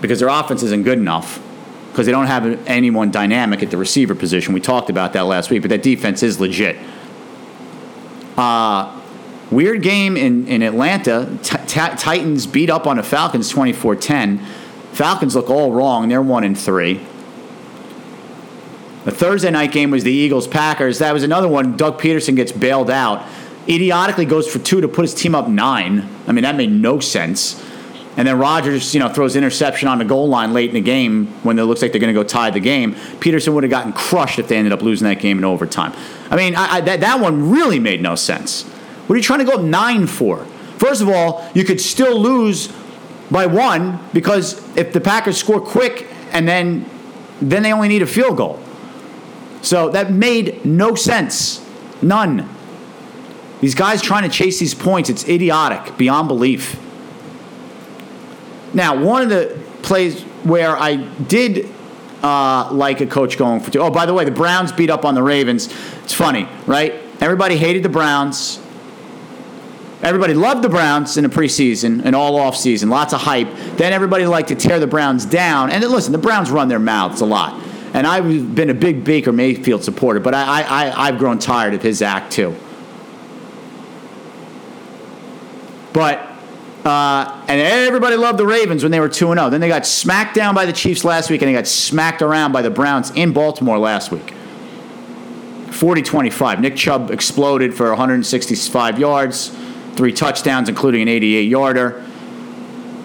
because 0.00 0.18
their 0.18 0.28
offense 0.28 0.62
isn't 0.62 0.82
good 0.82 0.98
enough 0.98 1.40
because 1.90 2.06
they 2.06 2.12
don't 2.12 2.26
have 2.26 2.44
anyone 2.66 3.10
dynamic 3.10 3.62
at 3.62 3.70
the 3.70 3.76
receiver 3.76 4.14
position. 4.14 4.52
We 4.52 4.60
talked 4.60 4.90
about 4.90 5.12
that 5.12 5.22
last 5.22 5.50
week, 5.50 5.62
but 5.62 5.68
that 5.68 5.82
defense 5.82 6.22
is 6.22 6.40
legit. 6.40 6.76
Uh, 8.36 9.00
weird 9.50 9.82
game 9.82 10.16
in, 10.16 10.48
in 10.48 10.62
Atlanta. 10.62 11.38
T- 11.42 11.56
t- 11.66 11.96
Titans 11.96 12.46
beat 12.46 12.70
up 12.70 12.86
on 12.86 12.96
the 12.96 13.02
Falcons 13.02 13.48
24 13.48 13.96
10. 13.96 14.38
Falcons 14.92 15.34
look 15.34 15.48
all 15.48 15.72
wrong. 15.72 16.08
They're 16.08 16.22
1 16.22 16.44
and 16.44 16.58
3. 16.58 17.00
The 19.04 19.10
Thursday 19.10 19.50
night 19.50 19.72
game 19.72 19.90
was 19.90 20.04
the 20.04 20.12
Eagles 20.12 20.46
Packers. 20.46 20.98
That 20.98 21.12
was 21.12 21.22
another 21.22 21.48
one. 21.48 21.76
Doug 21.76 22.00
Pederson 22.00 22.36
gets 22.36 22.52
bailed 22.52 22.90
out. 22.90 23.26
Idiotically 23.68 24.24
goes 24.24 24.48
for 24.48 24.58
two 24.58 24.80
to 24.80 24.88
put 24.88 25.02
his 25.02 25.14
team 25.14 25.34
up 25.34 25.48
nine. 25.48 26.08
I 26.26 26.32
mean, 26.32 26.42
that 26.42 26.56
made 26.56 26.70
no 26.70 27.00
sense. 27.00 27.62
And 28.16 28.28
then 28.28 28.38
Rodgers, 28.38 28.92
you 28.92 29.00
know, 29.00 29.08
throws 29.08 29.36
interception 29.36 29.88
on 29.88 29.98
the 29.98 30.04
goal 30.04 30.28
line 30.28 30.52
late 30.52 30.68
in 30.68 30.74
the 30.74 30.80
game 30.80 31.28
when 31.42 31.58
it 31.58 31.62
looks 31.62 31.80
like 31.80 31.92
they're 31.92 32.00
going 32.00 32.12
to 32.12 32.20
go 32.20 32.24
tie 32.24 32.50
the 32.50 32.60
game. 32.60 32.94
Pederson 32.94 33.54
would 33.54 33.62
have 33.62 33.70
gotten 33.70 33.92
crushed 33.92 34.38
if 34.38 34.48
they 34.48 34.56
ended 34.56 34.72
up 34.72 34.82
losing 34.82 35.06
that 35.08 35.20
game 35.20 35.38
in 35.38 35.44
overtime. 35.44 35.94
I 36.30 36.36
mean, 36.36 36.54
I, 36.54 36.74
I, 36.74 36.80
that, 36.82 37.00
that 37.00 37.20
one 37.20 37.50
really 37.50 37.78
made 37.78 38.02
no 38.02 38.14
sense. 38.14 38.64
What 39.06 39.14
are 39.14 39.16
you 39.16 39.22
trying 39.22 39.38
to 39.38 39.44
go 39.46 39.52
up 39.52 39.62
nine 39.62 40.06
for? 40.06 40.44
First 40.76 41.00
of 41.00 41.08
all, 41.08 41.48
you 41.54 41.64
could 41.64 41.80
still 41.80 42.20
lose 42.20 42.70
by 43.30 43.46
one 43.46 43.98
because 44.12 44.60
if 44.76 44.92
the 44.92 45.00
Packers 45.00 45.38
score 45.38 45.60
quick 45.60 46.06
and 46.32 46.46
then 46.46 46.88
then 47.40 47.62
they 47.62 47.72
only 47.72 47.88
need 47.88 48.02
a 48.02 48.06
field 48.06 48.36
goal. 48.36 48.60
So 49.62 49.88
that 49.90 50.12
made 50.12 50.64
no 50.64 50.94
sense. 50.94 51.64
None. 52.00 52.48
These 53.62 53.76
guys 53.76 54.02
trying 54.02 54.24
to 54.24 54.28
chase 54.28 54.58
these 54.58 54.74
points, 54.74 55.08
it's 55.08 55.26
idiotic, 55.28 55.96
beyond 55.96 56.26
belief. 56.26 56.78
Now, 58.74 59.00
one 59.00 59.22
of 59.22 59.28
the 59.28 59.56
plays 59.82 60.20
where 60.42 60.76
I 60.76 60.96
did 60.96 61.68
uh, 62.24 62.72
like 62.72 63.00
a 63.00 63.06
coach 63.06 63.38
going 63.38 63.60
for 63.60 63.70
two. 63.70 63.78
Oh, 63.78 63.90
by 63.90 64.04
the 64.04 64.14
way, 64.14 64.24
the 64.24 64.32
Browns 64.32 64.72
beat 64.72 64.90
up 64.90 65.04
on 65.04 65.14
the 65.14 65.22
Ravens. 65.22 65.72
It's 66.02 66.12
funny, 66.12 66.48
right? 66.66 66.94
Everybody 67.20 67.56
hated 67.56 67.84
the 67.84 67.88
Browns. 67.88 68.58
Everybody 70.02 70.34
loved 70.34 70.62
the 70.62 70.68
Browns 70.68 71.16
in 71.16 71.22
the 71.22 71.30
preseason 71.30 72.04
and 72.04 72.16
all 72.16 72.40
offseason, 72.40 72.90
lots 72.90 73.14
of 73.14 73.20
hype. 73.20 73.48
Then 73.76 73.92
everybody 73.92 74.26
liked 74.26 74.48
to 74.48 74.56
tear 74.56 74.80
the 74.80 74.88
Browns 74.88 75.24
down. 75.24 75.70
And 75.70 75.84
listen, 75.84 76.10
the 76.10 76.18
Browns 76.18 76.50
run 76.50 76.66
their 76.66 76.80
mouths 76.80 77.20
a 77.20 77.26
lot. 77.26 77.62
And 77.94 78.08
I've 78.08 78.56
been 78.56 78.70
a 78.70 78.74
big 78.74 79.04
Baker 79.04 79.30
Mayfield 79.30 79.84
supporter, 79.84 80.18
but 80.18 80.34
I, 80.34 80.62
I, 80.62 81.06
I've 81.06 81.18
grown 81.18 81.38
tired 81.38 81.74
of 81.74 81.82
his 81.82 82.02
act 82.02 82.32
too. 82.32 82.56
But 85.92 86.28
uh, 86.84 87.44
and 87.46 87.60
everybody 87.60 88.16
loved 88.16 88.38
the 88.38 88.46
Ravens 88.46 88.82
when 88.82 88.90
they 88.90 88.98
were 88.98 89.08
2 89.08 89.34
0. 89.34 89.50
Then 89.50 89.60
they 89.60 89.68
got 89.68 89.86
smacked 89.86 90.34
down 90.34 90.54
by 90.54 90.66
the 90.66 90.72
Chiefs 90.72 91.04
last 91.04 91.30
week, 91.30 91.42
and 91.42 91.48
they 91.48 91.52
got 91.52 91.68
smacked 91.68 92.22
around 92.22 92.52
by 92.52 92.62
the 92.62 92.70
Browns 92.70 93.10
in 93.12 93.32
Baltimore 93.32 93.78
last 93.78 94.10
week. 94.10 94.34
40 95.70 96.02
25. 96.02 96.60
Nick 96.60 96.76
Chubb 96.76 97.10
exploded 97.10 97.74
for 97.74 97.88
165 97.88 98.98
yards, 98.98 99.56
three 99.94 100.12
touchdowns, 100.12 100.68
including 100.68 101.02
an 101.02 101.08
88 101.08 101.42
yarder. 101.42 102.04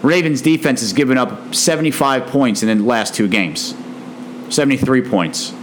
Ravens 0.02 0.42
defense 0.42 0.82
has 0.82 0.94
given 0.94 1.18
up 1.18 1.54
75 1.54 2.28
points 2.28 2.64
in 2.64 2.78
the 2.78 2.84
last 2.84 3.14
two 3.14 3.28
games, 3.28 3.76
73 4.50 5.02
points. 5.04 5.54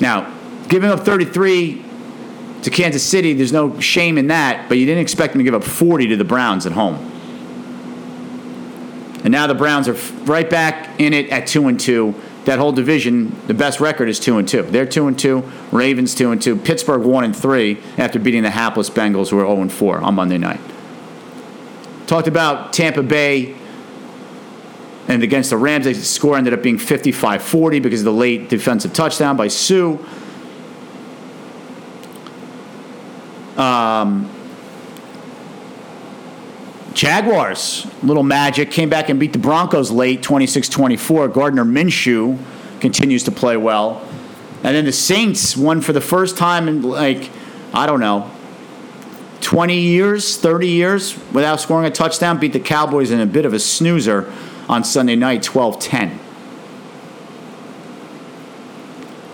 Now, 0.00 0.32
giving 0.68 0.90
up 0.90 1.00
33 1.00 1.83
to 2.64 2.70
Kansas 2.70 3.02
City, 3.02 3.34
there's 3.34 3.52
no 3.52 3.78
shame 3.78 4.18
in 4.18 4.28
that, 4.28 4.68
but 4.68 4.78
you 4.78 4.86
didn't 4.86 5.02
expect 5.02 5.32
them 5.32 5.40
to 5.40 5.44
give 5.44 5.54
up 5.54 5.64
40 5.64 6.08
to 6.08 6.16
the 6.16 6.24
Browns 6.24 6.66
at 6.66 6.72
home. 6.72 6.96
And 9.22 9.30
now 9.30 9.46
the 9.46 9.54
Browns 9.54 9.88
are 9.88 9.94
right 10.24 10.48
back 10.48 11.00
in 11.00 11.12
it 11.14 11.30
at 11.30 11.46
2 11.46 11.68
and 11.68 11.78
2. 11.78 12.14
That 12.46 12.58
whole 12.58 12.72
division, 12.72 13.34
the 13.46 13.54
best 13.54 13.80
record 13.80 14.08
is 14.08 14.18
2 14.20 14.38
and 14.38 14.48
2. 14.48 14.62
They're 14.64 14.86
2 14.86 15.06
and 15.06 15.18
2, 15.18 15.50
Ravens 15.72 16.14
2 16.14 16.32
and 16.32 16.40
2, 16.40 16.56
Pittsburgh 16.56 17.02
1 17.02 17.24
and 17.24 17.36
3 17.36 17.78
after 17.96 18.18
beating 18.18 18.42
the 18.42 18.50
hapless 18.50 18.90
Bengals 18.90 19.30
who 19.30 19.38
are 19.38 19.46
0 19.46 19.62
and 19.62 19.72
4 19.72 19.98
on 19.98 20.14
Monday 20.14 20.38
night. 20.38 20.60
Talked 22.06 22.28
about 22.28 22.72
Tampa 22.72 23.02
Bay 23.02 23.56
and 25.06 25.22
against 25.22 25.50
the 25.50 25.58
Rams, 25.58 25.84
the 25.84 25.94
score 25.94 26.36
ended 26.36 26.54
up 26.54 26.62
being 26.62 26.78
55 26.78 27.42
40 27.42 27.80
because 27.80 28.00
of 28.00 28.06
the 28.06 28.12
late 28.12 28.48
defensive 28.48 28.94
touchdown 28.94 29.36
by 29.36 29.48
Suh. 29.48 29.98
Um, 33.56 34.30
Jaguars, 36.94 37.86
little 38.02 38.22
magic, 38.22 38.70
came 38.70 38.88
back 38.88 39.08
and 39.08 39.18
beat 39.18 39.32
the 39.32 39.38
Broncos 39.38 39.90
late 39.90 40.22
26 40.22 40.68
24. 40.68 41.28
Gardner 41.28 41.64
Minshew 41.64 42.38
continues 42.80 43.24
to 43.24 43.32
play 43.32 43.56
well. 43.56 44.06
And 44.62 44.74
then 44.74 44.84
the 44.84 44.92
Saints 44.92 45.56
won 45.56 45.80
for 45.80 45.92
the 45.92 46.00
first 46.00 46.38
time 46.38 46.68
in, 46.68 46.82
like, 46.82 47.30
I 47.72 47.86
don't 47.86 48.00
know, 48.00 48.30
20 49.40 49.78
years, 49.78 50.38
30 50.38 50.68
years 50.68 51.18
without 51.32 51.60
scoring 51.60 51.86
a 51.86 51.90
touchdown, 51.90 52.38
beat 52.38 52.54
the 52.54 52.60
Cowboys 52.60 53.10
in 53.10 53.20
a 53.20 53.26
bit 53.26 53.44
of 53.44 53.52
a 53.52 53.58
snoozer 53.58 54.32
on 54.68 54.84
Sunday 54.84 55.16
night, 55.16 55.42
12 55.42 55.78
10. 55.78 56.20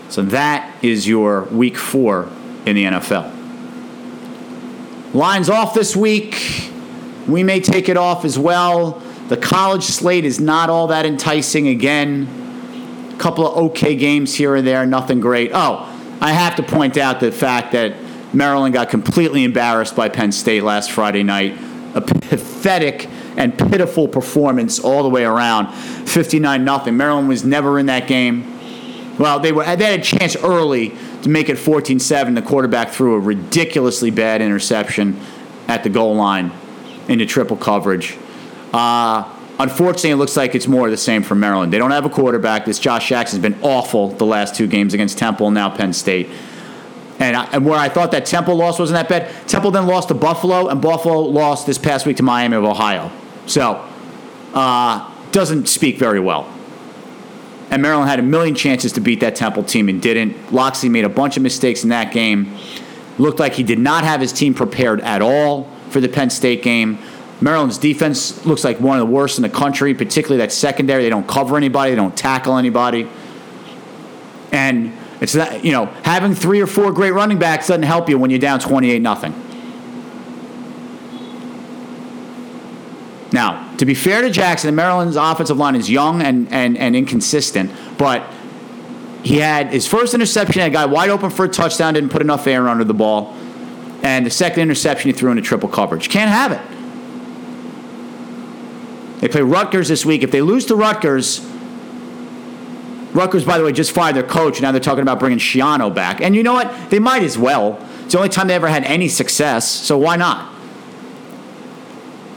So 0.09 0.21
that 0.23 0.75
is 0.83 1.07
your 1.07 1.43
week 1.43 1.77
four 1.77 2.27
in 2.65 2.75
the 2.75 2.83
NFL. 2.83 3.40
Lines 5.13 5.49
off 5.49 5.73
this 5.73 5.93
week. 5.93 6.71
We 7.27 7.43
may 7.43 7.59
take 7.59 7.89
it 7.89 7.97
off 7.97 8.23
as 8.23 8.39
well. 8.39 9.01
The 9.27 9.35
college 9.35 9.83
slate 9.83 10.23
is 10.23 10.39
not 10.39 10.69
all 10.69 10.87
that 10.87 11.05
enticing 11.05 11.67
again. 11.67 13.09
A 13.13 13.17
couple 13.17 13.45
of 13.45 13.57
okay 13.71 13.97
games 13.97 14.33
here 14.33 14.55
and 14.55 14.65
there, 14.65 14.85
nothing 14.85 15.19
great. 15.19 15.51
Oh, 15.53 15.85
I 16.21 16.31
have 16.31 16.55
to 16.55 16.63
point 16.63 16.95
out 16.95 17.19
the 17.19 17.29
fact 17.29 17.73
that 17.73 17.95
Maryland 18.33 18.73
got 18.73 18.89
completely 18.89 19.43
embarrassed 19.43 19.97
by 19.97 20.07
Penn 20.07 20.31
State 20.31 20.63
last 20.63 20.91
Friday 20.91 21.23
night. 21.23 21.59
A 21.93 21.99
pathetic 21.99 23.09
and 23.35 23.57
pitiful 23.57 24.07
performance 24.07 24.79
all 24.79 25.03
the 25.03 25.09
way 25.09 25.25
around. 25.25 25.73
59 25.73 26.63
nothing. 26.63 26.95
Maryland 26.95 27.27
was 27.27 27.43
never 27.43 27.77
in 27.79 27.87
that 27.87 28.07
game. 28.07 29.17
Well, 29.17 29.41
they 29.41 29.51
were 29.51 29.63
they 29.75 29.91
had 29.91 29.99
a 29.99 30.03
chance 30.03 30.37
early 30.37 30.95
to 31.23 31.29
make 31.29 31.49
it 31.49 31.57
14-7. 31.57 32.35
The 32.35 32.41
quarterback 32.41 32.89
threw 32.89 33.15
a 33.15 33.19
ridiculously 33.19 34.11
bad 34.11 34.41
interception 34.41 35.19
at 35.67 35.83
the 35.83 35.89
goal 35.89 36.15
line 36.15 36.51
into 37.07 37.25
triple 37.25 37.57
coverage. 37.57 38.17
Uh, 38.73 39.31
unfortunately, 39.59 40.11
it 40.11 40.15
looks 40.15 40.37
like 40.37 40.55
it's 40.55 40.67
more 40.67 40.85
of 40.85 40.91
the 40.91 40.97
same 40.97 41.23
for 41.23 41.35
Maryland. 41.35 41.71
They 41.71 41.77
don't 41.77 41.91
have 41.91 42.05
a 42.05 42.09
quarterback. 42.09 42.65
This 42.65 42.79
Josh 42.79 43.07
Jackson's 43.09 43.41
been 43.41 43.59
awful 43.61 44.09
the 44.09 44.25
last 44.25 44.55
two 44.55 44.67
games 44.67 44.93
against 44.93 45.17
Temple 45.17 45.47
and 45.47 45.55
now 45.55 45.69
Penn 45.69 45.93
State. 45.93 46.29
And, 47.19 47.37
I, 47.37 47.45
and 47.51 47.65
where 47.65 47.77
I 47.77 47.87
thought 47.87 48.11
that 48.11 48.25
Temple 48.25 48.55
loss 48.55 48.79
wasn't 48.79 48.95
that 48.95 49.07
bad, 49.07 49.47
Temple 49.47 49.71
then 49.71 49.85
lost 49.85 50.07
to 50.07 50.15
Buffalo, 50.15 50.69
and 50.69 50.81
Buffalo 50.81 51.19
lost 51.21 51.67
this 51.67 51.77
past 51.77 52.05
week 52.05 52.17
to 52.17 52.23
Miami 52.23 52.55
of 52.55 52.63
Ohio. 52.63 53.11
So, 53.45 53.87
uh, 54.53 55.07
doesn't 55.31 55.67
speak 55.67 55.97
very 55.97 56.19
well. 56.19 56.51
And 57.71 57.81
Maryland 57.81 58.09
had 58.09 58.19
a 58.19 58.23
million 58.23 58.53
chances 58.53 58.91
to 58.93 59.01
beat 59.01 59.21
that 59.21 59.35
Temple 59.35 59.63
team 59.63 59.87
and 59.87 60.01
didn't. 60.01 60.51
Locksley 60.51 60.89
made 60.89 61.05
a 61.05 61.09
bunch 61.09 61.37
of 61.37 61.43
mistakes 61.43 61.83
in 61.83 61.89
that 61.89 62.11
game. 62.11 62.57
Looked 63.17 63.39
like 63.39 63.53
he 63.53 63.63
did 63.63 63.79
not 63.79 64.03
have 64.03 64.19
his 64.19 64.33
team 64.33 64.53
prepared 64.53 64.99
at 65.01 65.21
all 65.21 65.69
for 65.89 66.01
the 66.01 66.09
Penn 66.09 66.29
State 66.29 66.63
game. 66.63 66.99
Maryland's 67.39 67.77
defense 67.77 68.45
looks 68.45 68.65
like 68.65 68.79
one 68.81 68.99
of 68.99 69.07
the 69.07 69.11
worst 69.11 69.37
in 69.37 69.41
the 69.41 69.49
country, 69.49 69.93
particularly 69.95 70.37
that 70.37 70.51
secondary. 70.51 71.03
They 71.03 71.09
don't 71.09 71.27
cover 71.27 71.55
anybody, 71.55 71.91
they 71.91 71.95
don't 71.95 72.15
tackle 72.15 72.57
anybody. 72.57 73.07
And 74.51 74.93
it's 75.21 75.33
that, 75.33 75.63
you 75.63 75.71
know, 75.71 75.85
having 76.03 76.35
three 76.35 76.59
or 76.59 76.67
four 76.67 76.91
great 76.91 77.11
running 77.11 77.39
backs 77.39 77.67
doesn't 77.67 77.83
help 77.83 78.09
you 78.09 78.19
when 78.19 78.29
you're 78.29 78.39
down 78.39 78.59
28 78.59 79.01
nothing. 79.01 79.33
Now, 83.31 83.70
to 83.81 83.85
be 83.87 83.95
fair 83.95 84.21
to 84.21 84.29
Jackson, 84.29 84.67
the 84.67 84.75
Maryland's 84.75 85.15
offensive 85.15 85.57
line 85.57 85.75
is 85.75 85.89
young 85.89 86.21
and, 86.21 86.47
and, 86.53 86.77
and 86.77 86.95
inconsistent, 86.95 87.71
but 87.97 88.23
he 89.23 89.37
had 89.37 89.73
his 89.73 89.87
first 89.87 90.13
interception, 90.13 90.61
a 90.61 90.69
guy 90.69 90.85
wide 90.85 91.09
open 91.09 91.31
for 91.31 91.45
a 91.45 91.49
touchdown, 91.49 91.95
didn't 91.95 92.11
put 92.11 92.21
enough 92.21 92.45
air 92.45 92.69
under 92.69 92.83
the 92.83 92.93
ball. 92.93 93.35
And 94.03 94.23
the 94.23 94.29
second 94.29 94.61
interception, 94.61 95.09
he 95.09 95.17
threw 95.17 95.31
into 95.31 95.41
triple 95.41 95.67
coverage. 95.67 96.09
Can't 96.09 96.29
have 96.29 96.51
it. 96.51 96.61
They 99.19 99.27
play 99.27 99.41
Rutgers 99.41 99.87
this 99.87 100.05
week. 100.05 100.21
If 100.21 100.29
they 100.29 100.43
lose 100.43 100.67
to 100.67 100.75
Rutgers, 100.75 101.39
Rutgers, 103.13 103.45
by 103.45 103.57
the 103.57 103.63
way, 103.63 103.71
just 103.71 103.93
fired 103.93 104.15
their 104.15 104.21
coach. 104.21 104.61
Now 104.61 104.71
they're 104.71 104.79
talking 104.79 105.01
about 105.01 105.17
bringing 105.17 105.39
Schiano 105.39 105.91
back. 105.91 106.21
And 106.21 106.35
you 106.35 106.43
know 106.43 106.53
what? 106.53 106.91
They 106.91 106.99
might 106.99 107.23
as 107.23 107.35
well. 107.35 107.83
It's 108.03 108.11
the 108.11 108.19
only 108.19 108.29
time 108.29 108.47
they 108.47 108.53
ever 108.53 108.67
had 108.67 108.83
any 108.83 109.07
success, 109.07 109.67
so 109.67 109.97
why 109.97 110.17
not? 110.17 110.50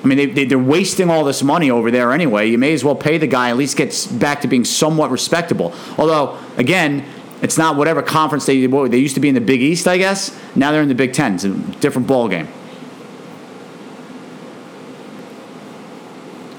I 0.05 0.07
mean, 0.07 0.19
they, 0.19 0.27
they, 0.27 0.45
they're 0.45 0.59
wasting 0.59 1.09
all 1.09 1.25
this 1.25 1.43
money 1.43 1.71
over 1.71 1.91
there 1.91 2.13
anyway. 2.13 2.51
You 2.51 2.59
may 2.59 2.75
as 2.75 2.85
well 2.85 2.95
pay 2.95 3.17
the 3.17 3.27
guy, 3.27 3.49
at 3.49 3.57
least 3.57 3.77
get 3.79 4.07
back 4.13 4.43
to 4.43 4.49
being 4.49 4.67
somewhat 4.67 5.11
respectable. 5.11 5.73
Although, 5.97 6.39
again, 6.59 7.07
it's 7.41 7.57
not 7.57 7.77
whatever 7.77 8.03
conference 8.03 8.45
they 8.45 8.67
what, 8.67 8.91
they 8.91 8.99
used 8.99 9.15
to 9.15 9.21
be 9.21 9.29
in 9.29 9.35
the 9.35 9.41
Big 9.41 9.63
East, 9.63 9.89
I 9.89 9.97
guess. 9.97 10.39
Now 10.55 10.73
they're 10.73 10.83
in 10.83 10.89
the 10.89 10.95
Big 10.95 11.15
Ten. 11.15 11.35
It's 11.35 11.45
a 11.45 11.55
different 11.81 12.07
ball 12.07 12.29
game. 12.29 12.49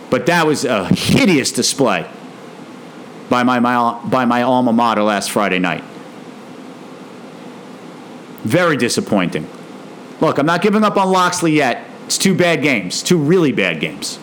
But 0.09 0.25
that 0.27 0.47
was 0.47 0.63
a 0.65 0.85
hideous 0.87 1.51
display 1.51 2.09
by 3.29 3.43
my, 3.43 3.59
my 3.59 3.99
by 4.05 4.25
my 4.25 4.43
alma 4.43 4.71
mater 4.71 5.03
last 5.03 5.31
Friday 5.31 5.59
night. 5.59 5.83
Very 8.43 8.77
disappointing. 8.77 9.49
Look, 10.21 10.37
I'm 10.37 10.45
not 10.45 10.61
giving 10.61 10.83
up 10.83 10.97
on 10.97 11.11
Locksley 11.11 11.51
yet. 11.51 11.74
It's 12.05 12.17
two 12.17 12.35
bad 12.35 12.61
games, 12.61 13.01
two 13.01 13.17
really 13.17 13.51
bad 13.51 13.79
games. 13.79 14.19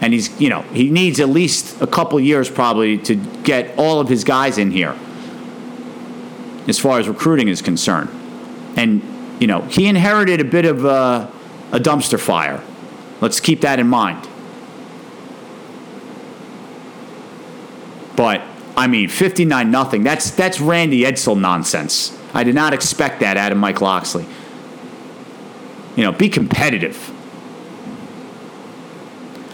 And 0.00 0.12
he's, 0.12 0.40
you 0.40 0.48
know, 0.48 0.62
he 0.62 0.90
needs 0.90 1.18
at 1.18 1.28
least 1.28 1.80
a 1.80 1.86
couple 1.86 2.20
years 2.20 2.48
probably 2.48 2.98
to 2.98 3.16
get 3.42 3.76
all 3.76 4.00
of 4.00 4.08
his 4.08 4.22
guys 4.22 4.58
in 4.58 4.70
here 4.70 4.96
as 6.68 6.78
far 6.78 7.00
as 7.00 7.08
recruiting 7.08 7.48
is 7.48 7.62
concerned. 7.62 8.10
And, 8.76 9.02
you 9.40 9.48
know, 9.48 9.62
he 9.62 9.88
inherited 9.88 10.40
a 10.40 10.44
bit 10.44 10.66
of 10.66 10.84
a, 10.84 11.32
a 11.72 11.80
dumpster 11.80 12.20
fire. 12.20 12.62
Let's 13.20 13.40
keep 13.40 13.62
that 13.62 13.80
in 13.80 13.88
mind. 13.88 14.28
But, 18.14 18.42
I 18.76 18.86
mean, 18.86 19.08
59 19.08 19.70
nothing. 19.70 20.04
That's 20.04 20.30
that's 20.30 20.60
Randy 20.60 21.02
Edsall 21.02 21.40
nonsense. 21.40 22.16
I 22.34 22.44
did 22.44 22.54
not 22.54 22.72
expect 22.72 23.20
that 23.20 23.36
out 23.36 23.50
of 23.50 23.58
Mike 23.58 23.80
Locksley. 23.80 24.26
You 25.98 26.04
know, 26.04 26.12
be 26.12 26.28
competitive. 26.28 27.10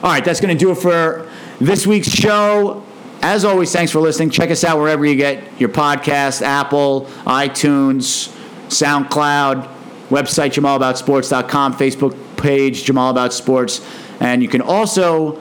All 0.02 0.10
right, 0.10 0.22
that's 0.22 0.42
going 0.42 0.54
to 0.54 0.62
do 0.62 0.72
it 0.72 0.74
for 0.74 1.26
this 1.58 1.86
week's 1.86 2.10
show. 2.10 2.84
As 3.22 3.46
always, 3.46 3.72
thanks 3.72 3.90
for 3.90 4.00
listening. 4.00 4.28
Check 4.28 4.50
us 4.50 4.62
out 4.62 4.78
wherever 4.78 5.06
you 5.06 5.16
get 5.16 5.58
your 5.58 5.70
podcast 5.70 6.42
Apple, 6.42 7.06
iTunes, 7.24 8.28
SoundCloud, 8.68 9.66
website 10.10 10.52
jamalaboutsports.com, 10.52 11.76
Facebook 11.78 12.14
page 12.36 12.84
Jamal 12.84 13.10
About 13.10 13.32
Sports. 13.32 13.80
And 14.20 14.42
you 14.42 14.48
can 14.50 14.60
also 14.60 15.40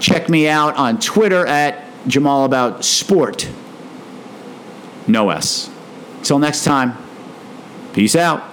check 0.00 0.28
me 0.28 0.48
out 0.48 0.74
on 0.74 0.98
Twitter 0.98 1.46
at 1.46 1.84
Jamal 2.08 2.44
About 2.44 2.84
Sport. 2.84 3.48
No 5.06 5.30
S. 5.30 5.70
Till 6.24 6.40
next 6.40 6.64
time, 6.64 6.96
peace 7.92 8.16
out. 8.16 8.51